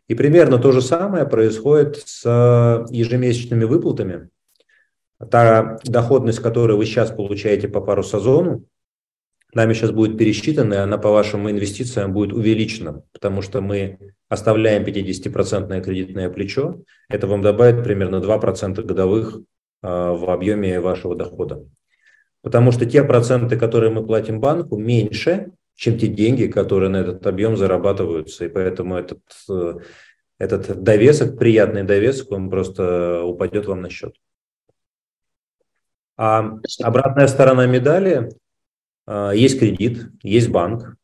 И 0.09 0.15
примерно 0.15 0.59
то 0.59 0.71
же 0.71 0.81
самое 0.81 1.27
происходит 1.27 1.97
с 2.07 2.25
ежемесячными 2.91 3.65
выплатами 3.65 4.31
та 5.19 5.79
доходность, 5.85 6.41
которую 6.41 6.77
вы 6.77 6.87
сейчас 6.87 7.11
получаете 7.11 7.69
по 7.69 7.81
пару 7.81 8.03
сезону, 8.03 8.65
нами 9.55 9.73
сейчас 9.73 9.91
будет 9.91 10.19
пересчитана, 10.19 10.75
и 10.75 10.79
она 10.79 10.99
по 10.99 11.11
вашим 11.11 11.51
инвестициям 11.51 12.13
будет 12.13 12.33
увеличена, 12.33 13.03
потому 13.13 13.43
что 13.43 13.61
мы 13.61 13.99
оставляем 14.29 14.85
50% 14.85 15.81
кредитное 15.83 16.29
плечо, 16.31 16.83
это 17.09 17.27
вам 17.27 17.43
добавит 17.43 17.83
примерно 17.83 18.17
2% 18.17 18.83
годовых 18.83 19.41
а, 19.83 20.13
в 20.13 20.29
объеме 20.31 20.81
вашего 20.81 21.15
дохода. 21.15 21.65
Потому 22.43 22.71
что 22.71 22.87
те 22.87 23.03
проценты, 23.03 23.57
которые 23.57 23.91
мы 23.91 24.07
платим 24.07 24.41
банку, 24.41 24.77
меньше, 24.77 25.53
чем 25.75 25.99
те 25.99 26.07
деньги, 26.07 26.47
которые 26.47 26.91
на 26.91 26.99
этот 26.99 27.27
объем 27.27 27.57
зарабатываются. 27.57 28.45
И 28.45 28.49
поэтому 28.49 28.97
этот, 28.97 29.21
э, 29.51 29.75
этот 30.39 30.83
довесок, 30.83 31.39
приятный 31.39 31.83
довесок, 31.83 32.33
он 32.33 32.49
просто 32.49 33.23
упадет 33.25 33.67
вам 33.67 33.83
на 33.83 33.91
счет. 33.91 34.15
А 36.17 36.59
обратная 36.83 37.27
сторона 37.29 37.67
медали 37.67 38.31
а, 39.07 39.33
есть 39.33 39.59
кредит, 39.59 40.09
есть 40.23 40.49
банк, 40.49 40.97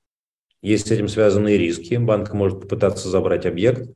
есть 0.62 0.88
с 0.88 0.90
этим 0.90 1.08
связанные 1.08 1.58
риски. 1.58 1.96
Банк 1.96 2.32
может 2.32 2.60
попытаться 2.60 3.08
забрать 3.08 3.46
объект, 3.46 3.90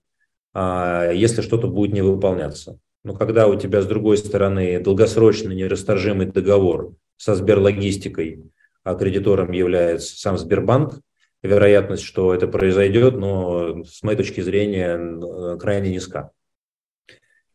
а, 0.52 1.10
если 1.10 1.42
что-то 1.42 1.68
будет 1.68 1.92
не 1.92 2.02
выполняться. 2.02 2.78
Но 3.04 3.14
когда 3.14 3.46
у 3.46 3.58
тебя 3.58 3.82
с 3.82 3.86
другой 3.86 4.18
стороны 4.18 4.80
долгосрочный 4.80 5.54
нерасторжимый 5.54 6.26
договор 6.26 6.94
со 7.16 7.34
Сберлогистикой, 7.34 8.42
а 8.86 8.94
кредитором 8.94 9.50
является 9.50 10.16
сам 10.16 10.38
Сбербанк. 10.38 11.00
Вероятность, 11.42 12.02
что 12.02 12.32
это 12.32 12.48
произойдет, 12.48 13.14
но 13.14 13.84
с 13.84 14.02
моей 14.02 14.16
точки 14.16 14.40
зрения 14.40 15.58
крайне 15.58 15.90
низка. 15.90 16.30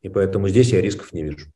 И 0.01 0.09
поэтому 0.09 0.49
здесь 0.49 0.71
я 0.71 0.81
рисков 0.81 1.13
не 1.13 1.23
вижу. 1.23 1.47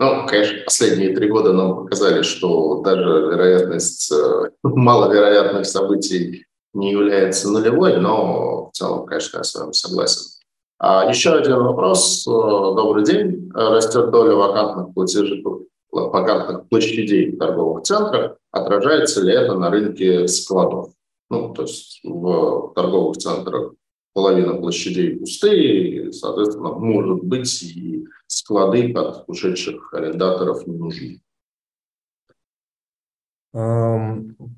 Ну, 0.00 0.26
конечно, 0.28 0.58
последние 0.64 1.14
три 1.14 1.28
года 1.28 1.52
нам 1.52 1.76
показали, 1.76 2.22
что 2.22 2.82
даже 2.82 3.02
вероятность 3.02 4.12
э, 4.12 4.50
маловероятных 4.62 5.66
событий 5.66 6.46
не 6.72 6.92
является 6.92 7.50
нулевой, 7.50 7.96
но 7.96 8.70
в 8.70 8.76
целом, 8.76 9.06
конечно, 9.06 9.38
я 9.38 9.44
с 9.44 9.54
вами 9.56 9.72
согласен. 9.72 10.22
А 10.78 11.08
еще 11.10 11.32
один 11.32 11.56
вопрос. 11.56 12.24
Э, 12.28 12.30
добрый 12.30 13.04
день. 13.04 13.50
Растет 13.52 14.12
доля 14.12 14.36
вакантных 14.36 14.94
платежей, 14.94 15.44
вакантных 15.90 16.68
площадей 16.68 17.32
в 17.32 17.38
торговых 17.38 17.82
центрах. 17.82 18.36
Отражается 18.52 19.20
ли 19.22 19.32
это 19.32 19.54
на 19.54 19.68
рынке 19.68 20.28
складов? 20.28 20.90
Ну, 21.28 21.52
то 21.52 21.62
есть 21.62 22.00
в 22.04 22.72
торговых 22.76 23.16
центрах 23.16 23.72
половина 24.14 24.54
площадей 24.54 25.16
пустые, 25.16 26.08
и, 26.08 26.12
соответственно, 26.12 26.70
может 26.70 27.24
быть, 27.24 27.62
и 27.62 28.06
склады 28.28 28.92
от 28.92 29.24
ушедших 29.26 29.92
арендаторов 29.92 30.66
не 30.66 30.76
нужны. 30.76 31.20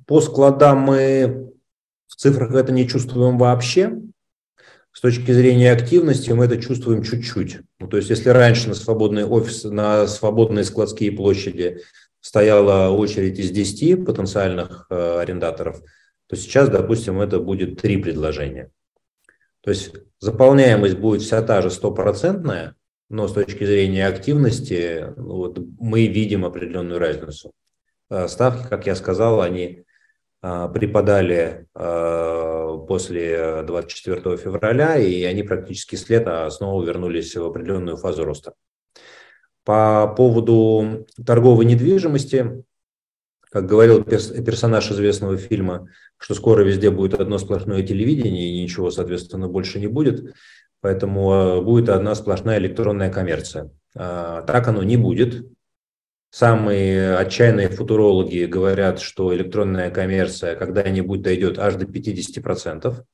По 0.07 0.21
складам 0.21 0.81
мы 0.81 1.53
в 2.09 2.17
цифрах 2.17 2.53
это 2.55 2.73
не 2.73 2.87
чувствуем 2.87 3.39
вообще. 3.39 3.99
С 4.93 5.01
точки 5.01 5.31
зрения 5.31 5.71
активности 5.71 6.33
мы 6.33 6.47
это 6.47 6.61
чувствуем 6.61 7.05
чуть-чуть. 7.05 7.61
Ну, 7.79 7.87
то 7.87 7.97
есть, 7.97 8.11
если 8.11 8.29
раньше 8.31 8.69
на 8.69 8.75
свободный 8.75 9.25
офис, 9.25 9.63
на 9.63 10.09
свободные 10.09 10.65
складские 10.65 11.13
площади 11.13 11.81
стояла 12.21 12.91
очередь 12.91 13.39
из 13.39 13.51
10 13.53 14.05
потенциальных 14.05 14.89
э, 14.91 15.21
арендаторов, 15.21 15.81
то 16.27 16.37
сейчас, 16.37 16.69
допустим, 16.69 17.21
это 17.21 17.39
будет 17.39 17.81
три 17.81 17.99
предложения. 17.99 18.73
То 19.63 19.71
есть 19.71 19.95
заполняемость 20.19 20.99
будет 20.99 21.23
вся 21.23 21.41
та 21.43 21.63
же 21.63 21.71
стопроцентная, 21.71 22.75
но 23.11 23.27
с 23.27 23.33
точки 23.33 23.65
зрения 23.65 24.07
активности 24.07 25.13
вот, 25.17 25.59
мы 25.79 26.07
видим 26.07 26.45
определенную 26.45 27.01
разницу. 27.01 27.53
А, 28.09 28.29
ставки, 28.29 28.67
как 28.69 28.87
я 28.87 28.95
сказал, 28.95 29.43
они 29.43 29.85
а, 30.43 30.69
припадали 30.69 31.67
а, 31.75 32.79
после 32.87 33.63
24 33.65 34.37
февраля, 34.37 34.97
и 34.97 35.25
они 35.25 35.43
практически 35.43 35.97
с 35.97 36.09
лета 36.09 36.49
снова 36.51 36.85
вернулись 36.85 37.35
в 37.35 37.45
определенную 37.45 37.97
фазу 37.97 38.25
роста. 38.25 38.55
По 39.65 40.15
поводу 40.17 41.07
торговой 41.27 41.65
недвижимости, 41.65 42.65
как 43.51 43.67
говорил 43.67 44.05
персонаж 44.05 44.89
известного 44.93 45.37
фильма, 45.37 45.89
что 46.17 46.35
скоро 46.35 46.63
везде 46.63 46.91
будет 46.91 47.15
одно 47.15 47.39
сплошное 47.39 47.83
телевидение, 47.83 48.51
и 48.51 48.63
ничего, 48.63 48.93
соответственно, 48.93 49.49
больше 49.49 49.81
не 49.81 49.89
будет. 49.89 50.33
Поэтому 50.81 51.33
э, 51.33 51.61
будет 51.61 51.89
одна 51.89 52.15
сплошная 52.15 52.59
электронная 52.59 53.11
коммерция. 53.11 53.71
А, 53.97 54.43
так 54.43 54.69
оно 54.69 54.83
не 54.83 54.97
будет. 54.97 55.47
Самые 56.31 57.17
отчаянные 57.17 57.69
футурологи 57.69 58.45
говорят, 58.45 59.01
что 59.01 59.35
электронная 59.35 59.91
коммерция 59.91 60.55
когда-нибудь 60.55 61.23
дойдет 61.23 61.59
аж 61.59 61.75
до 61.75 61.87
50%, 61.87 63.05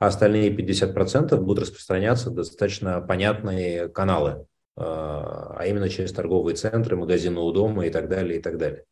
а 0.00 0.06
остальные 0.06 0.50
50% 0.50 1.36
будут 1.36 1.64
распространяться 1.64 2.30
достаточно 2.30 3.00
понятные 3.00 3.88
каналы, 3.88 4.46
а, 4.76 5.54
а 5.56 5.66
именно 5.66 5.88
через 5.88 6.12
торговые 6.12 6.56
центры, 6.56 6.96
магазины 6.96 7.38
у 7.38 7.52
дома 7.52 7.86
и 7.86 7.90
так 7.90 8.08
далее, 8.08 8.38
и 8.38 8.42
так 8.42 8.58
далее. 8.58 8.84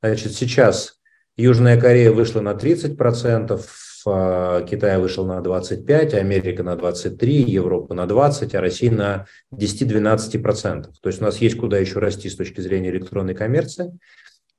Значит, 0.00 0.32
сейчас 0.32 1.00
Южная 1.36 1.80
Корея 1.80 2.12
вышла 2.12 2.40
на 2.40 2.54
30%, 2.54 3.50
а, 3.52 3.58
Китай 4.04 4.98
вышел 4.98 5.26
на 5.26 5.38
25%, 5.38 6.14
Америка 6.14 6.62
на 6.62 6.74
23%, 6.74 7.26
Европа 7.26 7.94
на 7.94 8.04
20%, 8.04 8.54
а 8.56 8.60
Россия 8.60 8.90
на 8.90 9.26
10-12%. 9.54 10.92
То 11.00 11.08
есть 11.08 11.20
у 11.20 11.24
нас 11.24 11.38
есть 11.38 11.56
куда 11.56 11.78
еще 11.78 11.98
расти 11.98 12.28
с 12.28 12.36
точки 12.36 12.60
зрения 12.60 12.90
электронной 12.90 13.34
коммерции. 13.34 13.98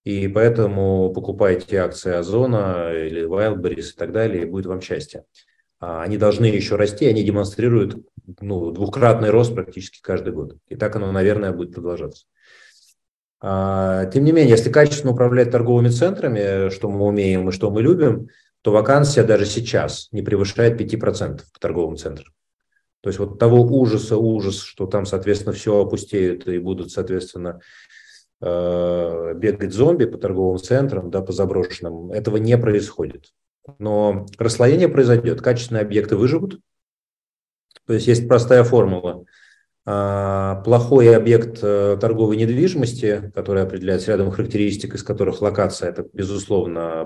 И 0.03 0.27
поэтому 0.27 1.13
покупайте 1.13 1.77
акции 1.77 2.13
Озона 2.13 2.91
или 2.93 3.25
Wildberries 3.25 3.93
и 3.93 3.97
так 3.97 4.11
далее, 4.11 4.43
и 4.43 4.45
будет 4.45 4.65
вам 4.65 4.81
счастье. 4.81 5.23
А, 5.79 6.01
они 6.03 6.17
должны 6.17 6.45
еще 6.45 6.75
расти, 6.75 7.05
они 7.05 7.23
демонстрируют 7.23 8.05
ну, 8.41 8.71
двукратный 8.71 9.29
рост 9.29 9.53
практически 9.53 10.01
каждый 10.01 10.33
год. 10.33 10.57
И 10.67 10.75
так 10.75 10.95
оно, 10.95 11.11
наверное, 11.11 11.53
будет 11.53 11.73
продолжаться. 11.73 12.25
А, 13.41 14.05
тем 14.05 14.23
не 14.23 14.31
менее, 14.31 14.51
если 14.51 14.71
качественно 14.71 15.13
управлять 15.13 15.51
торговыми 15.51 15.89
центрами, 15.89 16.69
что 16.69 16.89
мы 16.89 17.05
умеем 17.05 17.49
и 17.49 17.51
что 17.51 17.71
мы 17.71 17.81
любим, 17.81 18.29
то 18.63 18.71
вакансия 18.71 19.23
даже 19.23 19.45
сейчас 19.45 20.07
не 20.11 20.23
превышает 20.23 20.79
5% 20.79 21.41
по 21.53 21.59
торговым 21.59 21.97
центрам. 21.97 22.33
То 23.01 23.09
есть 23.09 23.19
вот 23.19 23.37
того 23.37 23.61
ужаса, 23.61 24.17
ужас, 24.17 24.59
что 24.59 24.87
там, 24.87 25.05
соответственно, 25.05 25.53
все 25.53 25.81
опустеют 25.81 26.47
и 26.47 26.57
будут, 26.57 26.91
соответственно, 26.91 27.59
э, 28.41 29.33
бегать 29.35 29.73
зомби 29.73 30.05
по 30.05 30.17
торговым 30.17 30.57
центрам, 30.57 31.11
да, 31.11 31.21
по 31.21 31.31
заброшенным, 31.31 32.11
этого 32.11 32.37
не 32.37 32.57
происходит. 32.57 33.33
Но 33.77 34.25
расслоение 34.37 34.87
произойдет, 34.87 35.41
качественные 35.41 35.81
объекты 35.81 36.15
выживут. 36.15 36.59
То 37.85 37.93
есть 37.93 38.07
есть 38.07 38.27
простая 38.27 38.63
формула– 38.63 39.25
а, 39.85 40.61
плохой 40.63 41.13
объект 41.13 41.59
э, 41.61 41.97
торговой 41.99 42.37
недвижимости, 42.37 43.31
который 43.35 43.63
определяется 43.63 44.11
рядом 44.11 44.31
характеристик, 44.31 44.95
из 44.95 45.03
которых 45.03 45.41
локация– 45.41 45.89
это, 45.91 46.07
безусловно, 46.13 47.01
а, 47.01 47.05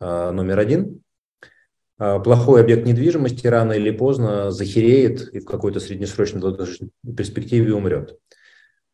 номер 0.00 0.58
один. 0.58 1.02
А, 1.98 2.18
плохой 2.18 2.60
объект 2.60 2.86
недвижимости 2.86 3.46
рано 3.46 3.72
или 3.72 3.90
поздно 3.90 4.50
захереет 4.50 5.32
и 5.32 5.40
в 5.40 5.46
какой-то 5.46 5.80
среднесрочной 5.80 6.42
перспективе 7.16 7.74
умрет. 7.74 8.18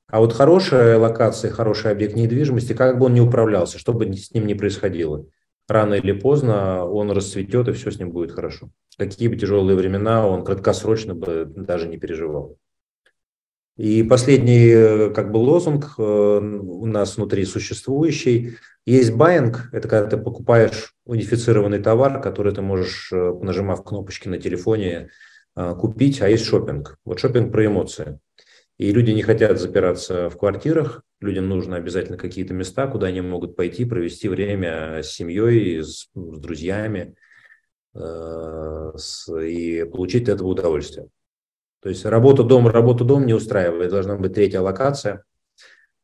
А 0.06 0.20
вот 0.20 0.32
хорошая 0.32 0.98
локация, 0.98 1.50
хороший 1.50 1.90
объект 1.90 2.14
недвижимости, 2.14 2.74
как 2.74 2.98
бы 2.98 3.06
он 3.06 3.14
ни 3.14 3.20
управлялся, 3.20 3.78
что 3.78 3.92
бы 3.92 4.12
с 4.12 4.32
ним 4.32 4.46
ни 4.46 4.54
происходило, 4.54 5.26
рано 5.68 5.94
или 5.94 6.12
поздно 6.12 6.84
он 6.84 7.10
расцветет, 7.10 7.68
и 7.68 7.72
все 7.72 7.90
с 7.90 7.98
ним 7.98 8.12
будет 8.12 8.32
хорошо. 8.32 8.70
Какие 8.98 9.28
бы 9.28 9.36
тяжелые 9.36 9.76
времена 9.76 10.26
он 10.26 10.44
краткосрочно 10.44 11.14
бы 11.14 11.46
даже 11.46 11.88
не 11.88 11.96
переживал. 11.96 12.58
И 13.76 14.02
последний 14.02 14.68
э, 14.68 15.10
как 15.10 15.32
бы 15.32 15.38
лозунг 15.38 15.94
э, 15.96 16.02
у 16.02 16.86
нас 16.86 17.16
внутри 17.16 17.44
существующий. 17.44 18.58
Есть 18.84 19.12
байинг, 19.14 19.70
это 19.72 19.88
когда 19.88 20.08
ты 20.08 20.16
покупаешь 20.16 20.94
унифицированный 21.06 21.78
товар, 21.78 22.20
который 22.20 22.52
ты 22.52 22.60
можешь, 22.60 23.10
э, 23.12 23.32
нажимав 23.40 23.84
кнопочки 23.84 24.28
на 24.28 24.38
телефоне, 24.38 25.10
купить, 25.54 26.22
а 26.22 26.30
есть 26.30 26.46
шопинг. 26.46 26.96
Вот 27.04 27.18
шопинг 27.18 27.52
про 27.52 27.66
эмоции. 27.66 28.18
И 28.78 28.90
люди 28.90 29.10
не 29.10 29.22
хотят 29.22 29.60
запираться 29.60 30.30
в 30.30 30.38
квартирах, 30.38 31.02
людям 31.20 31.48
нужно 31.48 31.76
обязательно 31.76 32.16
какие-то 32.16 32.54
места, 32.54 32.86
куда 32.86 33.08
они 33.08 33.20
могут 33.20 33.54
пойти, 33.54 33.84
провести 33.84 34.28
время 34.28 35.02
с 35.02 35.12
семьей, 35.12 35.82
с, 35.82 36.08
с 36.14 36.38
друзьями 36.40 37.14
э, 37.94 38.92
с, 38.96 39.30
и 39.40 39.84
получить 39.84 40.28
от 40.28 40.36
этого 40.36 40.48
удовольствие. 40.48 41.08
То 41.82 41.88
есть 41.88 42.04
работа-дом, 42.04 42.68
работа-дом 42.68 43.26
не 43.26 43.34
устраивает. 43.34 43.90
Должна 43.90 44.16
быть 44.16 44.34
третья 44.34 44.60
локация, 44.60 45.24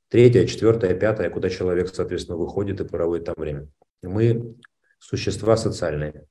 третья, 0.09 0.45
четвертая, 0.45 0.95
пятая, 0.95 1.31
куда 1.31 1.49
человек, 1.49 1.89
соответственно, 1.95 2.37
выходит 2.37 2.81
и 2.81 2.85
проводит 2.85 3.27
там 3.27 3.37
время. 3.39 3.69
Мы 4.03 4.57
существа 4.99 5.57
социальные. 5.57 6.27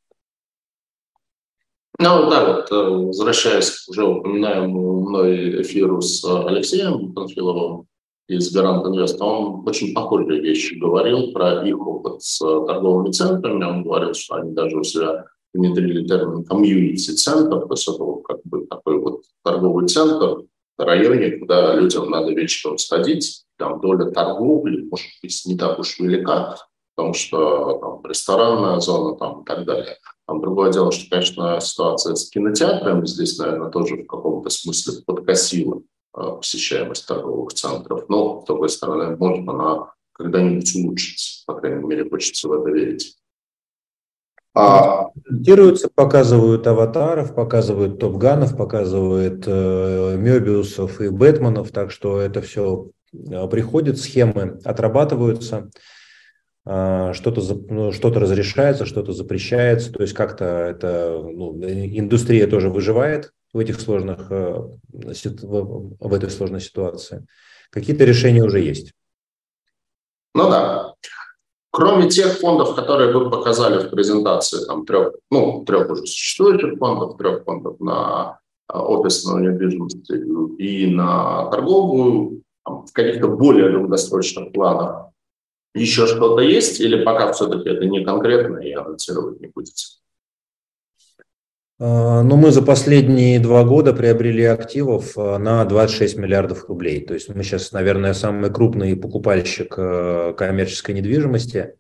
Ну 2.00 2.30
да, 2.30 2.46
вот 2.46 2.72
э, 2.72 2.76
возвращаясь 2.76 3.88
уже 3.88 4.06
упоминаемому 4.06 5.08
мной 5.10 5.62
эфиру 5.64 6.02
с 6.02 6.24
Алексеем 6.24 7.14
Панфиловым 7.14 7.88
из 8.28 8.54
Гарант 8.54 8.86
Инвест, 8.86 9.20
он 9.22 9.68
очень 9.68 9.94
похожие 9.94 10.42
вещи 10.42 10.76
говорил 10.76 11.32
про 11.32 11.66
их 11.68 11.80
опыт 11.80 12.22
с 12.22 12.38
торговыми 12.38 13.12
центрами. 13.12 13.64
Он 13.64 13.84
говорил, 13.84 14.14
что 14.14 14.36
они 14.36 14.52
даже 14.52 14.78
у 14.78 14.84
себя 14.84 15.26
внедрили 15.58 16.08
термин 16.08 16.44
комьюнити-центр, 16.44 17.68
то 17.68 17.74
есть 17.74 17.88
это 17.88 18.04
как 18.24 18.40
бы 18.46 18.66
такой 18.68 19.00
вот 19.00 19.24
торговый 19.44 19.88
центр 19.88 20.44
в 20.78 20.82
районе, 20.84 21.38
куда 21.38 21.76
людям 21.76 22.10
надо 22.10 22.32
вечером 22.32 22.78
сходить, 22.78 23.44
там 23.58 23.82
доля 23.82 24.12
торговли, 24.12 24.88
может 24.90 25.08
быть, 25.22 25.42
не 25.46 25.58
так 25.58 25.80
уж 25.80 26.00
велика, 26.00 26.56
потому 26.96 27.14
что 27.14 27.80
там 27.80 28.06
ресторанная 28.06 28.80
зона 28.80 29.18
там 29.18 29.42
и 29.42 29.46
так 29.46 29.66
далее. 29.66 29.98
Там 30.28 30.42
другое 30.42 30.72
дело, 30.72 30.92
что, 30.92 31.10
конечно, 31.10 31.60
ситуация 31.62 32.16
с 32.16 32.30
кинотеатрами 32.30 33.06
здесь, 33.06 33.38
наверное, 33.40 33.70
тоже 33.70 33.96
в 33.96 34.08
каком-то 34.08 34.50
смысле 34.50 35.02
подкосила 35.06 35.82
э, 36.18 36.22
посещаемость 36.38 37.08
торговых 37.08 37.54
центров. 37.54 38.10
Но, 38.10 38.42
с 38.42 38.46
другой 38.46 38.70
стороны, 38.70 39.16
может 39.16 39.48
она 39.48 39.94
когда-нибудь 40.12 40.76
улучшится. 40.76 41.44
По 41.46 41.54
крайней 41.54 41.84
мере, 41.86 42.10
хочется 42.10 42.50
в 42.50 42.54
это 42.54 42.70
верить. 42.70 43.16
А... 44.58 45.12
Монтируются, 45.30 45.90
показывают 45.94 46.66
аватаров, 46.66 47.36
показывают 47.36 48.00
топганов, 48.00 48.58
показывают 48.58 49.44
э, 49.46 50.16
Мебиусов 50.18 51.00
и 51.00 51.10
Бэтменов, 51.10 51.72
так 51.72 51.92
что 51.92 52.20
это 52.20 52.42
все 52.42 52.90
э, 53.14 53.48
приходит, 53.50 54.00
схемы 54.00 54.60
отрабатываются. 54.64 55.70
а, 56.66 57.14
что-то 57.14 57.42
ну, 57.70 57.92
что 57.92 58.12
разрешается, 58.12 58.86
что-то 58.86 59.12
запрещается, 59.12 59.94
то 59.94 60.02
есть 60.02 60.14
как-то 60.14 60.46
это 60.46 61.22
ну, 61.22 61.54
индустрия 61.62 62.48
тоже 62.48 62.70
выживает 62.70 63.34
в 63.54 63.60
этих 63.60 63.80
сложных 63.80 64.32
э, 64.32 64.56
в 64.90 66.14
этой 66.14 66.32
сложной 66.32 66.62
ситуации. 66.62 67.28
Какие-то 67.70 68.06
решения 68.06 68.44
уже 68.44 68.60
есть. 68.62 68.94
Ну 70.34 70.50
да. 70.50 70.94
Кроме 71.72 72.10
тех 72.10 72.40
фондов, 72.40 72.76
которые 72.76 73.12
вы 73.14 73.30
показали 73.30 73.86
в 73.86 73.90
презентации, 73.90 74.66
там 74.66 74.86
трех, 74.86 75.14
ну, 75.30 75.64
трех 75.66 75.90
уже 75.90 76.06
существующих 76.06 76.78
фондов, 76.80 77.18
трех 77.18 77.44
фондов 77.44 77.80
на 77.80 78.40
а, 78.68 78.84
офисную 78.84 79.52
недвижимость 79.52 80.10
и 80.60 80.88
на 80.88 81.50
торговую, 81.52 82.42
в 82.66 82.92
каких-то 82.92 83.28
более 83.28 83.70
долгосрочных 83.70 84.52
планах 84.52 85.08
еще 85.78 86.08
что-то 86.08 86.42
есть 86.42 86.80
или 86.80 87.04
пока 87.04 87.32
все-таки 87.32 87.70
это 87.70 87.86
не 87.86 88.04
конкретно 88.04 88.58
и 88.58 88.72
анонсировать 88.72 89.40
не 89.40 89.48
будете? 89.48 89.86
А, 91.80 92.24
ну, 92.24 92.38
мы 92.38 92.52
за 92.52 92.64
последние 92.64 93.40
два 93.40 93.64
года 93.64 93.94
приобрели 93.94 94.44
активов 94.44 95.16
а, 95.18 95.38
на 95.38 95.64
26 95.64 96.18
миллиардов 96.18 96.68
рублей. 96.68 97.06
То 97.06 97.14
есть 97.14 97.30
мы 97.34 97.44
сейчас, 97.44 97.72
наверное, 97.72 98.14
самый 98.14 98.52
крупный 98.52 98.96
покупальщик 98.96 99.76
а, 99.78 100.34
коммерческой 100.34 100.96
недвижимости. 100.96 101.76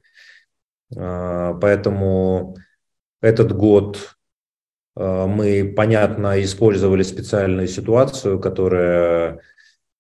Поэтому 0.90 2.56
этот 3.19 3.52
год 3.52 4.15
мы, 4.95 5.74
понятно, 5.76 6.41
использовали 6.41 7.03
специальную 7.03 7.68
ситуацию, 7.68 8.40
которая 8.40 9.41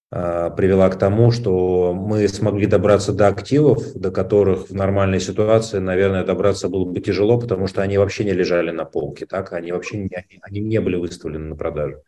привела 0.09 0.89
к 0.89 0.97
тому, 0.97 1.31
что 1.31 1.93
мы 1.93 2.27
смогли 2.29 2.65
добраться 2.65 3.11
до 3.11 3.27
активов, 3.27 3.93
до 3.93 4.09
которых 4.09 4.69
в 4.69 4.73
нормальной 4.73 5.19
ситуации, 5.19 5.79
наверное, 5.79 6.23
добраться 6.23 6.69
было 6.69 6.85
бы 6.85 6.99
тяжело, 7.01 7.37
потому 7.37 7.67
что 7.67 7.81
они 7.81 7.97
вообще 7.97 8.23
не 8.23 8.31
лежали 8.31 8.71
на 8.71 8.85
полке, 8.85 9.25
так, 9.25 9.51
они 9.51 9.73
вообще 9.73 9.97
не, 9.97 10.09
они 10.41 10.61
не 10.61 10.79
были 10.79 10.95
выставлены 10.95 11.49
на 11.49 11.55
продажу. 11.55 12.03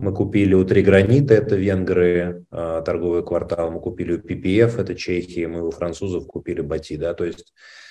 Мы 0.00 0.14
купили 0.14 0.54
у 0.54 0.64
Три 0.64 0.82
Гранита, 0.82 1.34
это 1.34 1.56
венгры, 1.56 2.46
а, 2.50 2.80
торговый 2.80 3.22
квартал, 3.22 3.70
мы 3.70 3.80
купили 3.80 4.14
у 4.14 4.18
PPF, 4.18 4.80
это 4.80 4.94
Чехия, 4.94 5.46
мы 5.46 5.68
у 5.68 5.70
французов 5.70 6.26
купили 6.26 6.62
Бати, 6.62 6.96
да, 6.96 7.12
то 7.12 7.24
есть 7.24 7.52
а, 7.52 7.89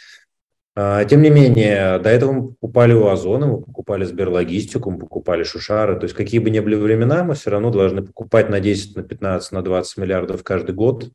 тем 0.75 1.21
не 1.21 1.29
менее, 1.29 1.99
до 1.99 2.09
этого 2.09 2.31
мы 2.31 2.47
покупали 2.49 2.93
у 2.93 3.07
Озона, 3.07 3.47
мы 3.47 3.61
покупали 3.61 4.05
Сберлогистику, 4.05 4.91
мы 4.91 4.99
покупали 4.99 5.43
Шушары. 5.43 5.99
То 5.99 6.03
есть 6.03 6.15
какие 6.15 6.39
бы 6.39 6.49
ни 6.49 6.59
были 6.59 6.75
времена, 6.75 7.23
мы 7.23 7.33
все 7.33 7.49
равно 7.49 7.69
должны 7.71 8.01
покупать 8.01 8.49
на 8.49 8.59
10, 8.59 8.95
на 8.95 9.03
15, 9.03 9.51
на 9.51 9.61
20 9.61 9.97
миллиардов 9.97 10.43
каждый 10.43 10.73
год 10.75 11.09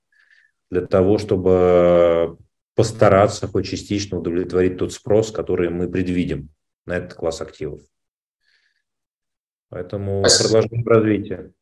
для 0.71 0.85
того, 0.87 1.19
чтобы 1.19 2.37
постараться 2.75 3.47
хоть 3.47 3.67
частично 3.67 4.19
удовлетворить 4.19 4.77
тот 4.77 4.93
спрос, 4.93 5.31
который 5.31 5.71
мы 5.71 5.89
предвидим 5.89 6.51
на 6.85 6.97
этот 6.97 7.15
класс 7.15 7.41
активов. 7.41 7.81
Поэтому 9.71 10.23
продолжаем 10.23 10.87
развитие. 10.87 11.53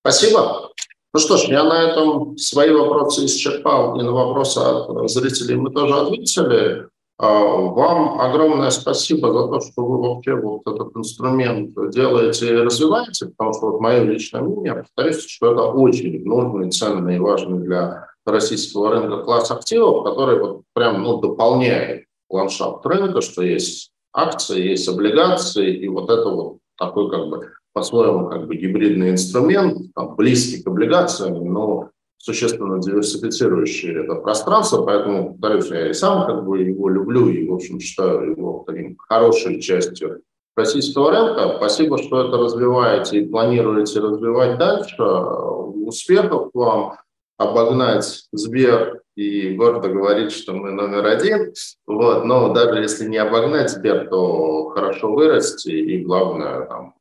Спасибо. 0.00 0.72
Ну 1.14 1.20
что 1.20 1.36
ж, 1.36 1.44
я 1.48 1.62
на 1.64 1.90
этом 1.90 2.38
свои 2.38 2.70
вопросы 2.70 3.26
исчерпал, 3.26 4.00
и 4.00 4.02
на 4.02 4.12
вопросы 4.12 4.58
от 4.58 5.10
зрителей 5.10 5.56
мы 5.56 5.70
тоже 5.70 5.94
ответили. 5.94 6.88
А, 7.18 7.28
вам 7.28 8.18
огромное 8.18 8.70
спасибо 8.70 9.30
за 9.30 9.48
то, 9.48 9.60
что 9.60 9.84
вы 9.84 10.00
вообще 10.00 10.34
вот 10.34 10.62
этот 10.66 10.96
инструмент 10.96 11.74
делаете 11.90 12.48
и 12.48 12.56
развиваете, 12.56 13.26
потому 13.26 13.52
что 13.52 13.70
вот 13.72 13.80
мое 13.80 14.02
личное 14.04 14.40
мнение, 14.40 14.74
повторюсь, 14.74 15.26
что 15.26 15.52
это 15.52 15.62
очень 15.64 16.24
нужный, 16.24 16.70
ценный 16.70 17.16
и 17.16 17.20
важный 17.20 17.62
для 17.62 18.08
российского 18.24 18.90
рынка 18.90 19.22
класс 19.22 19.50
активов, 19.50 20.04
который 20.04 20.40
вот 20.40 20.62
прям 20.72 21.02
ну, 21.02 21.18
дополняет 21.20 22.06
ландшафт 22.30 22.86
рынка, 22.86 23.20
что 23.20 23.42
есть 23.42 23.92
акции, 24.14 24.70
есть 24.70 24.88
облигации, 24.88 25.76
и 25.76 25.88
вот 25.88 26.08
это 26.08 26.28
вот 26.30 26.58
такой 26.78 27.10
как 27.10 27.28
бы 27.28 27.50
по-своему 27.72 28.28
как 28.28 28.46
бы 28.46 28.56
гибридный 28.56 29.10
инструмент, 29.10 29.92
там, 29.94 30.14
близкий 30.16 30.62
к 30.62 30.66
облигациям, 30.66 31.52
но 31.52 31.90
существенно 32.18 32.80
диверсифицирующий 32.80 34.04
это 34.04 34.14
пространство, 34.14 34.84
поэтому, 34.84 35.32
повторюсь, 35.32 35.70
я 35.70 35.90
и 35.90 35.92
сам 35.92 36.26
как 36.26 36.44
бы 36.44 36.60
его 36.60 36.88
люблю 36.88 37.28
и, 37.28 37.48
в 37.48 37.54
общем, 37.54 37.80
считаю 37.80 38.30
его 38.30 38.64
таким 38.66 38.96
хорошей 38.96 39.60
частью 39.60 40.22
российского 40.56 41.10
рынка. 41.10 41.56
Спасибо, 41.56 41.98
что 41.98 42.26
это 42.26 42.36
развиваете 42.36 43.20
и 43.20 43.28
планируете 43.28 44.00
развивать 44.00 44.58
дальше. 44.58 45.02
Успехов 45.02 46.50
вам 46.54 46.94
обогнать 47.38 48.26
Сбер 48.32 49.00
и 49.16 49.54
гордо 49.54 49.88
говорить, 49.88 50.32
что 50.32 50.52
мы 50.52 50.70
номер 50.70 51.06
один. 51.06 51.52
Вот. 51.86 52.24
Но 52.24 52.52
даже 52.52 52.80
если 52.80 53.08
не 53.08 53.18
обогнать 53.18 53.70
Сбер, 53.70 54.08
то 54.08 54.68
хорошо 54.68 55.12
вырасти 55.12 55.70
и, 55.70 56.04
главное, 56.04 56.66
там, 56.66 56.94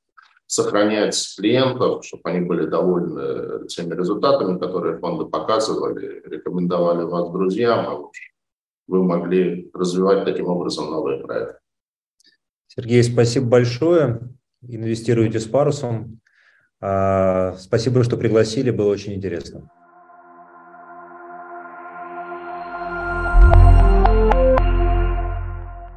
сохранять 0.52 1.15
клиентов, 1.38 2.03
чтобы 2.03 2.30
они 2.30 2.45
были 2.45 2.65
довольны 2.65 3.68
теми 3.69 3.95
результатами, 3.95 4.60
которые 4.60 4.99
фонды 4.99 5.26
показывали, 5.26 6.22
рекомендовали 6.26 7.03
вас 7.03 7.32
друзьям, 7.32 7.88
а 7.88 8.11
вы 8.88 9.03
могли 9.03 9.72
развивать 9.73 10.26
таким 10.26 10.48
образом 10.48 10.91
новые 10.91 11.23
проекты. 11.23 11.56
Сергей, 12.68 13.02
спасибо 13.02 13.45
большое. 13.45 14.19
Инвестируйте 14.61 15.40
с 15.40 15.45
парусом. 15.45 16.19
А, 16.82 17.56
спасибо, 17.57 18.03
что 18.03 18.18
пригласили, 18.18 18.72
было 18.72 18.90
очень 18.90 19.14
интересно. 19.14 19.72